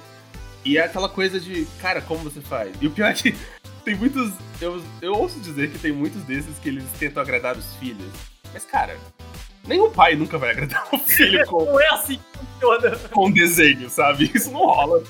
E 0.65 0.77
é 0.77 0.83
aquela 0.83 1.07
coisa 1.07 1.39
de, 1.39 1.65
cara, 1.81 2.01
como 2.01 2.23
você 2.23 2.41
faz? 2.41 2.75
E 2.81 2.87
o 2.87 2.91
pior 2.91 3.09
é 3.09 3.13
que 3.13 3.33
tem 3.85 3.95
muitos. 3.95 4.33
Eu, 4.59 4.81
eu 5.01 5.13
ouço 5.13 5.39
dizer 5.39 5.71
que 5.71 5.79
tem 5.79 5.91
muitos 5.91 6.21
desses 6.23 6.57
que 6.59 6.69
eles 6.69 6.83
tentam 6.99 7.23
agradar 7.23 7.57
os 7.57 7.75
filhos. 7.75 8.11
Mas, 8.53 8.65
cara, 8.65 8.97
nenhum 9.65 9.89
pai 9.89 10.15
nunca 10.15 10.37
vai 10.37 10.51
agradar 10.51 10.87
o 10.91 10.97
filho 10.97 11.45
com. 11.47 11.63
não 11.63 11.79
é 11.79 11.87
assim 11.89 12.17
que 12.17 12.39
funciona. 12.39 12.97
Com 13.09 13.31
desenho, 13.31 13.89
sabe? 13.89 14.29
Isso 14.33 14.51
não 14.51 14.65
rola. 14.65 15.01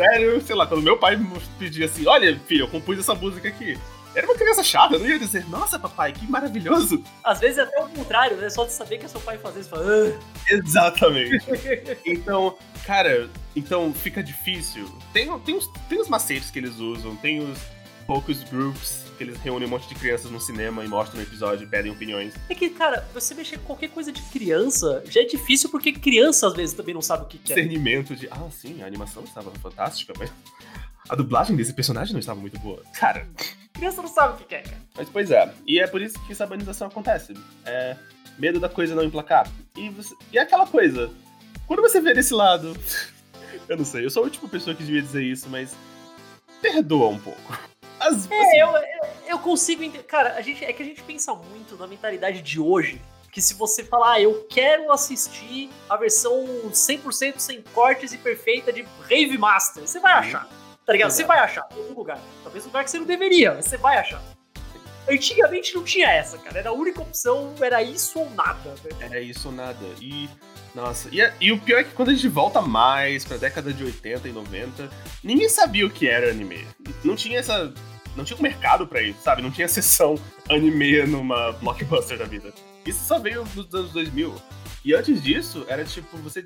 Sério, 0.00 0.40
sei 0.40 0.56
lá, 0.56 0.66
quando 0.66 0.82
meu 0.82 0.96
pai 0.96 1.16
me 1.16 1.28
pedia 1.58 1.84
assim, 1.84 2.06
olha, 2.06 2.38
filho, 2.46 2.64
eu 2.64 2.68
compus 2.68 2.98
essa 2.98 3.14
música 3.14 3.48
aqui. 3.48 3.78
Era 4.14 4.26
uma 4.26 4.34
criança 4.34 4.64
chata, 4.64 4.94
eu 4.94 4.98
não 4.98 5.06
ia 5.06 5.18
dizer, 5.18 5.48
nossa, 5.48 5.78
papai, 5.78 6.12
que 6.12 6.26
maravilhoso. 6.26 7.04
Às 7.22 7.38
vezes 7.38 7.58
é 7.58 7.62
até 7.62 7.80
o 7.80 7.88
contrário, 7.88 8.36
né? 8.38 8.48
Só 8.50 8.64
de 8.64 8.72
saber 8.72 8.98
que 8.98 9.04
é 9.04 9.08
seu 9.08 9.20
pai 9.20 9.38
fazer 9.38 9.60
isso, 9.60 9.68
fala, 9.68 9.84
ah. 9.86 10.18
Exatamente. 10.48 11.38
então, 12.04 12.56
cara, 12.84 13.28
então 13.54 13.92
fica 13.92 14.22
difícil. 14.22 14.90
Tem, 15.12 15.38
tem, 15.40 15.56
os, 15.56 15.70
tem 15.88 16.00
os 16.00 16.08
macetes 16.08 16.50
que 16.50 16.58
eles 16.58 16.78
usam, 16.78 17.14
tem 17.16 17.40
os 17.40 17.58
poucos 18.06 18.42
groups 18.44 19.09
que 19.20 19.24
eles 19.24 19.38
reúnem 19.40 19.68
um 19.68 19.70
monte 19.70 19.86
de 19.86 19.94
crianças 19.94 20.30
no 20.30 20.40
cinema 20.40 20.82
e 20.82 20.88
mostram 20.88 21.20
no 21.20 21.26
episódio 21.26 21.64
e 21.64 21.66
pedem 21.66 21.92
opiniões. 21.92 22.32
É 22.48 22.54
que, 22.54 22.70
cara, 22.70 23.06
você 23.12 23.34
mexer 23.34 23.58
com 23.58 23.66
qualquer 23.66 23.90
coisa 23.90 24.10
de 24.10 24.22
criança 24.22 25.02
já 25.10 25.20
é 25.20 25.24
difícil 25.24 25.68
porque 25.68 25.92
criança 25.92 26.46
às 26.46 26.54
vezes 26.54 26.74
também 26.74 26.94
não 26.94 27.02
sabe 27.02 27.24
o 27.24 27.26
que 27.26 27.36
quer. 27.36 27.54
Discernimento 27.54 28.16
de, 28.16 28.26
ah, 28.30 28.48
sim, 28.50 28.82
a 28.82 28.86
animação 28.86 29.22
estava 29.22 29.50
fantástica, 29.50 30.14
mas 30.18 30.32
a 31.06 31.14
dublagem 31.14 31.54
desse 31.54 31.74
personagem 31.74 32.14
não 32.14 32.20
estava 32.20 32.40
muito 32.40 32.58
boa. 32.60 32.82
Cara. 32.94 33.28
Criança 33.74 34.00
não 34.00 34.08
sabe 34.08 34.34
o 34.34 34.36
que 34.38 34.44
quer, 34.44 34.62
cara. 34.62 34.80
Mas 34.96 35.10
pois 35.10 35.30
é. 35.30 35.52
E 35.66 35.78
é 35.78 35.86
por 35.86 36.00
isso 36.00 36.18
que 36.24 36.32
essa 36.32 36.46
banização 36.46 36.88
acontece. 36.88 37.34
É 37.66 37.96
medo 38.38 38.58
da 38.58 38.70
coisa 38.70 38.94
não 38.94 39.04
emplacar. 39.04 39.46
E, 39.76 39.90
você... 39.90 40.14
e 40.32 40.38
é 40.38 40.40
aquela 40.40 40.66
coisa. 40.66 41.10
Quando 41.66 41.82
você 41.82 42.00
vê 42.00 42.14
desse 42.14 42.32
lado. 42.32 42.74
eu 43.68 43.76
não 43.76 43.84
sei, 43.84 44.06
eu 44.06 44.10
sou 44.10 44.22
a 44.22 44.24
última 44.24 44.48
pessoa 44.48 44.74
que 44.74 44.82
devia 44.82 45.02
dizer 45.02 45.22
isso, 45.22 45.46
mas. 45.50 45.76
Perdoa 46.62 47.08
um 47.08 47.18
pouco. 47.18 47.70
As, 48.00 48.30
é, 48.30 48.40
assim, 48.40 48.58
eu, 48.58 48.68
eu 49.28 49.38
consigo 49.38 49.82
entender. 49.82 50.04
Cara, 50.04 50.34
a 50.34 50.40
gente, 50.40 50.64
é 50.64 50.72
que 50.72 50.82
a 50.82 50.86
gente 50.86 51.02
pensa 51.02 51.34
muito 51.34 51.76
na 51.76 51.86
mentalidade 51.86 52.40
de 52.42 52.58
hoje. 52.58 53.00
Que 53.30 53.40
se 53.40 53.54
você 53.54 53.84
falar, 53.84 54.14
ah, 54.14 54.20
eu 54.20 54.44
quero 54.50 54.90
assistir 54.90 55.70
a 55.88 55.96
versão 55.96 56.44
100% 56.72 57.38
sem 57.38 57.62
cortes 57.62 58.12
e 58.12 58.18
perfeita 58.18 58.72
de 58.72 58.84
Rave 59.08 59.38
Master, 59.38 59.86
você 59.86 60.00
vai 60.00 60.14
achar. 60.14 60.48
Tá 60.84 60.92
ligado? 60.92 61.12
Você 61.12 61.22
vai 61.22 61.38
achar 61.38 61.68
em 61.70 61.80
algum 61.80 61.94
lugar. 61.94 62.18
Talvez 62.42 62.64
um 62.64 62.68
lugar 62.68 62.82
que 62.82 62.90
você 62.90 62.98
não 62.98 63.06
deveria, 63.06 63.54
mas 63.54 63.66
você 63.66 63.76
vai 63.76 63.98
achar. 63.98 64.20
Antigamente 65.08 65.74
não 65.74 65.84
tinha 65.84 66.08
essa, 66.08 66.38
cara. 66.38 66.58
Era 66.58 66.70
a 66.70 66.72
única 66.72 67.00
opção, 67.00 67.54
era 67.60 67.82
isso 67.82 68.18
ou 68.18 68.30
nada. 68.30 68.74
Era 69.00 69.20
isso 69.20 69.48
ou 69.48 69.54
nada. 69.54 69.84
E 70.00 70.28
nossa, 70.74 71.08
e, 71.10 71.18
e, 71.40 71.52
o 71.52 71.58
pior 71.58 71.80
é 71.80 71.84
que 71.84 71.92
quando 71.92 72.10
a 72.10 72.14
gente 72.14 72.28
volta 72.28 72.60
mais 72.60 73.24
pra 73.24 73.36
década 73.36 73.72
de 73.72 73.82
80 73.82 74.28
e 74.28 74.32
90, 74.32 74.90
ninguém 75.22 75.48
sabia 75.48 75.86
o 75.86 75.90
que 75.90 76.06
era 76.06 76.30
anime. 76.30 76.66
Não 77.04 77.16
tinha 77.16 77.38
essa. 77.38 77.72
Não 78.16 78.24
tinha 78.24 78.38
um 78.38 78.42
mercado 78.42 78.86
para 78.86 79.02
isso, 79.02 79.20
sabe? 79.22 79.42
Não 79.42 79.50
tinha 79.50 79.68
sessão 79.68 80.16
anime 80.48 81.04
numa 81.06 81.52
blockbuster 81.52 82.18
da 82.18 82.24
vida. 82.24 82.52
Isso 82.84 83.04
só 83.04 83.18
veio 83.18 83.44
nos 83.54 83.72
anos 83.74 83.92
2000. 83.92 84.34
E 84.84 84.94
antes 84.94 85.22
disso, 85.22 85.64
era 85.68 85.84
tipo, 85.84 86.16
você. 86.18 86.44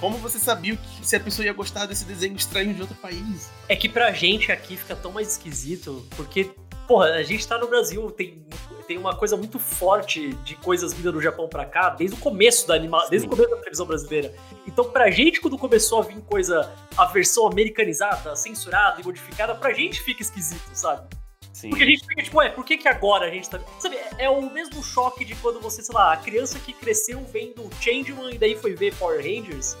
Como 0.00 0.18
você 0.18 0.38
sabia 0.38 0.76
que, 0.76 1.06
se 1.06 1.16
a 1.16 1.20
pessoa 1.20 1.46
ia 1.46 1.52
gostar 1.54 1.86
desse 1.86 2.04
desenho 2.04 2.36
estranho 2.36 2.74
de 2.74 2.82
outro 2.82 2.96
país? 2.96 3.50
É 3.66 3.74
que 3.74 3.88
pra 3.88 4.12
gente 4.12 4.52
aqui 4.52 4.76
fica 4.76 4.94
tão 4.94 5.10
mais 5.10 5.28
esquisito, 5.32 6.06
porque 6.16 6.50
porra, 6.86 7.10
a 7.10 7.22
gente 7.22 7.46
tá 7.46 7.58
no 7.58 7.66
Brasil, 7.66 8.10
tem, 8.10 8.46
tem 8.86 8.96
uma 8.96 9.14
coisa 9.14 9.36
muito 9.36 9.58
forte 9.58 10.32
de 10.36 10.54
coisas 10.56 10.92
vindo 10.92 11.12
do 11.12 11.20
Japão 11.20 11.48
pra 11.48 11.64
cá, 11.64 11.90
desde 11.90 12.16
o 12.16 12.20
começo 12.20 12.66
da 12.66 12.74
anima, 12.74 13.06
desde 13.10 13.26
o 13.26 13.30
começo 13.30 13.50
da 13.50 13.56
televisão 13.56 13.86
brasileira. 13.86 14.34
Então, 14.66 14.84
pra 14.84 15.10
gente, 15.10 15.40
quando 15.40 15.58
começou 15.58 16.00
a 16.00 16.02
vir 16.02 16.20
coisa, 16.22 16.72
a 16.96 17.06
versão 17.06 17.46
americanizada, 17.46 18.34
censurada 18.36 19.00
e 19.00 19.04
modificada, 19.04 19.54
pra 19.54 19.72
gente 19.72 20.00
fica 20.00 20.22
esquisito, 20.22 20.70
sabe? 20.72 21.08
Sim. 21.52 21.70
Porque 21.70 21.84
a 21.84 21.86
gente 21.86 22.06
fica 22.06 22.22
tipo, 22.22 22.36
ué, 22.36 22.50
por 22.50 22.64
que, 22.66 22.76
que 22.76 22.86
agora 22.86 23.26
a 23.26 23.30
gente 23.30 23.48
tá. 23.48 23.58
Sabe, 23.78 23.96
é, 23.96 24.24
é 24.24 24.30
o 24.30 24.42
mesmo 24.52 24.82
choque 24.82 25.24
de 25.24 25.34
quando 25.36 25.58
você, 25.58 25.82
sei 25.82 25.94
lá, 25.94 26.12
a 26.12 26.16
criança 26.18 26.58
que 26.58 26.72
cresceu 26.72 27.24
vendo 27.32 27.68
Changeman 27.80 28.34
e 28.34 28.38
daí 28.38 28.54
foi 28.54 28.74
ver 28.74 28.94
Power 28.96 29.18
Rangers. 29.18 29.74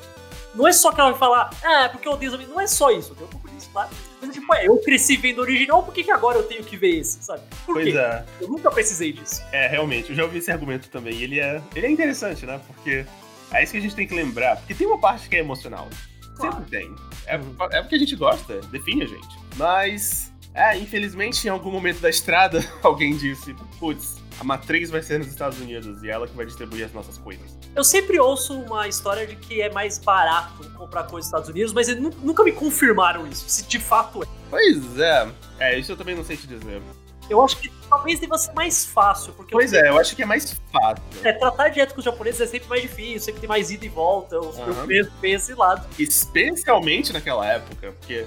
Não 0.54 0.66
é 0.66 0.72
só 0.72 0.90
que 0.90 0.98
ela 0.98 1.10
vai 1.10 1.18
falar, 1.18 1.50
ah, 1.62 1.84
é 1.84 1.88
porque 1.88 2.08
eu 2.08 2.12
odeio 2.12 2.38
Não 2.48 2.58
é 2.58 2.66
só 2.66 2.90
isso, 2.90 3.14
tem 3.14 3.26
um 3.26 3.28
pouco 3.28 3.46
disso, 3.50 3.68
claro. 3.70 3.90
Mas 4.20 4.34
tipo, 4.34 4.54
é, 4.54 4.66
eu 4.66 4.76
cresci 4.78 5.16
vendo 5.16 5.38
o 5.38 5.40
original, 5.42 5.82
por 5.82 5.92
que, 5.92 6.04
que 6.04 6.10
agora 6.10 6.38
eu 6.38 6.42
tenho 6.42 6.64
que 6.64 6.76
ver 6.76 6.98
esse, 7.00 7.22
sabe? 7.22 7.42
Por 7.64 7.74
pois 7.74 7.92
quê? 7.92 7.98
é. 7.98 8.24
Eu 8.40 8.48
nunca 8.48 8.70
precisei 8.70 9.12
disso. 9.12 9.42
É, 9.52 9.68
realmente, 9.68 10.10
eu 10.10 10.16
já 10.16 10.24
ouvi 10.24 10.38
esse 10.38 10.50
argumento 10.50 10.88
também. 10.88 11.14
E 11.14 11.24
ele 11.24 11.40
é, 11.40 11.60
ele 11.74 11.86
é 11.86 11.90
interessante, 11.90 12.46
né? 12.46 12.60
Porque 12.66 13.04
é 13.52 13.62
isso 13.62 13.72
que 13.72 13.78
a 13.78 13.80
gente 13.80 13.94
tem 13.94 14.06
que 14.06 14.14
lembrar. 14.14 14.56
Porque 14.56 14.74
tem 14.74 14.86
uma 14.86 14.98
parte 14.98 15.28
que 15.28 15.36
é 15.36 15.40
emocional. 15.40 15.88
Claro. 16.36 16.56
Sempre 16.56 16.78
tem. 16.78 16.94
É, 17.26 17.34
é 17.34 17.82
porque 17.82 17.94
a 17.94 17.98
gente 17.98 18.16
gosta, 18.16 18.60
define 18.70 19.04
a 19.04 19.06
gente. 19.06 19.38
Mas, 19.56 20.32
é, 20.56 20.78
infelizmente, 20.78 21.46
em 21.46 21.50
algum 21.50 21.70
momento 21.70 22.00
da 22.00 22.08
estrada, 22.08 22.64
alguém 22.82 23.14
disse, 23.14 23.54
putz, 23.78 24.16
a 24.40 24.44
matriz 24.44 24.90
vai 24.90 25.02
ser 25.02 25.18
nos 25.18 25.28
Estados 25.28 25.60
Unidos 25.60 26.02
e 26.02 26.08
ela 26.08 26.26
que 26.26 26.34
vai 26.34 26.46
distribuir 26.46 26.86
as 26.86 26.92
nossas 26.92 27.18
coisas. 27.18 27.58
Eu 27.74 27.84
sempre 27.84 28.18
ouço 28.18 28.58
uma 28.58 28.88
história 28.88 29.26
de 29.26 29.36
que 29.36 29.60
é 29.60 29.70
mais 29.70 29.98
barato 29.98 30.68
comprar 30.70 31.04
coisas 31.04 31.12
nos 31.12 31.26
Estados 31.26 31.48
Unidos, 31.50 31.72
mas 31.74 31.88
eles 31.88 32.00
nunca 32.00 32.42
me 32.42 32.52
confirmaram 32.52 33.26
isso, 33.26 33.48
se 33.48 33.66
de 33.66 33.78
fato 33.78 34.22
é. 34.22 34.26
Pois 34.48 34.98
é. 34.98 35.28
É, 35.58 35.78
isso 35.78 35.92
eu 35.92 35.96
também 35.96 36.14
não 36.14 36.24
sei 36.24 36.38
te 36.38 36.46
dizer. 36.46 36.80
Eu 37.28 37.44
acho 37.44 37.58
que 37.58 37.70
talvez 37.90 38.20
deva 38.20 38.38
ser 38.38 38.52
mais 38.52 38.86
fácil, 38.86 39.32
porque... 39.34 39.52
Pois 39.52 39.72
é, 39.72 39.88
eu 39.88 39.98
acho 39.98 40.14
que 40.16 40.22
é 40.22 40.26
mais 40.26 40.58
fácil. 40.72 41.02
É, 41.22 41.32
tratar 41.32 41.68
direto 41.68 41.92
com 41.92 41.98
os 41.98 42.04
japoneses 42.04 42.40
é 42.40 42.46
sempre 42.46 42.68
mais 42.68 42.82
difícil, 42.82 43.20
sempre 43.20 43.40
tem 43.40 43.48
mais 43.48 43.70
ida 43.70 43.84
e 43.84 43.88
volta, 43.88 44.36
eu, 44.36 44.42
uhum. 44.42 44.68
eu 44.68 44.86
penso, 44.86 45.12
penso 45.20 45.44
esse 45.50 45.54
lado. 45.54 45.86
Especialmente 45.98 47.12
naquela 47.12 47.44
época, 47.46 47.92
porque 47.92 48.24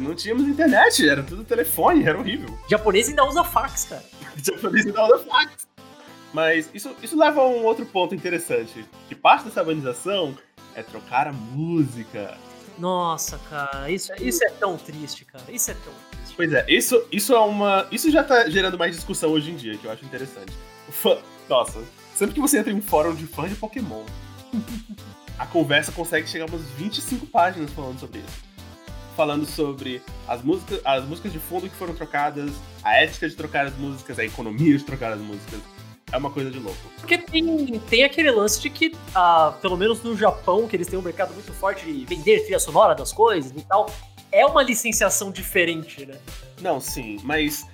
não 0.00 0.14
tínhamos 0.14 0.46
internet, 0.46 1.08
era 1.08 1.22
tudo 1.22 1.44
telefone, 1.44 2.04
era 2.04 2.18
horrível. 2.18 2.48
O 2.66 2.68
japonês 2.70 3.08
ainda 3.08 3.24
usa 3.24 3.42
fax, 3.42 3.84
cara. 3.84 4.04
O 4.36 4.44
japonês 4.44 4.86
ainda 4.86 5.04
usa 5.04 5.18
fax. 5.24 5.66
Mas 6.32 6.70
isso, 6.72 6.94
isso 7.02 7.18
leva 7.18 7.42
a 7.42 7.46
um 7.46 7.64
outro 7.64 7.84
ponto 7.84 8.14
interessante, 8.14 8.84
que 9.08 9.14
parte 9.14 9.44
dessa 9.44 9.60
urbanização 9.60 10.36
é 10.74 10.82
trocar 10.82 11.26
a 11.28 11.32
música. 11.32 12.38
Nossa, 12.78 13.38
cara, 13.50 13.90
isso, 13.90 14.12
isso 14.18 14.42
é 14.44 14.50
tão 14.50 14.78
triste, 14.78 15.26
cara. 15.26 15.44
Isso 15.50 15.70
é 15.70 15.74
tão 15.74 15.92
triste. 16.10 16.34
Pois 16.34 16.52
é, 16.52 16.64
isso, 16.68 17.04
isso 17.12 17.34
é 17.34 17.38
uma. 17.38 17.86
Isso 17.90 18.10
já 18.10 18.24
tá 18.24 18.48
gerando 18.48 18.78
mais 18.78 18.94
discussão 18.94 19.30
hoje 19.30 19.50
em 19.50 19.56
dia, 19.56 19.76
que 19.76 19.84
eu 19.84 19.90
acho 19.90 20.04
interessante. 20.04 20.52
Fã. 20.88 21.18
Nossa, 21.48 21.82
sempre 22.14 22.34
que 22.34 22.40
você 22.40 22.58
entra 22.58 22.72
em 22.72 22.76
um 22.76 22.82
fórum 22.82 23.14
de 23.14 23.26
fã 23.26 23.46
de 23.46 23.54
Pokémon, 23.56 24.04
a 25.38 25.44
conversa 25.44 25.92
consegue 25.92 26.26
chegar 26.26 26.44
a 26.44 26.48
umas 26.48 26.62
25 26.78 27.26
páginas 27.26 27.70
falando 27.72 27.98
sobre 27.98 28.20
isso 28.20 28.51
falando 29.16 29.46
sobre 29.46 30.02
as 30.26 30.42
músicas, 30.42 30.80
as 30.84 31.04
músicas 31.04 31.32
de 31.32 31.38
fundo 31.38 31.68
que 31.68 31.76
foram 31.76 31.94
trocadas, 31.94 32.50
a 32.82 32.96
ética 32.96 33.28
de 33.28 33.34
trocar 33.34 33.66
as 33.66 33.76
músicas, 33.76 34.18
a 34.18 34.24
economia 34.24 34.76
de 34.76 34.84
trocar 34.84 35.12
as 35.12 35.20
músicas. 35.20 35.60
É 36.10 36.16
uma 36.18 36.30
coisa 36.30 36.50
de 36.50 36.58
louco. 36.58 36.78
Porque 36.98 37.16
tem, 37.16 37.78
tem 37.88 38.04
aquele 38.04 38.30
lance 38.30 38.60
de 38.60 38.68
que, 38.68 38.94
ah, 39.14 39.54
pelo 39.62 39.78
menos 39.78 40.02
no 40.02 40.14
Japão, 40.14 40.68
que 40.68 40.76
eles 40.76 40.86
têm 40.86 40.98
um 40.98 41.02
mercado 41.02 41.32
muito 41.32 41.52
forte 41.54 41.86
de 41.86 42.04
vender 42.04 42.40
trilha 42.40 42.60
sonora 42.60 42.94
das 42.94 43.12
coisas 43.12 43.50
e 43.50 43.62
tal, 43.62 43.90
é 44.30 44.44
uma 44.44 44.62
licenciação 44.62 45.30
diferente, 45.30 46.04
né? 46.04 46.18
Não, 46.60 46.80
sim, 46.80 47.18
mas. 47.22 47.66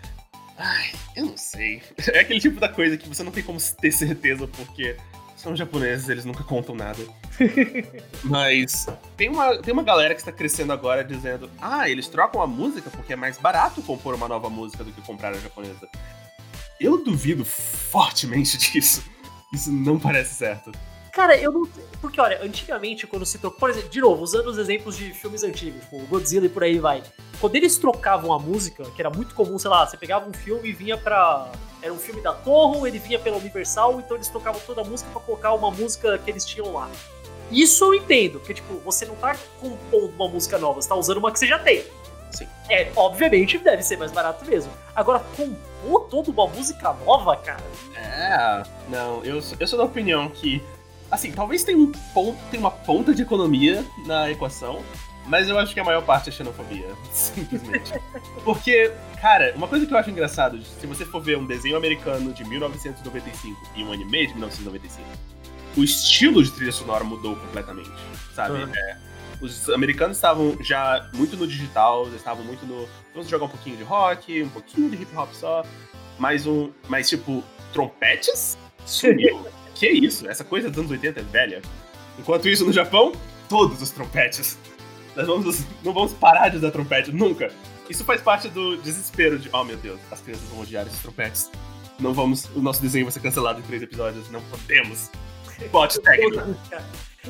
Ai, 0.56 0.92
eu 1.16 1.26
não 1.26 1.36
sei. 1.36 1.82
É 2.12 2.20
aquele 2.20 2.40
tipo 2.40 2.60
da 2.60 2.68
coisa 2.68 2.96
que 2.96 3.08
você 3.08 3.24
não 3.24 3.32
tem 3.32 3.42
como 3.42 3.58
ter 3.80 3.90
certeza, 3.90 4.46
porque 4.46 4.96
São 5.38 5.54
japoneses, 5.54 6.08
eles 6.08 6.24
nunca 6.24 6.42
contam 6.42 6.74
nada. 6.74 6.98
Mas 8.24 8.88
tem 9.16 9.28
uma, 9.28 9.56
tem 9.58 9.72
uma 9.72 9.84
galera 9.84 10.12
que 10.12 10.20
está 10.20 10.32
crescendo 10.32 10.72
agora 10.72 11.04
dizendo: 11.04 11.48
ah, 11.60 11.88
eles 11.88 12.08
trocam 12.08 12.42
a 12.42 12.46
música 12.46 12.90
porque 12.90 13.12
é 13.12 13.16
mais 13.16 13.38
barato 13.38 13.80
compor 13.82 14.16
uma 14.16 14.26
nova 14.26 14.50
música 14.50 14.82
do 14.82 14.90
que 14.90 15.00
comprar 15.00 15.30
a 15.30 15.38
japonesa. 15.38 15.88
Eu 16.80 17.04
duvido 17.04 17.44
fortemente 17.44 18.58
disso. 18.58 19.04
Isso 19.52 19.70
não 19.70 19.96
parece 19.96 20.34
certo. 20.34 20.72
Cara, 21.18 21.36
eu 21.36 21.50
não. 21.50 21.68
Porque, 22.00 22.20
olha, 22.20 22.40
antigamente, 22.44 23.04
quando 23.04 23.26
se 23.26 23.38
trocou. 23.38 23.58
Por 23.58 23.70
exemplo, 23.70 23.88
de 23.88 24.00
novo, 24.00 24.22
usando 24.22 24.46
os 24.46 24.56
exemplos 24.56 24.96
de 24.96 25.12
filmes 25.12 25.42
antigos, 25.42 25.80
tipo 25.82 25.98
Godzilla 26.06 26.46
e 26.46 26.48
por 26.48 26.62
aí 26.62 26.78
vai. 26.78 27.02
Quando 27.40 27.56
eles 27.56 27.76
trocavam 27.76 28.32
a 28.32 28.38
música, 28.38 28.84
que 28.94 29.02
era 29.02 29.10
muito 29.10 29.34
comum, 29.34 29.58
sei 29.58 29.68
lá, 29.68 29.84
você 29.84 29.96
pegava 29.96 30.30
um 30.30 30.32
filme 30.32 30.68
e 30.68 30.72
vinha 30.72 30.96
pra. 30.96 31.50
Era 31.82 31.92
um 31.92 31.98
filme 31.98 32.20
da 32.20 32.32
Torre, 32.32 32.86
ele 32.86 33.00
vinha 33.00 33.18
pela 33.18 33.36
Universal, 33.36 33.98
então 33.98 34.16
eles 34.16 34.28
trocavam 34.28 34.60
toda 34.64 34.82
a 34.82 34.84
música 34.84 35.10
pra 35.10 35.20
colocar 35.20 35.52
uma 35.54 35.72
música 35.72 36.16
que 36.18 36.30
eles 36.30 36.44
tinham 36.44 36.72
lá. 36.72 36.88
Isso 37.50 37.84
eu 37.86 37.94
entendo, 37.94 38.38
porque, 38.38 38.54
tipo, 38.54 38.74
você 38.84 39.04
não 39.04 39.16
tá 39.16 39.36
compondo 39.60 40.12
uma 40.14 40.28
música 40.28 40.56
nova, 40.56 40.80
você 40.80 40.88
tá 40.88 40.94
usando 40.94 41.18
uma 41.18 41.32
que 41.32 41.40
você 41.40 41.48
já 41.48 41.58
tem. 41.58 41.84
Sim. 42.30 42.46
É, 42.68 42.92
obviamente 42.94 43.58
deve 43.58 43.82
ser 43.82 43.96
mais 43.96 44.12
barato 44.12 44.44
mesmo. 44.44 44.70
Agora, 44.94 45.20
compor 45.36 46.04
toda 46.08 46.30
uma 46.30 46.46
música 46.46 46.92
nova, 46.92 47.34
cara. 47.36 47.64
É, 47.96 48.62
não, 48.88 49.24
eu, 49.24 49.42
eu 49.58 49.66
sou 49.66 49.76
da 49.76 49.84
opinião 49.84 50.28
que. 50.28 50.62
Assim, 51.10 51.32
talvez 51.32 51.64
tenha, 51.64 51.78
um 51.78 51.90
ponto, 52.12 52.38
tenha 52.50 52.60
uma 52.60 52.70
ponta 52.70 53.14
de 53.14 53.22
economia 53.22 53.84
na 54.06 54.30
equação, 54.30 54.82
mas 55.26 55.48
eu 55.48 55.58
acho 55.58 55.72
que 55.72 55.80
a 55.80 55.84
maior 55.84 56.02
parte 56.02 56.28
é 56.28 56.32
xenofobia. 56.32 56.86
Simplesmente. 57.12 57.92
Porque, 58.44 58.92
cara, 59.20 59.52
uma 59.56 59.68
coisa 59.68 59.86
que 59.86 59.92
eu 59.92 59.98
acho 59.98 60.10
engraçado, 60.10 60.60
se 60.62 60.86
você 60.86 61.04
for 61.04 61.20
ver 61.20 61.38
um 61.38 61.46
desenho 61.46 61.76
americano 61.76 62.32
de 62.32 62.44
1995 62.44 63.60
e 63.76 63.82
um 63.82 63.92
anime 63.92 64.26
de 64.26 64.32
1995, 64.34 65.06
o 65.76 65.84
estilo 65.84 66.42
de 66.42 66.50
trilha 66.50 66.72
sonora 66.72 67.04
mudou 67.04 67.36
completamente, 67.36 67.90
sabe? 68.34 68.62
Uhum. 68.62 68.74
É, 68.74 68.96
os 69.40 69.68
americanos 69.70 70.16
estavam 70.16 70.56
já 70.60 71.08
muito 71.14 71.36
no 71.36 71.46
digital, 71.46 72.06
eles 72.06 72.16
estavam 72.16 72.44
muito 72.44 72.66
no. 72.66 72.88
Vamos 73.14 73.28
jogar 73.28 73.46
um 73.46 73.50
pouquinho 73.50 73.76
de 73.76 73.84
rock, 73.84 74.42
um 74.42 74.48
pouquinho 74.48 74.90
de 74.90 75.02
hip 75.02 75.16
hop 75.16 75.32
só, 75.32 75.64
mais 76.18 76.46
um. 76.46 76.70
Mas, 76.88 77.08
tipo, 77.08 77.44
trompetes? 77.72 78.58
Sumiu. 78.84 79.46
que 79.78 79.88
isso? 79.88 80.28
Essa 80.28 80.44
coisa 80.44 80.68
dos 80.68 80.78
anos 80.78 80.90
80 80.90 81.20
é 81.20 81.22
velha. 81.22 81.62
Enquanto 82.18 82.48
isso, 82.48 82.64
no 82.66 82.72
Japão, 82.72 83.12
todos 83.48 83.80
os 83.80 83.90
trompetes. 83.90 84.58
Nós 85.16 85.26
vamos, 85.26 85.64
não 85.84 85.92
vamos 85.92 86.12
parar 86.12 86.48
de 86.48 86.56
usar 86.58 86.70
trompete, 86.70 87.10
nunca. 87.12 87.50
Isso 87.88 88.04
faz 88.04 88.20
parte 88.20 88.48
do 88.48 88.76
desespero 88.76 89.38
de, 89.38 89.48
oh 89.52 89.64
meu 89.64 89.76
Deus, 89.76 89.98
as 90.10 90.20
crianças 90.20 90.44
vão 90.48 90.60
odiar 90.60 90.86
esses 90.86 91.00
trompetes. 91.00 91.50
Não 91.98 92.12
vamos, 92.12 92.44
o 92.54 92.60
nosso 92.60 92.80
desenho 92.82 93.04
vai 93.06 93.12
ser 93.12 93.20
cancelado 93.20 93.58
em 93.60 93.62
três 93.62 93.82
episódios, 93.82 94.30
não 94.30 94.40
podemos. 94.42 95.10
Bot 95.72 95.98
técnico. 96.02 96.54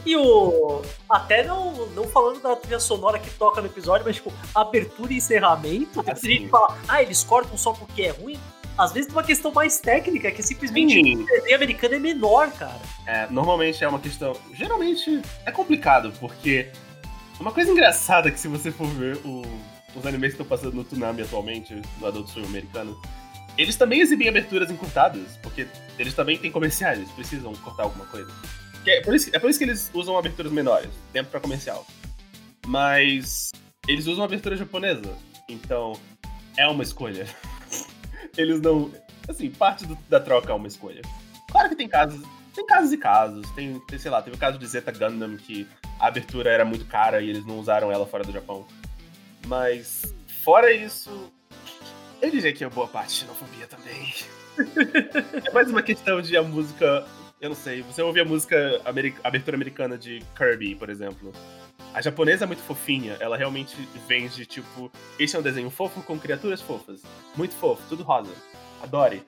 E 0.05 0.15
o. 0.17 0.83
Até 1.09 1.45
não, 1.45 1.87
não 1.89 2.05
falando 2.05 2.41
da 2.43 2.55
trilha 2.57 2.79
sonora 2.79 3.19
que 3.19 3.31
toca 3.31 3.61
no 3.63 3.67
episódio, 3.69 4.05
mas 4.07 4.17
tipo, 4.17 4.33
abertura 4.55 5.13
e 5.13 5.17
encerramento. 5.17 6.03
Tem 6.03 6.13
Ah, 6.13 6.15
gente 6.17 6.27
sim. 6.39 6.45
que 6.45 6.49
fala, 6.49 6.77
ah, 6.87 7.03
eles 7.03 7.25
cortam 7.25 7.57
só 7.57 7.73
porque 7.73 8.03
é 8.03 8.11
ruim. 8.11 8.39
Às 8.79 8.93
vezes 8.93 9.09
tem 9.09 9.17
uma 9.17 9.25
questão 9.25 9.53
mais 9.53 9.81
técnica, 9.81 10.31
que 10.31 10.41
simplesmente 10.43 10.95
Sim. 10.95 11.23
o 11.23 11.27
desenho 11.27 11.57
americano 11.57 11.95
é 11.95 11.99
menor, 11.99 12.51
cara. 12.53 12.81
É, 13.07 13.27
normalmente 13.29 13.83
é 13.83 13.89
uma 13.89 13.99
questão. 13.99 14.37
Geralmente 14.55 15.21
é 15.45 15.51
complicado, 15.51 16.13
porque. 16.21 16.69
Uma 17.41 17.53
coisa 17.53 17.71
engraçada 17.71 18.31
que 18.33 18.39
se 18.41 18.49
você 18.49 18.71
for 18.73 18.87
ver 18.89 19.17
o- 19.25 19.43
os 19.95 20.05
animes 20.07 20.35
que 20.35 20.43
estão 20.43 20.47
passando 20.47 20.75
no 20.75 20.83
Tsunami 20.85 21.23
atualmente, 21.23 21.81
no 22.01 22.07
Adult 22.07 22.29
Swim 22.29 22.45
americano, 22.45 23.01
eles 23.57 23.77
também 23.77 24.01
exibem 24.01 24.29
aberturas 24.29 24.71
encurtadas, 24.71 25.37
porque 25.43 25.67
eles 25.99 26.15
também 26.15 26.37
têm 26.37 26.51
comerciais, 26.51 26.99
eles 26.99 27.11
precisam 27.13 27.53
cortar 27.57 27.85
alguma 27.85 28.07
coisa. 28.07 28.29
É, 28.87 29.01
por 29.03 29.15
isso, 29.15 29.31
é 29.33 29.39
por 29.39 29.49
isso 29.51 29.59
que 29.59 29.65
eles 29.65 29.89
usam 29.95 30.17
aberturas 30.19 30.51
menores, 30.51 30.91
tempo 31.13 31.31
pra 31.31 31.39
comercial. 31.41 31.87
Mas 32.67 33.51
eles 33.87 34.07
usam 34.07 34.25
abertura 34.25 34.57
japonesa, 34.57 35.17
então 35.49 35.93
é 36.57 36.67
uma 36.67 36.83
escolha. 36.83 37.27
Eles 38.37 38.61
não. 38.61 38.91
Assim, 39.29 39.51
parte 39.51 39.85
do- 39.87 39.99
da 40.09 40.19
troca 40.21 40.51
é 40.53 40.55
uma 40.55 40.67
escolha. 40.69 41.03
Claro 41.51 41.69
que 41.69 41.77
tem 41.77 41.89
casos. 41.89 42.23
Tem 42.55 42.67
casos 42.67 42.93
e 42.93 42.97
casos. 42.99 43.51
Tem, 43.53 43.79
tem, 43.81 43.99
sei 43.99 44.11
lá, 44.11 44.21
teve 44.23 44.37
o 44.37 44.39
caso 44.39 44.59
de 44.59 44.67
Zeta 44.67 44.91
Gundam, 44.93 45.37
que 45.37 45.67
a 46.01 46.07
abertura 46.09 46.51
era 46.51 46.65
muito 46.65 46.85
cara 46.87 47.21
e 47.21 47.29
eles 47.31 47.45
não 47.47 47.59
usaram 47.59 47.91
ela 47.93 48.07
fora 48.07 48.25
do 48.25 48.33
Japão. 48.33 48.67
Mas, 49.47 50.03
fora 50.45 50.73
isso, 50.73 51.33
eu 52.21 52.31
diria 52.31 52.53
que 52.53 52.65
é 52.65 52.69
boa 52.69 52.87
parte 52.89 53.13
xenofobia 53.13 53.67
também. 53.67 54.13
é 55.47 55.51
mais 55.53 55.71
uma 55.71 55.83
questão 55.83 56.21
de 56.21 56.37
a 56.37 56.43
música. 56.43 57.07
Eu 57.41 57.51
não 57.51 57.57
sei, 57.57 57.83
você 57.83 58.03
ouve 58.03 58.21
a 58.21 58.25
música 58.25 58.81
ameri- 58.85 59.15
abertura 59.23 59.57
americana 59.57 59.97
de 59.97 60.21
Kirby, 60.37 60.75
por 60.75 60.91
exemplo. 60.91 61.33
A 61.95 62.01
japonesa 62.01 62.45
é 62.45 62.47
muito 62.47 62.63
fofinha, 62.63 63.17
ela 63.19 63.37
realmente 63.37 63.77
vem 64.07 64.29
de 64.29 64.47
tipo, 64.47 64.91
esse 65.19 65.35
é 65.35 65.39
um 65.39 65.43
desenho 65.43 65.71
fofo 65.71 66.03
com 66.03 66.19
criaturas 66.19 66.61
fofas. 66.61 67.03
Muito 67.37 67.55
fofo, 67.55 67.83
tudo 67.89 68.03
rosa. 68.03 68.33
Adore. 68.83 69.23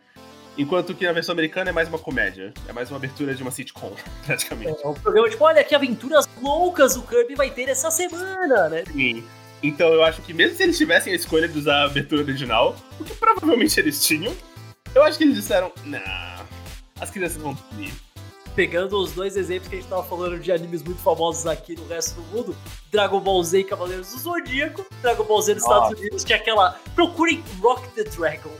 Enquanto 0.59 0.95
que 0.95 1.07
na 1.07 1.13
versão 1.13 1.33
americana 1.33 1.71
é 1.71 1.73
mais 1.73 1.89
uma 1.89 1.99
comédia. 1.99 2.53
É 2.69 2.73
mais 2.73 2.91
uma 2.91 2.97
abertura 2.97 3.35
de 3.35 3.43
uma 3.43 3.51
sitcom, 3.51 3.95
praticamente. 4.27 4.83
É 4.83 4.87
um 4.87 4.95
programa 4.95 5.29
tipo, 5.31 5.45
olha 5.45 5.65
que 5.65 5.75
aventuras 5.75 6.29
loucas 6.41 6.97
o 6.97 7.03
Kirby 7.03 7.35
vai 7.35 7.51
ter 7.51 7.69
essa 7.69 7.91
semana, 7.91 8.69
né? 8.69 8.85
Sim. 8.93 9.25
Então 9.63 9.89
eu 9.89 10.03
acho 10.03 10.23
que 10.23 10.33
mesmo 10.33 10.57
se 10.57 10.63
eles 10.63 10.77
tivessem 10.77 11.13
a 11.13 11.17
escolha 11.17 11.47
de 11.47 11.59
usar 11.59 11.83
a 11.83 11.85
abertura 11.85 12.23
original, 12.23 12.77
o 12.99 13.05
que 13.05 13.15
provavelmente 13.15 13.79
eles 13.79 14.05
tinham, 14.05 14.35
eu 14.95 15.03
acho 15.03 15.19
que 15.19 15.25
eles 15.25 15.37
disseram, 15.37 15.73
nah, 15.85 16.45
as 17.01 17.11
crianças 17.11 17.41
vão 17.41 17.55
dormir. 17.55 17.93
Pegando 18.61 18.99
os 18.99 19.12
dois 19.12 19.38
exemplos 19.38 19.70
que 19.70 19.77
a 19.77 19.81
gente 19.81 19.88
tava 19.88 20.03
falando 20.03 20.38
de 20.38 20.53
animes 20.53 20.83
muito 20.83 21.01
famosos 21.01 21.46
aqui 21.46 21.75
no 21.75 21.87
resto 21.87 22.20
do 22.20 22.23
mundo, 22.25 22.55
Dragon 22.92 23.18
Ball 23.18 23.42
Z 23.42 23.61
e 23.61 23.64
Cavaleiros 23.64 24.12
do 24.12 24.18
Zodíaco, 24.18 24.85
Dragon 25.01 25.25
Ball 25.25 25.40
Z 25.40 25.55
nos 25.55 25.62
Nossa. 25.62 25.77
Estados 25.77 25.99
Unidos 25.99 26.25
tinha 26.25 26.37
aquela. 26.37 26.79
Procurem 26.94 27.42
Rock 27.62 27.88
the 27.94 28.05
Dragon. 28.05 28.51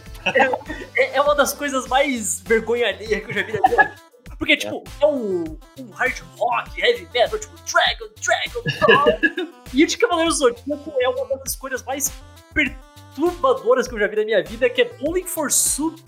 É, 0.97 1.17
é 1.17 1.21
uma 1.21 1.35
das 1.35 1.53
coisas 1.53 1.87
mais 1.87 2.41
vergonha 2.41 2.89
alheia 2.89 3.21
que 3.21 3.31
eu 3.31 3.35
já 3.35 3.43
vi 3.43 3.53
na 3.53 3.61
minha 3.61 3.71
vida. 3.71 3.95
Porque, 4.39 4.57
tipo, 4.57 4.83
é 5.03 5.07
um, 5.07 5.45
um 5.79 5.91
hard 5.91 6.19
rock, 6.39 6.81
heavy 6.81 7.07
metal, 7.13 7.39
tipo, 7.39 7.55
Dragon, 7.71 8.09
Dragon, 8.23 8.87
Ball. 8.87 9.51
E 9.75 9.85
o 9.85 9.87
de 9.87 9.99
Cavaleiros 9.99 10.39
do 10.39 10.49
Zodíaco 10.49 10.95
é 10.99 11.09
uma 11.11 11.37
das 11.37 11.51
escolhas 11.51 11.83
mais 11.83 12.11
perturbadoras 12.55 13.87
que 13.87 13.95
eu 13.95 13.99
já 13.99 14.07
vi 14.07 14.17
na 14.17 14.25
minha 14.25 14.43
vida, 14.43 14.71
que 14.71 14.81
é 14.81 14.85
Bowling 14.95 15.27
for 15.27 15.53
Soup. 15.53 16.01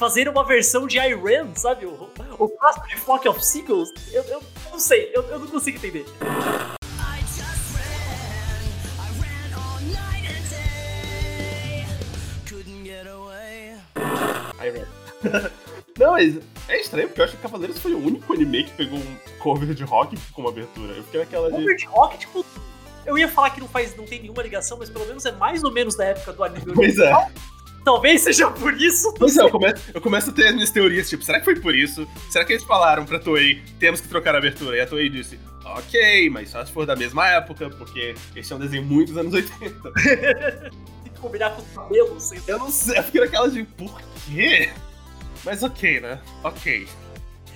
Fazer 0.00 0.30
uma 0.30 0.42
versão 0.42 0.86
de 0.86 0.96
Iran, 0.96 1.54
sabe? 1.54 1.84
O, 1.84 2.08
o 2.38 2.48
clássico 2.48 2.88
de 2.88 2.96
Flock 2.96 3.28
of 3.28 3.44
Seagulls. 3.44 3.92
Eu, 4.10 4.22
eu 4.22 4.42
não 4.70 4.78
sei, 4.78 5.12
eu, 5.14 5.22
eu 5.24 5.38
não 5.40 5.46
consigo 5.46 5.76
entender. 5.76 6.06
I 6.22 7.20
just 7.26 7.76
ran, 7.76 8.64
I 8.96 9.10
ran 9.20 9.54
all 9.58 9.78
night 9.92 10.24
and 10.32 10.40
day. 10.48 11.84
Couldn't 12.48 12.82
get 12.82 13.06
away. 13.08 13.76
Aí, 14.58 14.70
velho. 14.70 14.88
Não, 15.98 16.12
mas 16.12 16.38
é 16.66 16.80
estranho, 16.80 17.08
porque 17.08 17.20
eu 17.20 17.24
acho 17.26 17.36
que 17.36 17.42
Cavaleiros 17.42 17.78
foi 17.78 17.92
o 17.92 17.98
único 17.98 18.32
anime 18.32 18.64
que 18.64 18.70
pegou 18.70 18.98
um 18.98 19.16
cover 19.38 19.74
de 19.74 19.84
rock 19.84 20.16
com 20.32 20.40
uma 20.40 20.48
abertura. 20.48 20.94
Eu 20.94 21.04
fiquei 21.04 21.20
naquela 21.20 21.50
de. 21.50 21.56
Cover 21.58 21.76
de 21.76 21.84
rock, 21.84 22.16
tipo. 22.16 22.46
Eu 23.04 23.18
ia 23.18 23.28
falar 23.28 23.50
que 23.50 23.60
não 23.60 23.68
faz, 23.68 23.94
não 23.94 24.06
tem 24.06 24.20
nenhuma 24.22 24.42
ligação, 24.42 24.78
mas 24.78 24.88
pelo 24.88 25.04
menos 25.04 25.26
é 25.26 25.32
mais 25.32 25.62
ou 25.62 25.70
menos 25.70 25.94
da 25.94 26.06
época 26.06 26.32
do 26.32 26.42
anime 26.42 26.72
Pois 26.72 26.98
é. 26.98 27.12
Talvez 27.84 28.20
seja 28.22 28.50
por 28.50 28.74
isso. 28.74 29.08
não 29.08 29.14
Pois 29.14 29.32
é, 29.32 29.34
sei. 29.36 29.44
eu 29.44 29.50
começo, 29.50 29.82
eu 29.94 30.00
começo 30.00 30.30
a 30.30 30.32
ter 30.32 30.48
as 30.48 30.54
minhas 30.54 30.70
teorias, 30.70 31.08
tipo, 31.08 31.24
será 31.24 31.38
que 31.38 31.44
foi 31.44 31.56
por 31.58 31.74
isso? 31.74 32.06
Será 32.30 32.44
que 32.44 32.52
eles 32.52 32.64
falaram 32.64 33.04
pra 33.04 33.18
Toei, 33.18 33.62
temos 33.78 34.00
que 34.00 34.08
trocar 34.08 34.34
a 34.34 34.38
abertura? 34.38 34.76
E 34.76 34.80
a 34.80 34.86
Toei 34.86 35.08
disse, 35.08 35.38
ok, 35.64 36.28
mas 36.30 36.50
só 36.50 36.64
se 36.64 36.72
for 36.72 36.84
da 36.86 36.94
mesma 36.94 37.26
época, 37.28 37.70
porque 37.70 38.14
esse 38.36 38.52
é 38.52 38.56
um 38.56 38.58
desenho 38.58 38.84
muito 38.84 39.08
dos 39.08 39.16
anos 39.18 39.32
80. 39.34 39.92
Tem 41.04 41.12
que 41.12 41.20
combinar 41.20 41.50
com 41.50 41.62
os 41.62 41.68
cabelos. 41.74 42.48
Eu 42.48 42.58
não 42.58 42.70
sei, 42.70 42.98
eu 42.98 43.02
fiquei 43.04 43.20
naquela 43.22 43.48
de, 43.48 43.62
por 43.64 44.00
quê? 44.26 44.70
Mas 45.44 45.62
ok, 45.62 46.00
né? 46.00 46.20
Ok. 46.44 46.86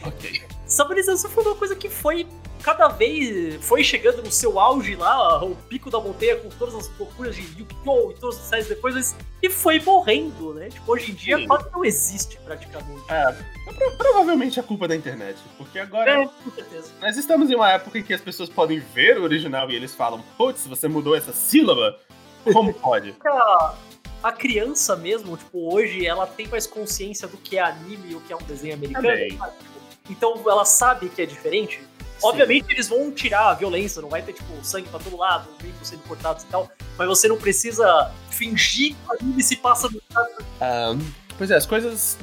Ok. 0.03 0.43
Saborização 0.67 1.31
foi 1.31 1.45
uma 1.45 1.55
coisa 1.55 1.77
que 1.77 1.89
foi 1.91 2.27
cada 2.65 2.89
vez 2.89 3.63
foi 3.65 3.85
chegando 3.85 4.23
no 4.23 4.33
seu 4.33 4.59
auge 4.59 4.97
lá, 4.97 5.45
o 5.45 5.55
pico 5.69 5.91
da 5.91 6.01
montanha 6.01 6.37
com 6.37 6.49
todas 6.49 6.75
as 6.75 6.91
loucuras 6.99 7.37
de 7.37 7.43
Yu-Gi-Oh! 7.43 8.11
e 8.11 8.15
todos 8.15 8.37
os 8.39 8.43
séries 8.45 8.67
depois, 8.69 8.95
mas 8.95 9.15
e 9.43 9.51
foi 9.51 9.79
morrendo, 9.81 10.55
né? 10.55 10.71
Tipo, 10.71 10.93
hoje 10.93 11.13
em 11.13 11.15
dia 11.15 11.37
Sim. 11.37 11.47
quase 11.47 11.71
não 11.71 11.85
existe 11.85 12.39
praticamente. 12.39 13.03
É, 13.11 13.33
pro- 13.77 13.97
provavelmente 13.99 14.59
é 14.59 14.63
culpa 14.63 14.89
da 14.89 14.97
internet, 14.97 15.37
porque 15.59 15.79
agora 15.79 16.23
É, 16.23 16.27
com 16.27 16.51
certeza. 16.51 16.91
nós 17.03 17.17
estamos 17.19 17.51
em 17.51 17.55
uma 17.55 17.71
época 17.71 17.99
em 17.99 18.03
que 18.03 18.15
as 18.15 18.21
pessoas 18.23 18.49
podem 18.49 18.79
ver 18.79 19.19
o 19.19 19.23
original 19.25 19.71
e 19.71 19.75
eles 19.77 19.95
falam, 19.95 20.25
putz, 20.39 20.67
você 20.67 20.89
mudou 20.89 21.15
essa 21.15 21.33
sílaba? 21.33 21.99
Como 22.53 22.73
pode? 22.81 23.15
a, 23.27 23.75
a 24.23 24.33
criança 24.33 24.97
mesmo, 24.97 25.37
tipo, 25.37 25.75
hoje 25.75 26.07
ela 26.07 26.27
tem 26.27 26.49
mais 26.49 26.67
consciência 26.67 27.29
do 27.29 27.37
que 27.37 27.59
é 27.59 27.61
anime 27.63 28.13
e 28.13 28.15
o 28.15 28.21
que 28.23 28.33
é 28.33 28.37
um 28.37 28.43
desenho 28.43 28.73
americano. 28.75 29.07
Então 30.09 30.43
ela 30.47 30.65
sabe 30.65 31.09
que 31.11 31.21
é 31.23 31.27
diferente. 31.27 31.81
Obviamente 32.23 32.67
eles 32.71 32.89
vão 32.89 33.11
tirar 33.13 33.51
a 33.51 33.55
violência, 33.55 34.01
não 34.01 34.09
vai 34.09 34.23
ter, 34.23 34.33
tipo, 34.33 34.53
sangue 34.65 34.89
pra 34.89 34.99
todo 34.99 35.17
lado, 35.17 35.49
bicos 35.63 35.89
sendo 35.89 36.03
cortados 36.05 36.43
e 36.45 36.47
tal, 36.47 36.71
mas 36.97 37.07
você 37.09 37.29
não 37.29 37.37
precisa 37.37 38.11
fingir 38.31 38.95
que 38.95 39.09
o 39.09 39.13
anime 39.13 39.43
se 39.43 39.57
passa 39.57 39.89
no 39.91 40.01
Ah, 40.61 40.95
pois 41.37 41.51
é, 41.51 41.57
as 41.57 41.67
coisas. 41.67 42.17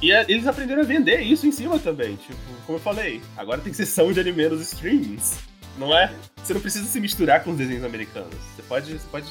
E 0.00 0.12
a- 0.12 0.22
eles 0.22 0.46
aprenderam 0.46 0.82
a 0.82 0.84
vender 0.84 1.20
isso 1.20 1.46
em 1.46 1.52
cima 1.52 1.78
também. 1.78 2.16
Tipo, 2.16 2.36
como 2.66 2.78
eu 2.78 2.82
falei, 2.82 3.22
agora 3.36 3.60
tem 3.60 3.72
sessão 3.72 4.12
de 4.12 4.20
anime 4.20 4.48
nos 4.48 4.60
streams. 4.72 5.36
Não 5.78 5.96
é? 5.96 6.14
Você 6.42 6.54
não 6.54 6.60
precisa 6.60 6.86
se 6.86 6.98
misturar 7.00 7.42
com 7.44 7.50
os 7.50 7.56
desenhos 7.58 7.84
americanos. 7.84 8.34
Você 8.54 8.62
pode, 8.62 8.92
você 8.92 9.06
pode 9.10 9.26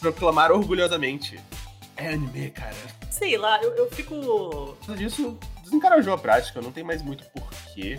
proclamar 0.00 0.52
orgulhosamente. 0.52 1.38
É 1.96 2.08
anime, 2.08 2.50
cara. 2.50 2.74
Sei 3.10 3.38
lá, 3.38 3.62
eu, 3.62 3.74
eu 3.74 3.90
fico. 3.90 4.14
Por 4.78 4.86
causa 4.86 4.96
disso, 5.02 5.38
desencarajou 5.64 6.12
a 6.12 6.18
prática, 6.18 6.60
não 6.60 6.70
tem 6.70 6.84
mais 6.84 7.00
muito 7.00 7.24
porquê. 7.30 7.98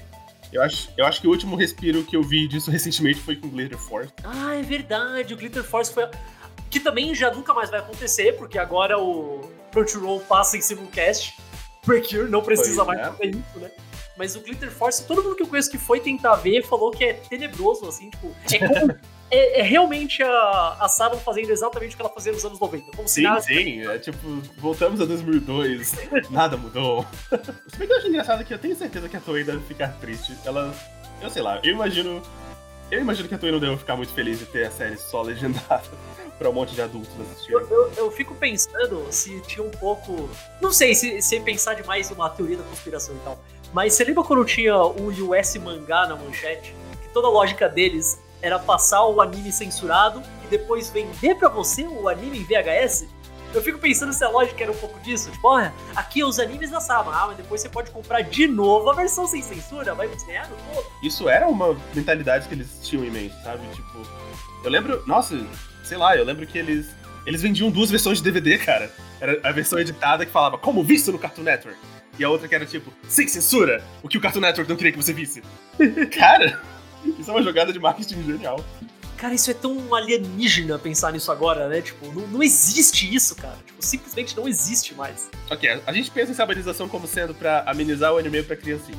Eu 0.51 0.61
acho, 0.63 0.89
eu 0.97 1.05
acho 1.05 1.21
que 1.21 1.27
o 1.27 1.29
último 1.31 1.55
respiro 1.55 2.03
que 2.03 2.15
eu 2.15 2.23
vi 2.23 2.47
disso 2.47 2.71
recentemente 2.71 3.19
foi 3.19 3.35
com 3.35 3.49
Glitter 3.49 3.77
Force. 3.77 4.11
Ah, 4.23 4.55
é 4.55 4.61
verdade, 4.61 5.33
o 5.33 5.37
Glitter 5.37 5.63
Force 5.63 5.93
foi. 5.93 6.07
Que 6.69 6.79
também 6.79 7.13
já 7.15 7.31
nunca 7.33 7.53
mais 7.53 7.69
vai 7.69 7.79
acontecer, 7.79 8.33
porque 8.37 8.57
agora 8.57 8.97
o 8.99 9.49
Crunchyroll 9.71 10.19
passa 10.21 10.57
em 10.57 10.61
simulcast. 10.61 11.37
Precure 11.85 12.29
não 12.29 12.41
precisa 12.41 12.83
Pois 12.83 12.97
mais 12.97 13.07
é. 13.07 13.11
fazer 13.11 13.29
isso, 13.29 13.59
né? 13.59 13.71
Mas 14.17 14.35
o 14.35 14.41
Glitter 14.41 14.71
Force, 14.71 15.03
todo 15.05 15.23
mundo 15.23 15.35
que 15.35 15.43
eu 15.43 15.47
conheço 15.47 15.69
que 15.69 15.77
foi 15.77 15.99
tentar 15.99 16.35
ver 16.35 16.63
falou 16.65 16.91
que 16.91 17.03
é 17.05 17.13
tenebroso, 17.13 17.87
assim, 17.87 18.09
tipo. 18.09 18.33
É, 18.51 18.57
como- 18.59 18.95
é- 19.29 19.59
é 19.59 19.63
realmente 19.63 20.21
a, 20.23 20.77
a 20.79 20.87
Saban 20.89 21.17
fazendo 21.17 21.51
exatamente 21.51 21.93
o 21.93 21.95
que 21.97 22.01
ela 22.01 22.11
fazia 22.11 22.31
nos 22.31 22.43
anos 22.45 22.59
90. 22.59 22.91
Como 22.95 23.07
se 23.07 23.15
Sim, 23.15 23.21
nada 23.23 23.41
sim, 23.41 23.87
é 23.87 23.97
tipo, 23.99 24.17
voltamos 24.57 25.01
a 25.01 25.05
2002, 25.05 25.95
nada 26.29 26.55
mudou. 26.57 27.05
Se 27.67 27.77
bem 27.77 27.87
que 27.87 27.93
eu 27.93 27.97
acho 27.97 28.07
engraçado 28.07 28.43
que 28.45 28.53
eu 28.53 28.59
tenho 28.59 28.75
certeza 28.75 29.07
que 29.09 29.17
a 29.17 29.19
Toei 29.19 29.43
deve 29.43 29.59
ficar 29.61 29.89
triste. 29.99 30.35
Ela, 30.45 30.73
eu 31.21 31.29
sei 31.29 31.41
lá, 31.41 31.59
eu 31.63 31.71
imagino, 31.71 32.21
eu 32.91 32.99
imagino 33.01 33.27
que 33.27 33.35
a 33.35 33.37
Toei 33.37 33.51
não 33.51 33.59
deve 33.59 33.77
ficar 33.77 33.95
muito 33.95 34.13
feliz 34.13 34.39
de 34.39 34.45
ter 34.45 34.65
a 34.67 34.71
série 34.71 34.97
só 34.97 35.21
legendada 35.21 35.83
pra 36.37 36.49
um 36.49 36.53
monte 36.53 36.73
de 36.73 36.81
adultos 36.81 37.09
assistirem. 37.19 37.59
Eu, 37.61 37.67
eu, 37.69 37.91
eu 37.97 38.11
fico 38.11 38.33
pensando 38.35 39.05
se 39.11 39.41
tinha 39.41 39.65
um 39.65 39.71
pouco. 39.71 40.29
Não 40.61 40.71
sei 40.71 40.93
se, 40.95 41.21
se 41.21 41.39
pensar 41.41 41.73
demais 41.73 42.09
numa 42.09 42.29
teoria 42.29 42.57
da 42.57 42.63
conspiração 42.63 43.15
e 43.15 43.19
tal. 43.19 43.39
Mas 43.73 43.93
você 43.93 44.05
lembra 44.05 44.23
quando 44.23 44.45
tinha 44.45 44.77
o 44.77 45.07
US 45.09 45.55
mangá 45.57 46.07
na 46.07 46.15
manchete? 46.15 46.73
Que 47.01 47.09
toda 47.09 47.27
a 47.27 47.29
lógica 47.31 47.67
deles 47.67 48.17
era 48.41 48.59
passar 48.59 49.05
o 49.05 49.21
anime 49.21 49.51
censurado 49.51 50.21
e 50.43 50.47
depois 50.47 50.89
vender 50.89 51.35
pra 51.35 51.49
você 51.49 51.83
o 51.83 52.07
anime 52.07 52.39
em 52.39 52.43
VHS? 52.43 53.07
Eu 53.53 53.61
fico 53.61 53.79
pensando 53.79 54.11
se 54.11 54.23
a 54.23 54.29
lógica 54.29 54.61
era 54.61 54.71
um 54.71 54.75
pouco 54.75 54.99
disso. 54.99 55.31
Tipo, 55.31 55.47
olha, 55.47 55.73
aqui 55.95 56.23
os 56.23 56.37
animes 56.37 56.69
da 56.69 56.81
Sama, 56.81 57.11
ah, 57.11 57.27
mas 57.27 57.37
depois 57.37 57.61
você 57.61 57.69
pode 57.69 57.89
comprar 57.91 58.21
de 58.21 58.45
novo 58.45 58.89
a 58.89 58.93
versão 58.93 59.25
sem 59.25 59.41
censura, 59.41 59.95
vai 59.95 60.07
ganhar 60.25 60.49
no. 60.49 60.57
Isso 61.01 61.29
era 61.29 61.47
uma 61.47 61.75
mentalidade 61.95 62.47
que 62.47 62.53
eles 62.53 62.79
tinham 62.83 63.05
em 63.05 63.11
mente, 63.11 63.35
sabe? 63.43 63.65
Tipo, 63.73 64.05
eu 64.63 64.69
lembro, 64.69 65.01
nossa, 65.07 65.39
sei 65.83 65.97
lá, 65.97 66.15
eu 66.17 66.25
lembro 66.25 66.45
que 66.45 66.57
eles 66.57 66.87
eles 67.27 67.41
vendiam 67.41 67.69
duas 67.69 67.91
versões 67.91 68.19
de 68.19 68.23
DVD, 68.23 68.57
cara. 68.57 68.89
Era 69.19 69.37
a 69.43 69.51
versão 69.51 69.77
editada 69.77 70.25
que 70.25 70.31
falava 70.31 70.57
como 70.57 70.81
visto 70.81 71.11
no 71.11 71.19
Cartoon 71.19 71.43
Network. 71.43 71.77
E 72.17 72.23
a 72.23 72.29
outra 72.29 72.47
que 72.47 72.55
era 72.55 72.65
tipo, 72.65 72.91
sem 73.07 73.27
censura, 73.27 73.83
o 74.01 74.07
que 74.07 74.17
o 74.17 74.21
Cartoon 74.21 74.39
Network 74.39 74.69
não 74.69 74.77
queria 74.77 74.93
que 74.93 74.97
você 74.97 75.11
visse. 75.11 75.43
cara, 76.17 76.61
isso 77.05 77.29
é 77.29 77.33
uma 77.33 77.43
jogada 77.43 77.71
de 77.71 77.79
marketing 77.79 78.23
genial. 78.23 78.63
Cara, 79.17 79.33
isso 79.33 79.49
é 79.49 79.53
tão 79.53 79.95
alienígena 79.95 80.77
pensar 80.77 81.11
nisso 81.11 81.31
agora, 81.31 81.67
né? 81.67 81.81
Tipo, 81.81 82.11
não, 82.11 82.27
não 82.27 82.43
existe 82.43 83.13
isso, 83.13 83.35
cara. 83.35 83.57
Tipo, 83.65 83.83
simplesmente 83.83 84.37
não 84.37 84.47
existe 84.47 84.93
mais. 84.93 85.29
Ok, 85.49 85.81
a 85.85 85.91
gente 85.91 86.11
pensa 86.11 86.31
em 86.31 86.35
sabanização 86.35 86.87
como 86.87 87.07
sendo 87.07 87.33
pra 87.33 87.63
amenizar 87.65 88.13
o 88.13 88.17
anime 88.17 88.43
pra 88.43 88.55
criancinha. 88.55 88.97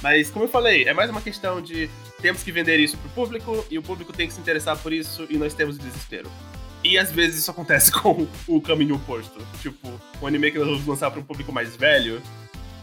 Mas, 0.00 0.30
como 0.30 0.44
eu 0.44 0.48
falei, 0.48 0.84
é 0.84 0.94
mais 0.94 1.10
uma 1.10 1.20
questão 1.20 1.60
de 1.60 1.90
temos 2.22 2.44
que 2.44 2.52
vender 2.52 2.78
isso 2.78 2.96
pro 2.98 3.10
público 3.10 3.66
e 3.68 3.76
o 3.76 3.82
público 3.82 4.12
tem 4.12 4.28
que 4.28 4.32
se 4.32 4.40
interessar 4.40 4.76
por 4.78 4.92
isso 4.92 5.26
e 5.28 5.36
nós 5.36 5.54
temos 5.54 5.76
desespero. 5.76 6.30
E 6.84 6.96
às 6.96 7.10
vezes 7.10 7.40
isso 7.40 7.50
acontece 7.50 7.90
com 8.00 8.28
o 8.46 8.60
caminho 8.60 8.94
oposto. 8.94 9.44
Tipo, 9.60 9.88
um 10.22 10.26
anime 10.26 10.52
que 10.52 10.58
nós 10.58 10.68
vamos 10.68 10.86
lançar 10.86 11.10
para 11.10 11.18
um 11.18 11.24
público 11.24 11.52
mais 11.52 11.74
velho, 11.74 12.22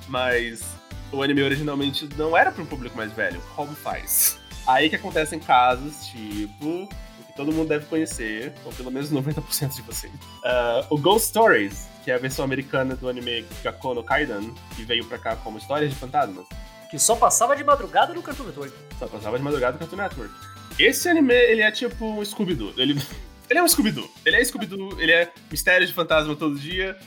mas 0.09 0.61
o 1.09 1.23
anime 1.23 1.41
originalmente 1.41 2.09
não 2.17 2.35
era 2.35 2.51
para 2.51 2.61
um 2.61 2.65
público 2.65 2.97
mais 2.97 3.13
velho. 3.13 3.41
Como 3.55 3.73
faz? 3.73 4.37
Aí 4.67 4.89
que 4.89 4.95
acontecem 4.95 5.39
casos, 5.39 6.07
tipo, 6.07 6.83
o 6.83 6.87
que 7.25 7.35
todo 7.35 7.51
mundo 7.51 7.67
deve 7.67 7.85
conhecer, 7.85 8.53
ou 8.65 8.73
pelo 8.73 8.89
menos 8.89 9.11
90% 9.11 9.75
de 9.75 9.81
vocês. 9.83 10.11
Ah, 10.43 10.85
o 10.89 10.97
Ghost 10.97 11.29
Stories, 11.29 11.87
que 12.03 12.11
é 12.11 12.15
a 12.15 12.17
versão 12.17 12.43
americana 12.43 12.95
do 12.95 13.07
anime 13.07 13.45
Gakko 13.63 13.93
no 13.93 14.03
Kaidan, 14.03 14.43
que 14.75 14.83
veio 14.83 15.05
pra 15.05 15.17
cá 15.17 15.35
como 15.35 15.57
Histórias 15.57 15.91
de 15.91 15.95
Fantasmas. 15.95 16.45
Que 16.89 16.97
só 16.97 17.15
passava 17.15 17.55
de 17.55 17.63
madrugada 17.63 18.13
no 18.13 18.21
Cartoon 18.21 18.45
Network. 18.45 18.73
Só 18.97 19.07
passava 19.07 19.37
de 19.37 19.43
madrugada 19.43 19.73
no 19.73 19.79
Cartoon 19.79 19.97
Network. 19.97 20.33
Esse 20.79 21.09
anime, 21.09 21.33
ele 21.33 21.61
é 21.61 21.71
tipo 21.71 22.05
um 22.05 22.23
Scooby-Doo. 22.23 22.73
Ele, 22.77 22.99
ele 23.49 23.59
é 23.59 23.63
um 23.63 23.67
Scooby-Doo. 23.67 24.09
Ele 24.25 24.35
é 24.35 24.43
Scooby-Doo, 24.43 24.99
ele 24.99 25.11
é 25.11 25.31
mistério 25.51 25.85
de 25.85 25.93
fantasma 25.93 26.35
todo 26.35 26.59
dia. 26.59 26.97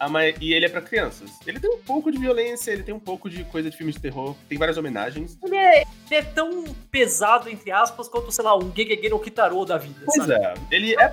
A 0.00 0.08
mai- 0.08 0.34
E 0.40 0.52
ele 0.54 0.66
é 0.66 0.68
pra 0.68 0.80
crianças. 0.80 1.30
Ele 1.46 1.60
tem 1.60 1.70
um 1.70 1.78
pouco 1.78 2.10
de 2.10 2.18
violência, 2.18 2.70
ele 2.72 2.82
tem 2.82 2.94
um 2.94 2.98
pouco 2.98 3.28
de 3.30 3.44
coisa 3.44 3.70
de 3.70 3.76
filme 3.76 3.92
de 3.92 4.00
terror. 4.00 4.34
Tem 4.48 4.58
várias 4.58 4.76
homenagens. 4.76 5.38
Ele 5.44 5.56
é, 5.56 5.82
ele 5.82 5.86
é 6.10 6.22
tão 6.22 6.64
pesado, 6.90 7.48
entre 7.48 7.70
aspas, 7.70 8.08
quanto, 8.08 8.32
sei 8.32 8.44
lá, 8.44 8.56
um 8.56 8.72
Gegege 8.74 9.08
no 9.10 9.20
Kitaro 9.20 9.64
da 9.64 9.76
vida, 9.78 10.00
Pois 10.06 10.16
sabe? 10.26 10.32
é, 10.32 10.54
ele 10.70 10.94
é. 10.98 11.12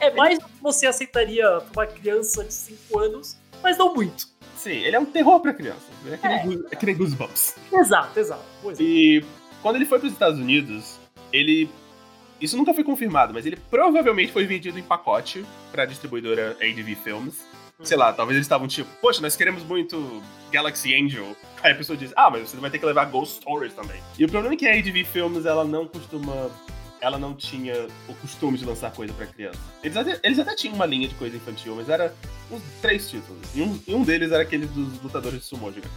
É 0.00 0.10
mais 0.14 0.38
do 0.38 0.44
que 0.44 0.60
você 0.62 0.86
aceitaria 0.86 1.44
pra 1.72 1.82
uma 1.84 1.86
criança 1.86 2.44
de 2.44 2.52
5 2.52 2.98
anos, 2.98 3.36
mas 3.62 3.78
não 3.78 3.94
muito. 3.94 4.28
Sim, 4.56 4.72
ele 4.72 4.94
é 4.96 4.98
um 5.00 5.06
terror 5.06 5.40
pra 5.40 5.52
crianças. 5.54 5.82
É 6.12 6.16
que 6.16 6.28
nem, 6.28 6.42
Goose- 6.44 6.66
é 6.70 6.76
que 6.76 6.86
nem 6.86 6.96
Goosebumps. 6.96 7.54
Exato, 7.72 8.18
exato. 8.18 8.42
Pois 8.60 8.78
é. 8.78 8.82
E 8.82 9.24
quando 9.62 9.76
ele 9.76 9.86
foi 9.86 9.98
pros 9.98 10.12
Estados 10.12 10.38
Unidos, 10.38 10.98
ele. 11.32 11.70
Isso 12.40 12.56
nunca 12.56 12.72
foi 12.72 12.84
confirmado, 12.84 13.34
mas 13.34 13.44
ele 13.46 13.56
provavelmente 13.68 14.30
foi 14.32 14.46
vendido 14.46 14.78
em 14.78 14.82
pacote 14.82 15.44
pra 15.72 15.84
distribuidora 15.84 16.56
ADV 16.60 16.94
Films. 16.94 17.34
Sei 17.82 17.96
lá, 17.96 18.12
talvez 18.12 18.36
eles 18.36 18.44
estavam 18.44 18.66
tipo, 18.66 18.90
poxa, 19.00 19.20
nós 19.20 19.36
queremos 19.36 19.62
muito 19.62 20.20
Galaxy 20.50 20.94
Angel. 20.94 21.36
Aí 21.62 21.72
a 21.72 21.74
pessoa 21.74 21.96
diz, 21.96 22.12
ah, 22.16 22.28
mas 22.28 22.50
você 22.50 22.56
vai 22.56 22.70
ter 22.70 22.78
que 22.78 22.86
levar 22.86 23.04
Ghost 23.04 23.36
Stories 23.36 23.72
também. 23.72 24.00
E 24.18 24.24
o 24.24 24.28
problema 24.28 24.54
é 24.54 24.56
que 24.56 24.66
a 24.66 24.76
ADV 24.76 25.04
Films, 25.04 25.46
ela 25.46 25.64
não 25.64 25.86
costuma. 25.86 26.50
Ela 27.00 27.16
não 27.16 27.32
tinha 27.32 27.86
o 28.08 28.14
costume 28.14 28.58
de 28.58 28.64
lançar 28.64 28.90
coisa 28.90 29.12
pra 29.12 29.24
criança. 29.26 29.60
Eles 29.84 29.96
até, 29.96 30.18
eles 30.24 30.38
até 30.40 30.56
tinham 30.56 30.74
uma 30.74 30.84
linha 30.84 31.06
de 31.06 31.14
coisa 31.14 31.36
infantil, 31.36 31.76
mas 31.76 31.88
era 31.88 32.12
uns 32.50 32.60
três 32.82 33.08
títulos. 33.08 33.40
E 33.54 33.62
um, 33.62 33.80
e 33.86 33.94
um 33.94 34.02
deles 34.02 34.32
era 34.32 34.42
aquele 34.42 34.66
dos 34.66 35.00
lutadores 35.00 35.38
de 35.38 35.44
sumo 35.44 35.72
gigantes. 35.72 35.96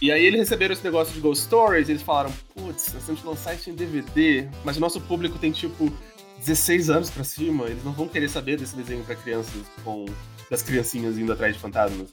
E 0.00 0.10
aí 0.10 0.24
eles 0.24 0.40
receberam 0.40 0.72
esse 0.72 0.82
negócio 0.82 1.14
de 1.14 1.20
Ghost 1.20 1.44
Stories 1.44 1.88
e 1.88 1.92
eles 1.92 2.02
falaram, 2.02 2.32
putz, 2.52 2.92
nós 2.92 3.04
temos 3.04 3.20
que 3.20 3.26
lançar 3.28 3.54
isso 3.54 3.70
em 3.70 3.74
DVD, 3.74 4.48
mas 4.64 4.76
o 4.76 4.80
nosso 4.80 5.00
público 5.00 5.38
tem 5.38 5.52
tipo 5.52 5.92
16 6.40 6.90
anos 6.90 7.08
pra 7.08 7.22
cima, 7.22 7.66
eles 7.66 7.84
não 7.84 7.92
vão 7.92 8.08
querer 8.08 8.28
saber 8.28 8.58
desse 8.58 8.74
desenho 8.74 9.04
pra 9.04 9.14
crianças 9.14 9.62
com 9.84 10.06
das 10.52 10.62
criancinhas 10.62 11.16
indo 11.16 11.32
atrás 11.32 11.54
de 11.54 11.58
fantasmas. 11.58 12.12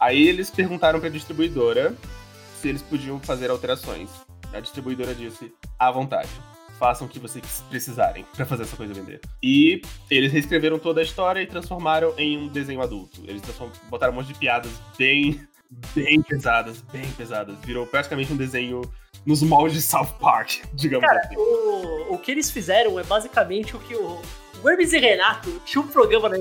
Aí 0.00 0.26
eles 0.26 0.48
perguntaram 0.48 0.98
pra 0.98 1.10
distribuidora 1.10 1.94
se 2.58 2.66
eles 2.66 2.80
podiam 2.80 3.20
fazer 3.20 3.50
alterações. 3.50 4.08
A 4.54 4.58
distribuidora 4.58 5.14
disse, 5.14 5.52
à 5.78 5.90
vontade. 5.90 6.30
Façam 6.78 7.06
o 7.06 7.10
que 7.10 7.18
vocês 7.18 7.62
precisarem 7.68 8.24
pra 8.34 8.46
fazer 8.46 8.62
essa 8.62 8.74
coisa 8.74 8.94
vender. 8.94 9.20
E 9.42 9.82
eles 10.10 10.32
reescreveram 10.32 10.78
toda 10.78 11.02
a 11.02 11.04
história 11.04 11.42
e 11.42 11.46
transformaram 11.46 12.14
em 12.16 12.38
um 12.38 12.48
desenho 12.48 12.80
adulto. 12.80 13.20
Eles 13.26 13.42
botaram 13.90 14.14
um 14.14 14.16
monte 14.16 14.28
de 14.28 14.34
piadas 14.34 14.72
bem 14.96 15.38
bem 15.94 16.22
pesadas, 16.22 16.80
bem 16.80 17.10
pesadas. 17.12 17.58
Virou 17.66 17.86
praticamente 17.86 18.32
um 18.32 18.36
desenho 18.36 18.80
nos 19.26 19.42
moldes 19.42 19.76
de 19.76 19.82
South 19.82 20.14
Park, 20.18 20.64
digamos 20.72 21.06
assim. 21.06 21.36
O, 21.36 22.14
o 22.14 22.18
que 22.18 22.30
eles 22.30 22.50
fizeram 22.50 22.98
é 22.98 23.04
basicamente 23.04 23.76
o 23.76 23.78
que 23.78 23.94
o, 23.94 24.22
o 24.62 24.68
Hermes 24.68 24.92
e 24.92 24.98
Renato 24.98 25.50
tinha 25.64 25.82
um 25.82 25.86
programa 25.86 26.28
na, 26.28 26.36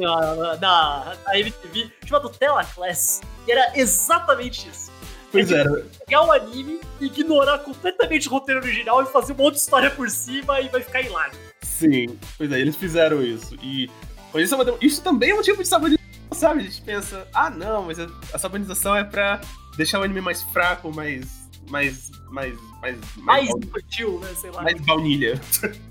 na, 0.58 1.16
na, 1.26 1.40
MTV 1.40 1.92
chamado 2.06 2.30
Tela 2.30 2.64
Class. 2.64 3.22
E 3.48 3.52
era 3.52 3.72
exatamente 3.76 4.68
isso. 4.70 4.92
Pois 5.32 5.52
é, 5.52 5.60
era. 5.60 5.86
Pegar 6.06 6.24
o 6.26 6.32
anime, 6.32 6.80
ignorar 7.02 7.60
completamente 7.60 8.28
o 8.28 8.32
roteiro 8.32 8.62
original 8.62 9.04
e 9.04 9.06
fazer 9.08 9.34
um 9.34 9.36
monte 9.36 9.56
de 9.56 9.60
história 9.60 9.92
por 9.92 10.10
cima 10.10 10.62
e 10.62 10.70
vai 10.70 10.82
ficar 10.82 11.02
hilário. 11.02 11.38
Sim, 11.62 12.18
pois 12.38 12.52
é, 12.52 12.60
eles 12.60 12.76
fizeram 12.76 13.22
isso. 13.22 13.56
E 13.62 13.90
isso, 14.36 14.56
é 14.56 14.58
uma- 14.58 14.78
isso 14.82 15.02
também 15.02 15.32
é 15.32 15.36
um 15.36 15.42
tipo 15.42 15.62
de 15.62 15.68
sabonização, 15.68 16.06
sabe? 16.32 16.62
A 16.62 16.64
gente 16.64 16.82
pensa, 16.82 17.28
ah 17.34 17.50
não, 17.50 17.84
mas 17.84 18.00
a, 18.00 18.08
a 18.34 18.40
sabonização 18.40 18.96
é 18.96 19.04
pra 19.04 19.42
deixar 19.76 20.00
o 20.00 20.04
anime 20.04 20.22
mais 20.22 20.42
fraco, 20.44 20.94
mais. 20.94 21.47
Mais. 21.70 22.12
mais. 22.30 22.58
mais. 22.82 22.98
Mais 23.18 23.50
mais, 23.50 23.50
infantil, 23.50 24.20
né? 24.20 24.34
Sei 24.36 24.52
lá. 24.52 24.64
mais 24.64 24.80
baunilha. 24.82 25.42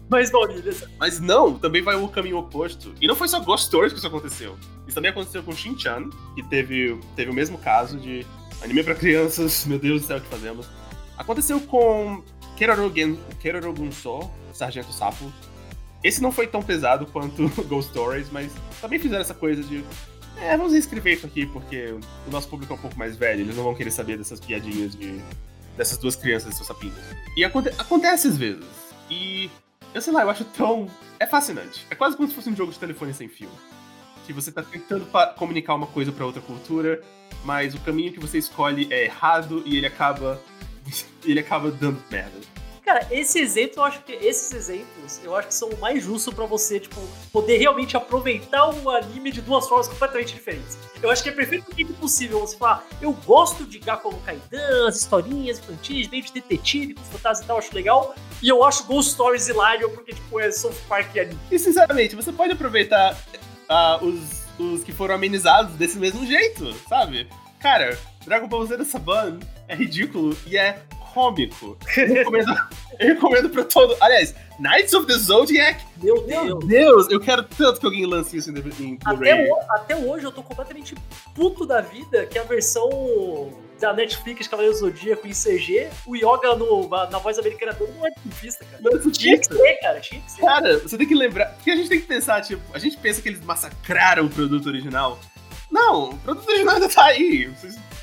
Mais 0.09 0.31
baunilha. 0.31 0.73
Mas 0.99 1.21
não, 1.21 1.59
também 1.59 1.83
vai 1.83 1.97
o 1.97 2.09
caminho 2.09 2.39
oposto. 2.39 2.95
E 3.01 3.07
não 3.07 3.17
foi 3.17 3.29
só 3.29 3.41
Ghost 3.41 3.67
Stories 3.67 3.93
que 3.93 3.99
isso 3.99 4.07
aconteceu. 4.07 4.57
Isso 4.87 4.95
também 4.95 5.11
aconteceu 5.11 5.43
com 5.43 5.53
Shin-Chan, 5.53 6.11
que 6.35 6.43
teve, 6.45 6.99
teve 7.17 7.31
o 7.31 7.35
mesmo 7.35 7.59
caso 7.59 7.99
de 7.99 8.25
anime 8.63 8.83
pra 8.83 8.95
crianças, 8.95 9.67
meu 9.67 9.79
Deus 9.79 10.03
do 10.03 10.07
céu, 10.07 10.19
o 10.19 10.21
que 10.21 10.29
fazemos? 10.29 10.69
Aconteceu 11.17 11.61
com 11.61 12.23
Keroro, 12.57 12.93
Gen, 12.95 13.19
Keroro 13.41 13.73
Gunso, 13.73 14.31
Sargento 14.53 14.93
Sapo. 14.93 15.33
Esse 16.03 16.23
não 16.23 16.31
foi 16.31 16.47
tão 16.47 16.63
pesado 16.63 17.07
quanto 17.07 17.49
Ghost 17.65 17.91
Stories, 17.91 18.31
mas 18.31 18.53
também 18.81 18.99
fizeram 18.99 19.23
essa 19.23 19.35
coisa 19.35 19.63
de. 19.63 19.85
É, 20.39 20.57
vamos 20.57 20.73
reescrever 20.73 21.15
isso 21.15 21.27
aqui, 21.27 21.47
porque 21.47 21.95
o 22.27 22.31
nosso 22.31 22.49
público 22.49 22.73
é 22.73 22.77
um 22.77 22.79
pouco 22.79 22.99
mais 22.99 23.17
velho, 23.17 23.41
eles 23.41 23.57
não 23.57 23.65
vão 23.65 23.75
querer 23.75 23.91
saber 23.91 24.19
dessas 24.19 24.39
piadinhas 24.41 24.95
de. 24.95 25.21
Dessas 25.77 25.99
duas 25.99 26.17
crianças 26.17 26.55
seus 26.55 26.67
sapinhos. 26.67 26.97
E 27.37 27.45
aconte- 27.45 27.71
acontece 27.79 28.29
às 28.29 28.37
vezes. 28.37 28.65
E 29.11 29.51
eu 29.95 30.01
sei 30.03 30.13
lá, 30.13 30.23
eu 30.23 30.31
acho 30.31 30.45
tão. 30.45 30.89
É 31.19 31.27
fascinante. 31.27 31.87
É 31.91 31.95
quase 31.95 32.17
como 32.17 32.29
se 32.29 32.35
fosse 32.35 32.51
um 32.51 32.57
jogo 32.57 32.73
de 32.73 32.79
telefone 32.79 33.13
sem 33.15 33.29
fio. 33.29 33.49
que 34.27 34.33
você 34.33 34.51
tá 34.51 34.61
tentando 34.61 35.07
comunicar 35.37 35.77
uma 35.77 35.87
coisa 35.87 36.11
pra 36.11 36.27
outra 36.27 36.43
cultura, 36.43 37.01
mas 37.45 37.77
o 37.77 37.79
caminho 37.79 38.13
que 38.13 38.19
você 38.19 38.39
escolhe 38.39 38.89
é 38.93 39.05
errado 39.05 39.63
e 39.65 39.77
ele 39.77 39.87
acaba 39.87 40.43
ele 41.25 41.39
acaba 41.39 41.71
dando 41.71 42.03
merda. 42.11 42.37
Cara, 42.87 43.05
esse 43.11 43.41
exemplo, 43.41 43.79
eu 43.79 43.83
acho 43.83 44.01
que 44.05 44.13
esses 44.13 44.53
exemplos, 44.53 45.21
eu 45.25 45.35
acho 45.35 45.49
que 45.49 45.55
são 45.55 45.69
o 45.71 45.81
mais 45.81 46.05
justos 46.05 46.33
pra 46.33 46.47
você, 46.47 46.79
tipo, 46.79 47.01
poder 47.33 47.57
realmente 47.57 47.97
aproveitar 47.97 48.69
um 48.69 48.89
anime 48.89 49.33
de 49.33 49.41
duas 49.41 49.69
formas 49.69 49.89
completamente 49.89 50.33
diferentes. 50.33 50.79
Eu 51.03 51.11
acho 51.11 51.21
que 51.21 51.31
é 51.31 51.33
perfeitamente 51.33 51.93
possível 51.95 52.39
você 52.39 52.57
falar, 52.57 52.87
eu 53.03 53.13
gosto 53.13 53.67
de 53.67 53.81
Gakkou 53.81 54.13
no 54.13 54.21
Kaidan, 54.21 54.87
as 54.87 54.99
historinhas 54.99 55.59
infantis, 55.59 56.09
meio 56.09 56.23
de 56.23 56.33
detetive, 56.35 56.95
com 56.95 57.03
fantasma 57.03 57.45
e 57.45 57.47
tal, 57.49 57.59
acho 57.59 57.75
legal. 57.75 58.15
E 58.41 58.49
eu 58.49 58.63
acho 58.63 58.85
Ghost 58.85 59.15
Stories 59.15 59.49
hilário, 59.49 59.91
porque, 59.91 60.13
tipo, 60.13 60.39
é 60.39 60.53
South 60.53 60.77
Park 60.89 61.13
e 61.17 61.21
anime. 61.21 61.41
E 61.51 61.59
sinceramente, 61.59 62.15
você 62.15 62.31
pode 62.31 62.53
aproveitar 62.53 63.19
ah, 63.69 63.99
os, 64.01 64.45
os 64.61 64.85
que 64.85 64.93
foram 64.93 65.17
amenizados 65.17 65.75
desse 65.75 65.99
mesmo 65.99 66.25
jeito, 66.25 66.73
sabe? 66.89 67.29
Cara, 67.59 67.99
Dragon 68.25 68.47
Ball 68.47 68.65
Z 68.65 68.85
Saban 68.85 69.41
é 69.67 69.75
ridículo 69.75 70.37
e 70.47 70.57
é 70.57 70.85
cômico. 71.17 71.79
Eu 71.97 72.07
recomendo, 72.15 72.69
eu 73.01 73.09
recomendo 73.09 73.49
pra 73.49 73.65
todo. 73.65 73.97
Aliás, 74.01 74.35
Knights 74.59 74.93
of 74.93 75.07
the 75.07 75.15
Zodiac. 75.15 75.83
Meu 76.03 76.27
Meu 76.27 76.59
Deus. 76.59 76.67
Deus, 76.67 77.11
eu 77.11 77.19
quero 77.19 77.43
tanto 77.43 77.81
que 77.81 77.87
alguém 77.87 78.05
lance 78.05 78.37
isso 78.37 78.51
em, 78.51 78.59
em 78.59 78.97
Blu-ray. 78.97 79.51
Até, 79.51 79.95
até 79.95 79.97
hoje 79.97 80.27
eu 80.27 80.33
tô 80.33 80.43
completamente 80.43 80.95
puto 81.35 81.65
da 81.65 81.81
vida 81.81 82.27
que 82.27 82.39
a 82.39 82.43
versão 82.43 82.91
da 83.81 83.95
Netflix 83.95 84.47
Cavaleiros 84.47 84.81
do 84.81 84.87
Zodíaco 84.89 85.27
em 85.27 85.33
CG, 85.33 85.89
o 86.07 86.15
Yoga 86.15 86.55
no, 86.55 86.87
na 86.89 87.19
voz 87.19 87.39
americana 87.39 87.73
dele 87.73 87.93
não 87.97 88.07
é 88.07 88.11
dentista, 88.23 88.65
cara. 88.65 88.83
Não 88.83 88.93
é 88.93 89.11
Tinha 89.11 89.39
que 89.39 89.47
ser, 89.47 89.77
cara, 89.81 90.01
tinha 90.01 90.21
que 90.21 90.33
ser. 90.33 90.41
Cara, 90.43 90.79
você 90.79 90.99
tem 90.99 91.07
que 91.07 91.15
lembrar. 91.15 91.47
Porque 91.55 91.71
a 91.71 91.77
gente 91.77 91.89
tem 91.89 92.01
que 92.01 92.07
pensar, 92.07 92.43
tipo, 92.43 92.63
a 92.75 92.79
gente 92.79 92.99
pensa 92.99 93.23
que 93.23 93.29
eles 93.31 93.41
massacraram 93.43 94.27
o 94.27 94.31
produto 94.31 94.67
original. 94.67 95.19
Não, 95.71 96.11
o 96.11 96.19
produto 96.19 96.47
original 96.49 96.75
ainda 96.75 96.89
tá 96.91 97.05
aí. 97.07 97.51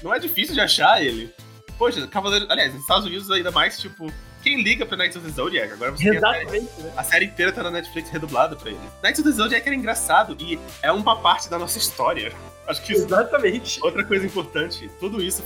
Não 0.02 0.14
é 0.14 0.20
difícil 0.20 0.54
de 0.56 0.62
achar 0.62 1.04
ele. 1.04 1.32
Poxa, 1.78 2.06
Cavaleiro. 2.08 2.46
Aliás, 2.50 2.74
nos 2.74 2.82
Estados 2.82 3.06
Unidos 3.06 3.30
ainda 3.32 3.52
mais, 3.52 3.80
tipo, 3.80 4.12
quem 4.42 4.62
liga 4.62 4.86
pra 4.86 4.98
Knights 4.98 5.18
of 5.18 5.26
the 5.26 5.32
Zodiac? 5.32 5.72
Agora 5.72 5.92
você 5.92 6.10
tem 6.10 6.18
a 6.18 6.22
série. 6.22 6.38
Exatamente, 6.42 6.82
né? 6.82 6.94
A 6.98 7.04
série 7.04 7.26
inteira 7.26 7.52
tá 7.52 7.64
na 7.64 7.72
Netflix 7.72 8.10
redublada 8.10 8.56
pra 8.56 8.70
ele. 8.70 8.80
Knights 9.02 9.20
of 9.20 9.30
the 9.30 9.36
Zodiac 9.36 9.66
era 9.66 9.76
engraçado 9.76 10.36
e 10.40 10.60
é 10.82 10.92
uma 10.92 11.16
parte 11.16 11.50
da 11.50 11.58
nossa 11.58 11.78
história. 11.78 12.34
Acho 12.68 12.82
que 12.82 12.94
isso 12.94 13.06
Exatamente. 13.06 13.80
Outra 13.84 14.04
coisa 14.04 14.26
importante, 14.26 14.90
tudo 15.00 15.22
isso, 15.22 15.44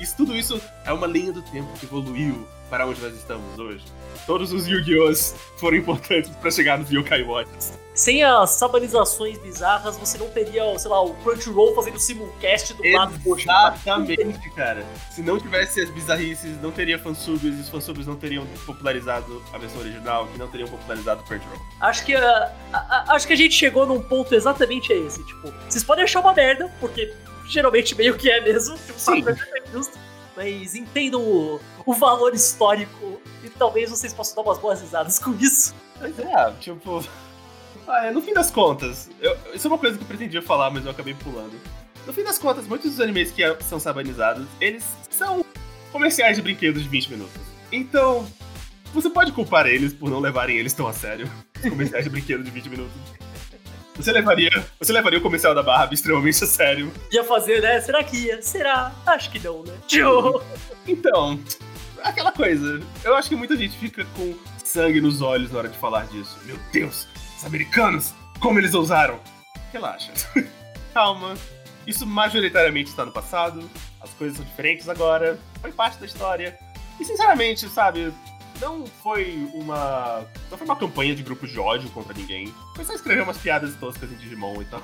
isso, 0.00 0.16
tudo 0.16 0.36
isso 0.36 0.60
é 0.84 0.92
uma 0.92 1.06
linha 1.06 1.32
do 1.32 1.42
tempo 1.42 1.72
que 1.78 1.86
evoluiu 1.86 2.46
para 2.70 2.86
onde 2.86 3.00
nós 3.02 3.14
estamos 3.14 3.58
hoje. 3.58 3.84
Todos 4.26 4.52
os 4.52 4.66
Yu-Gi-Ohs 4.66 5.34
foram 5.56 5.76
importantes 5.76 6.30
para 6.30 6.50
chegar 6.50 6.78
nos 6.78 6.90
Yokai 6.90 7.22
Watch. 7.24 7.50
Sem 7.92 8.22
as 8.22 8.50
sabanizações 8.50 9.36
bizarras, 9.38 9.98
você 9.98 10.16
não 10.16 10.28
teria, 10.28 10.62
sei 10.78 10.90
lá, 10.90 11.02
o 11.02 11.12
Crunchyroll 11.16 11.74
fazendo 11.74 11.98
simulcast 11.98 12.72
do 12.74 12.82
lado 12.92 13.18
do 13.18 13.38
Exatamente, 13.38 14.50
cara. 14.54 14.86
Se 15.10 15.20
não 15.20 15.38
tivesse 15.38 15.80
as 15.82 15.90
bizarrices, 15.90 16.58
não 16.62 16.70
teria 16.70 16.98
fansubs, 16.98 17.42
e 17.42 17.60
os 17.60 17.68
fansubs 17.68 18.06
não 18.06 18.16
teriam 18.16 18.46
popularizado 18.64 19.42
a 19.52 19.58
versão 19.58 19.80
original, 19.80 20.28
que 20.28 20.38
não 20.38 20.48
teriam 20.48 20.68
popularizado 20.68 21.20
o 21.20 21.24
Crunchyroll. 21.24 21.60
Acho 21.80 22.06
que, 22.06 22.14
ah, 22.14 22.52
ah, 22.72 22.86
ah, 22.88 23.14
acho 23.14 23.26
que 23.26 23.32
a 23.32 23.36
gente 23.36 23.54
chegou 23.54 23.84
num 23.84 24.00
ponto 24.00 24.34
exatamente 24.34 24.92
esse. 24.92 25.22
Tipo, 25.26 25.52
vocês 25.68 25.82
podem 25.82 26.04
achar 26.04 26.20
uma 26.20 26.32
merda, 26.32 26.72
porque 26.78 27.12
geralmente 27.48 27.94
meio 27.96 28.16
que 28.16 28.30
é 28.30 28.40
mesmo. 28.40 28.78
Tipo, 28.78 28.98
Sim. 28.98 29.24
sabe, 29.24 29.40
é 29.40 29.70
justo. 29.72 29.98
Mas 30.36 30.74
entendam 30.74 31.20
o, 31.22 31.60
o 31.84 31.92
valor 31.94 32.34
histórico 32.34 33.20
e 33.44 33.50
talvez 33.50 33.90
vocês 33.90 34.12
possam 34.12 34.36
dar 34.36 34.48
umas 34.48 34.58
boas 34.58 34.80
risadas 34.80 35.18
com 35.18 35.32
isso. 35.34 35.74
Mas 36.00 36.18
é, 36.18 36.52
tipo. 36.60 37.04
ah, 37.86 38.06
é, 38.06 38.10
no 38.10 38.22
fim 38.22 38.32
das 38.32 38.50
contas, 38.50 39.10
eu- 39.20 39.36
isso 39.54 39.66
é 39.66 39.70
uma 39.70 39.78
coisa 39.78 39.96
que 39.98 40.04
eu 40.04 40.08
pretendia 40.08 40.40
falar, 40.42 40.70
mas 40.70 40.84
eu 40.84 40.90
acabei 40.90 41.14
pulando. 41.14 41.58
No 42.06 42.12
fim 42.12 42.22
das 42.22 42.38
contas, 42.38 42.66
muitos 42.66 42.92
dos 42.92 43.00
animes 43.00 43.30
que 43.30 43.42
são 43.64 43.78
sabanizados, 43.78 44.46
eles 44.60 44.84
são 45.10 45.44
comerciais 45.92 46.36
de 46.36 46.42
brinquedos 46.42 46.82
de 46.82 46.88
20 46.88 47.10
minutos. 47.10 47.40
Então, 47.70 48.26
você 48.94 49.10
pode 49.10 49.32
culpar 49.32 49.66
eles 49.66 49.92
por 49.92 50.08
não 50.10 50.18
levarem 50.18 50.56
eles 50.56 50.72
tão 50.72 50.86
a 50.88 50.92
sério. 50.92 51.30
Comerciais 51.62 52.04
de 52.04 52.10
brinquedo 52.10 52.42
de 52.42 52.50
20 52.50 52.68
minutos. 52.70 52.92
Você 54.00 54.12
levaria, 54.12 54.50
você 54.78 54.92
levaria 54.94 55.18
o 55.18 55.22
comercial 55.22 55.54
da 55.54 55.62
Barbie 55.62 55.94
extremamente 55.94 56.42
a 56.42 56.46
sério. 56.46 56.90
Ia 57.12 57.22
fazer, 57.22 57.60
né? 57.60 57.78
Será 57.82 58.02
que 58.02 58.16
ia? 58.16 58.40
Será? 58.40 58.92
Acho 59.04 59.30
que 59.30 59.38
não, 59.38 59.62
né? 59.62 59.74
Tchau! 59.86 60.42
Então, 60.88 61.38
aquela 62.02 62.32
coisa. 62.32 62.80
Eu 63.04 63.14
acho 63.14 63.28
que 63.28 63.36
muita 63.36 63.56
gente 63.56 63.76
fica 63.76 64.06
com 64.16 64.34
sangue 64.64 65.02
nos 65.02 65.20
olhos 65.20 65.52
na 65.52 65.58
hora 65.58 65.68
de 65.68 65.76
falar 65.76 66.06
disso. 66.06 66.38
Meu 66.44 66.56
Deus, 66.72 67.06
os 67.36 67.44
americanos, 67.44 68.14
como 68.40 68.58
eles 68.58 68.72
ousaram? 68.72 69.20
Relaxa. 69.70 70.12
Calma. 70.94 71.34
Isso 71.86 72.06
majoritariamente 72.06 72.88
está 72.88 73.04
no 73.04 73.12
passado. 73.12 73.68
As 74.00 74.10
coisas 74.14 74.38
são 74.38 74.46
diferentes 74.46 74.88
agora. 74.88 75.38
Foi 75.60 75.72
parte 75.72 75.98
da 75.98 76.06
história. 76.06 76.58
E 76.98 77.04
sinceramente, 77.04 77.68
sabe, 77.68 78.12
não 78.60 78.86
foi 78.86 79.48
uma. 79.54 80.26
Não 80.50 80.58
foi 80.58 80.66
uma 80.66 80.76
campanha 80.76 81.14
de 81.14 81.22
grupos 81.22 81.50
de 81.50 81.58
ódio 81.58 81.90
contra 81.90 82.14
ninguém. 82.14 82.52
Foi 82.76 82.84
só 82.84 82.92
escrever 82.92 83.22
umas 83.22 83.38
piadas 83.38 83.74
toscas 83.76 84.10
em 84.10 84.16
Digimon 84.16 84.60
e 84.60 84.64
tal. 84.66 84.82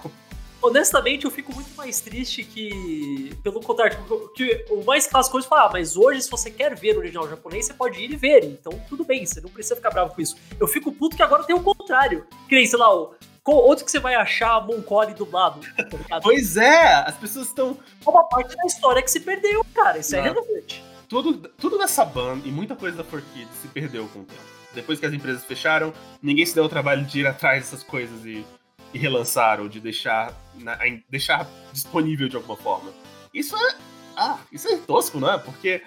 Honestamente, 0.63 1.27
eu 1.27 1.31
fico 1.31 1.55
muito 1.55 1.71
mais 1.77 2.01
triste 2.01 2.43
que. 2.43 3.33
Pelo 3.43 3.61
contrário, 3.61 3.97
tipo, 3.97 4.29
que 4.31 4.65
o 4.71 4.83
mais 4.85 5.07
clássico 5.07 5.33
coisa 5.33 5.47
é 5.47 5.51
falar, 5.51 5.67
ah, 5.67 5.71
mas 5.73 5.97
hoje, 5.97 6.23
se 6.23 6.31
você 6.31 6.51
quer 6.51 6.75
ver 6.75 6.97
o 6.97 6.99
original 6.99 7.29
japonês, 7.29 7.67
você 7.67 7.75
pode 7.75 8.01
ir 8.03 8.11
e 8.11 8.17
ver. 8.17 8.43
Então, 8.45 8.73
tudo 8.89 9.05
bem, 9.05 9.25
você 9.25 9.41
não 9.41 9.51
precisa 9.51 9.77
ficar 9.77 9.91
bravo 9.91 10.15
com 10.15 10.21
isso. 10.21 10.37
Eu 10.59 10.67
fico 10.67 10.91
puto 10.91 11.15
que 11.17 11.23
agora 11.23 11.45
tem 11.45 11.55
o 11.55 11.63
contrário. 11.63 12.27
Que 12.49 12.57
nem, 12.57 12.67
sei 12.67 12.79
lá, 12.79 12.93
o. 12.95 13.15
Onde 13.49 13.85
que 13.85 13.91
você 13.93 14.01
vai 14.01 14.17
achar 14.17 14.67
Moncole 14.67 15.15
dublado? 15.15 15.61
Tá? 16.09 16.21
Pois 16.21 16.57
é, 16.57 16.95
as 16.95 17.15
pessoas 17.15 17.47
estão 17.47 17.79
É 18.05 18.11
uma 18.11 18.25
parte 18.25 18.57
da 18.57 18.65
história 18.67 19.01
que 19.01 19.11
se 19.11 19.21
perdeu, 19.21 19.65
cara. 19.73 19.99
Isso 19.99 20.17
é 20.17 20.19
Não. 20.19 20.35
relevante. 20.35 20.83
Tudo, 21.09 21.49
tudo 21.59 21.79
da 21.79 21.87
Saban 21.89 22.41
e 22.45 22.51
muita 22.51 22.75
coisa 22.77 22.97
da 22.97 23.05
4Kids 23.05 23.49
se 23.63 23.69
perdeu 23.69 24.07
com 24.09 24.21
o 24.21 24.25
tempo. 24.25 24.41
Depois 24.75 24.99
que 25.01 25.07
as 25.07 25.13
empresas 25.13 25.45
fecharam, 25.45 25.93
ninguém 26.23 26.45
se 26.45 26.55
deu 26.55 26.65
o 26.65 26.69
trabalho 26.69 27.05
de 27.05 27.21
ir 27.21 27.27
atrás 27.27 27.63
dessas 27.65 27.83
coisas 27.83 28.25
e, 28.27 28.45
e 28.93 28.99
relançar 28.99 29.61
ou 29.61 29.69
de 29.69 29.81
deixar, 29.81 30.35
na- 30.59 30.79
deixar 31.09 31.49
disponível 31.73 32.29
de 32.29 32.37
alguma 32.37 32.57
forma. 32.57 32.91
Isso 33.33 33.57
é. 33.57 33.75
Ah, 34.17 34.39
isso 34.53 34.69
é 34.69 34.77
tosco, 34.79 35.19
não 35.21 35.33
é? 35.33 35.39
Porque, 35.39 35.83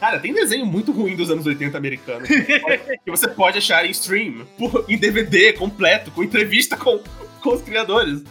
cara, 0.00 0.18
tem 0.18 0.32
desenho 0.32 0.66
muito 0.66 0.90
ruim 0.92 1.14
dos 1.16 1.30
anos 1.30 1.46
80 1.46 1.76
americanos 1.78 2.28
que 3.04 3.10
você 3.10 3.28
pode 3.28 3.58
achar 3.58 3.84
em 3.86 3.90
stream, 3.90 4.44
por- 4.58 4.84
em 4.88 4.96
DVD 4.98 5.52
completo, 5.52 6.10
com 6.10 6.22
entrevista 6.24 6.76
com, 6.76 6.98
com 7.40 7.54
os 7.54 7.62
criadores. 7.62 8.22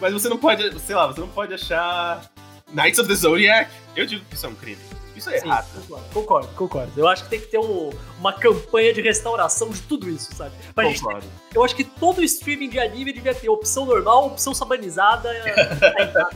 Mas 0.00 0.12
você 0.12 0.28
não 0.28 0.38
pode, 0.38 0.78
sei 0.80 0.94
lá, 0.94 1.06
você 1.08 1.20
não 1.20 1.28
pode 1.28 1.52
achar 1.52 2.30
Knights 2.72 2.98
of 3.00 3.08
the 3.08 3.14
Zodiac. 3.14 3.70
Eu 3.96 4.06
digo 4.06 4.24
que 4.26 4.34
isso 4.34 4.46
é 4.46 4.48
um 4.48 4.54
crime. 4.54 4.80
Isso 5.18 5.30
é 5.30 5.38
Sim, 5.40 5.46
errado. 5.48 5.66
concordo, 6.12 6.48
concordo. 6.54 6.92
Eu 6.96 7.06
acho 7.08 7.24
que 7.24 7.30
tem 7.30 7.40
que 7.40 7.46
ter 7.46 7.58
um- 7.58 7.90
uma 8.18 8.32
campanha 8.32 8.92
de 8.94 9.00
restauração 9.02 9.68
de 9.70 9.82
tudo 9.82 10.08
isso, 10.08 10.34
sabe? 10.34 10.52
Pra 10.74 10.84
gente 10.84 11.00
Concordo. 11.02 11.26
Eu 11.54 11.64
acho 11.64 11.74
que 11.76 11.84
todo 11.84 12.22
streaming 12.22 12.68
de 12.70 12.78
anime 12.78 13.12
devia 13.12 13.34
ter 13.34 13.48
opção 13.48 13.84
normal, 13.84 14.26
opção 14.28 14.54
sabanizada. 14.54 15.28
é, 15.34 16.28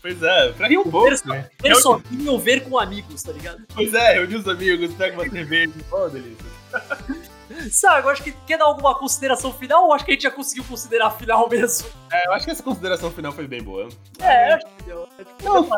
Pois 0.00 0.22
é, 0.22 0.52
pra 0.52 0.68
rir 0.68 0.78
um 0.78 0.84
pouco. 0.84 1.10
ver, 1.10 1.20
né? 1.26 1.50
ver 1.60 1.72
Eu- 1.72 1.80
sozinho 1.80 2.30
ou 2.30 2.38
ver 2.38 2.60
com 2.62 2.78
amigos, 2.78 3.22
tá 3.24 3.32
ligado? 3.32 3.62
Pois 3.74 3.92
é, 3.92 4.12
reunir 4.14 4.36
os 4.36 4.46
amigos, 4.48 4.94
pega 4.94 5.14
uma 5.20 5.28
cerveja. 5.28 5.72
Oh, 5.90 6.08
delícia. 6.08 6.46
Sabe, 7.70 8.06
eu 8.06 8.10
acho 8.10 8.22
que 8.24 8.32
quer 8.46 8.58
dar 8.58 8.64
alguma 8.66 8.94
consideração 8.96 9.52
final 9.52 9.84
ou 9.86 9.92
acho 9.92 10.04
que 10.04 10.10
a 10.10 10.14
gente 10.14 10.24
já 10.24 10.30
conseguiu 10.30 10.64
considerar 10.64 11.10
final 11.12 11.48
mesmo? 11.48 11.88
É, 12.12 12.26
eu 12.28 12.32
acho 12.32 12.44
que 12.44 12.50
essa 12.50 12.62
consideração 12.62 13.10
final 13.10 13.32
foi 13.32 13.46
bem 13.46 13.62
boa. 13.62 13.88
É, 14.18 14.52
acho 14.54 14.66
que 14.66 14.82
deu. 14.84 15.08
É, 15.18 15.24
tipo, 15.24 15.44
Não, 15.44 15.68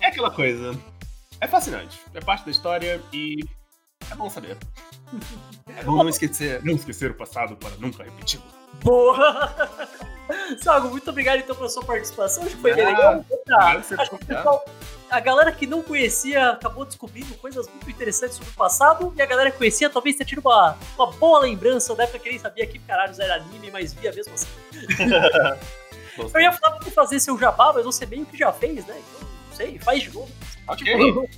é 0.00 0.06
aquela 0.06 0.30
coisa. 0.30 0.74
É 1.40 1.46
fascinante. 1.46 2.00
É 2.14 2.20
parte 2.20 2.44
da 2.44 2.50
história 2.50 3.00
e 3.12 3.44
é 4.10 4.14
bom 4.14 4.28
saber. 4.28 4.56
É 5.76 5.82
bom 5.82 5.96
não 5.96 6.08
esquecer, 6.08 6.62
não 6.64 6.74
esquecer 6.74 7.10
o 7.10 7.14
passado 7.14 7.56
para 7.56 7.70
nunca 7.76 8.02
repeti-lo. 8.02 8.42
Boa! 8.82 9.54
Sago, 10.62 10.88
muito 10.90 11.08
obrigado 11.08 11.38
então 11.38 11.56
pela 11.56 11.68
sua 11.68 11.84
participação. 11.84 12.44
Acho 12.44 12.54
que 12.54 12.60
foi 12.62 12.74
bem 12.74 12.84
Ah, 12.84 12.90
legal. 12.90 13.24
Acho 13.98 14.10
que 14.18 14.24
pessoal, 14.26 14.64
a 15.10 15.20
galera 15.20 15.50
que 15.52 15.66
não 15.66 15.82
conhecia 15.82 16.50
acabou 16.50 16.84
descobrindo 16.84 17.34
coisas 17.36 17.66
muito 17.68 17.88
interessantes 17.88 18.36
sobre 18.36 18.50
o 18.50 18.54
passado, 18.54 19.12
e 19.16 19.22
a 19.22 19.26
galera 19.26 19.50
que 19.50 19.56
conhecia 19.58 19.88
talvez 19.88 20.16
tenha 20.16 20.26
tido 20.26 20.40
uma, 20.40 20.76
uma 20.96 21.10
boa 21.12 21.40
lembrança 21.40 21.94
da 21.94 22.04
época 22.04 22.18
que 22.18 22.28
nem 22.28 22.38
sabia 22.38 22.66
que 22.66 22.78
caralho 22.80 23.14
era 23.18 23.36
anime, 23.36 23.70
mas 23.70 23.94
via 23.94 24.12
mesmo 24.12 24.34
assim. 24.34 24.48
Eu 26.34 26.40
ia 26.40 26.52
falar 26.52 26.78
pra 26.78 26.90
fazer 26.90 27.20
seu 27.20 27.38
jabá, 27.38 27.72
mas 27.72 27.84
você 27.84 28.04
meio 28.04 28.26
que 28.26 28.36
já 28.36 28.52
fez, 28.52 28.84
né? 28.86 28.96
Então, 28.98 29.28
não 29.48 29.56
sei, 29.56 29.78
faz 29.78 30.02
de 30.02 30.10
novo. 30.10 30.28
Ok. 30.68 31.28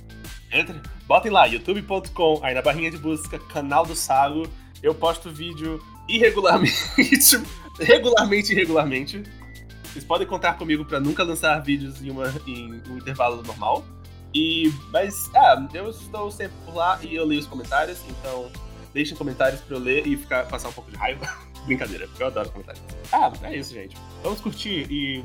Entre, 0.51 0.81
botem 1.07 1.31
lá, 1.31 1.45
youtube.com, 1.45 2.39
aí 2.43 2.53
na 2.53 2.61
barrinha 2.61 2.91
de 2.91 2.97
busca, 2.97 3.39
canal 3.39 3.85
do 3.85 3.95
Sago. 3.95 4.47
Eu 4.83 4.93
posto 4.93 5.29
vídeo 5.29 5.81
irregularmente. 6.07 6.75
regularmente, 7.79 8.51
irregularmente. 8.51 9.23
Vocês 9.83 10.03
podem 10.03 10.27
contar 10.27 10.53
comigo 10.53 10.85
pra 10.85 10.99
nunca 10.99 11.23
lançar 11.23 11.59
vídeos 11.59 12.01
em, 12.01 12.09
uma, 12.09 12.33
em 12.47 12.81
um 12.89 12.97
intervalo 12.97 13.41
normal. 13.43 13.85
E, 14.33 14.71
mas, 14.91 15.29
ah, 15.35 15.67
eu 15.73 15.89
estou 15.89 16.31
sempre 16.31 16.53
por 16.65 16.75
lá 16.75 16.99
e 17.01 17.15
eu 17.15 17.25
leio 17.25 17.41
os 17.41 17.47
comentários, 17.47 17.99
então 18.09 18.49
deixem 18.93 19.15
comentários 19.17 19.59
pra 19.61 19.75
eu 19.75 19.81
ler 19.81 20.07
e 20.07 20.15
ficar, 20.15 20.45
passar 20.47 20.69
um 20.69 20.73
pouco 20.73 20.89
de 20.89 20.97
raiva. 20.97 21.27
Brincadeira, 21.65 22.09
eu 22.17 22.27
adoro 22.27 22.49
comentários. 22.49 22.83
Ah, 23.11 23.31
é 23.43 23.57
isso, 23.57 23.73
gente. 23.73 23.95
Vamos 24.23 24.41
curtir 24.41 24.87
e. 24.89 25.23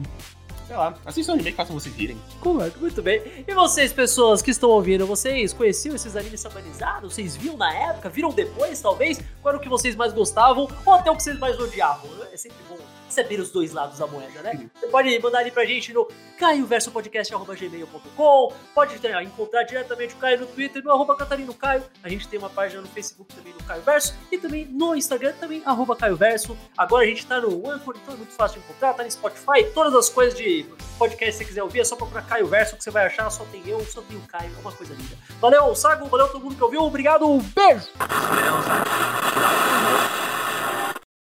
Sei 0.67 0.77
lá, 0.77 0.95
assistam 1.05 1.35
anime 1.35 1.53
que 1.53 1.57
façam 1.57 1.79
vocês 1.79 1.95
rirem. 1.95 2.21
Concordo, 2.41 2.81
muito 2.81 3.01
bem. 3.01 3.23
E 3.47 3.55
vocês, 3.55 3.93
pessoas 3.93 4.43
que 4.43 4.51
estão 4.51 4.71
ouvindo, 4.71 5.07
vocês 5.07 5.53
conheciam 5.53 5.95
esses 5.95 6.17
animes 6.17 6.41
sabanizados? 6.41 7.15
Vocês 7.15 7.37
viam 7.37 7.57
na 7.57 7.73
época? 7.73 8.09
Viram 8.09 8.31
depois, 8.31 8.81
talvez? 8.81 9.21
Qual 9.41 9.51
era 9.51 9.59
o 9.59 9.61
que 9.61 9.69
vocês 9.69 9.95
mais 9.95 10.13
gostavam? 10.13 10.69
Ou 10.85 10.93
até 10.93 11.09
o 11.09 11.17
que 11.17 11.23
vocês 11.23 11.39
mais 11.39 11.59
odiavam? 11.59 12.11
É 12.33 12.37
sempre 12.37 12.59
bom 12.69 12.77
saber 13.09 13.41
os 13.41 13.51
dois 13.51 13.73
lados 13.73 13.99
da 13.99 14.07
moeda, 14.07 14.43
né? 14.43 14.69
Você 14.75 14.87
pode 14.89 15.19
mandar 15.19 15.39
ali 15.41 15.51
pra 15.51 15.65
gente 15.65 15.93
no 15.93 16.07
caioversopodcast.gmail.com 16.39 18.53
Pode 18.75 18.97
encontrar 19.25 19.63
diretamente 19.65 20.15
o 20.15 20.19
Caio 20.19 20.41
no 20.41 20.47
Twitter, 20.47 20.83
no 20.83 20.91
arroba 20.91 21.17
Catarino 21.17 21.55
Caio. 21.55 21.85
A 22.03 22.09
gente 22.09 22.29
tem 22.29 22.39
uma 22.39 22.51
página 22.51 22.83
no 22.83 22.89
Facebook 22.89 23.35
também 23.35 23.53
no 23.53 23.63
Caio 23.65 23.83
Verso. 23.83 24.15
E 24.31 24.39
também 24.39 24.67
no 24.67 24.95
Instagram, 24.95 25.33
também, 25.35 25.63
arroba 25.65 25.97
Caio 25.97 26.17
Verso. 26.17 26.57
Agora 26.77 27.05
a 27.05 27.07
gente 27.07 27.27
tá 27.27 27.41
no 27.41 27.71
Anchor, 27.71 27.97
então 28.03 28.15
é 28.15 28.17
muito 28.17 28.33
fácil 28.33 28.61
de 28.61 28.67
encontrar. 28.67 28.95
Tá 28.95 29.03
no 29.03 29.11
Spotify, 29.11 29.65
todas 29.73 29.95
as 29.95 30.09
coisas 30.09 30.39
de 30.39 30.67
podcast 30.99 31.33
que 31.33 31.39
você 31.39 31.45
quiser 31.45 31.63
ouvir, 31.63 31.81
é 31.81 31.85
só 31.85 31.97
procurar 31.97 32.23
Caio 32.23 32.47
Verso 32.47 32.77
que 32.77 32.85
você 32.85 32.91
vai 32.91 33.07
achar. 33.07 33.31
Só 33.31 33.45
tem 33.47 33.63
eu, 33.67 33.85
só 33.85 34.03
tem 34.03 34.17
o 34.17 34.23
Caio, 34.23 34.51
é 34.57 34.61
uma 34.61 34.73
coisa 34.73 34.95
linda. 34.95 35.17
Valeu, 35.41 35.75
Sago, 35.75 36.07
valeu 36.07 36.29
todo 36.29 36.43
mundo 36.43 36.57
que 36.57 36.65
ouviu. 36.65 36.83
Obrigado, 36.83 37.27
beijo! 37.55 37.89
Smells 38.37 38.69
like 38.69 40.36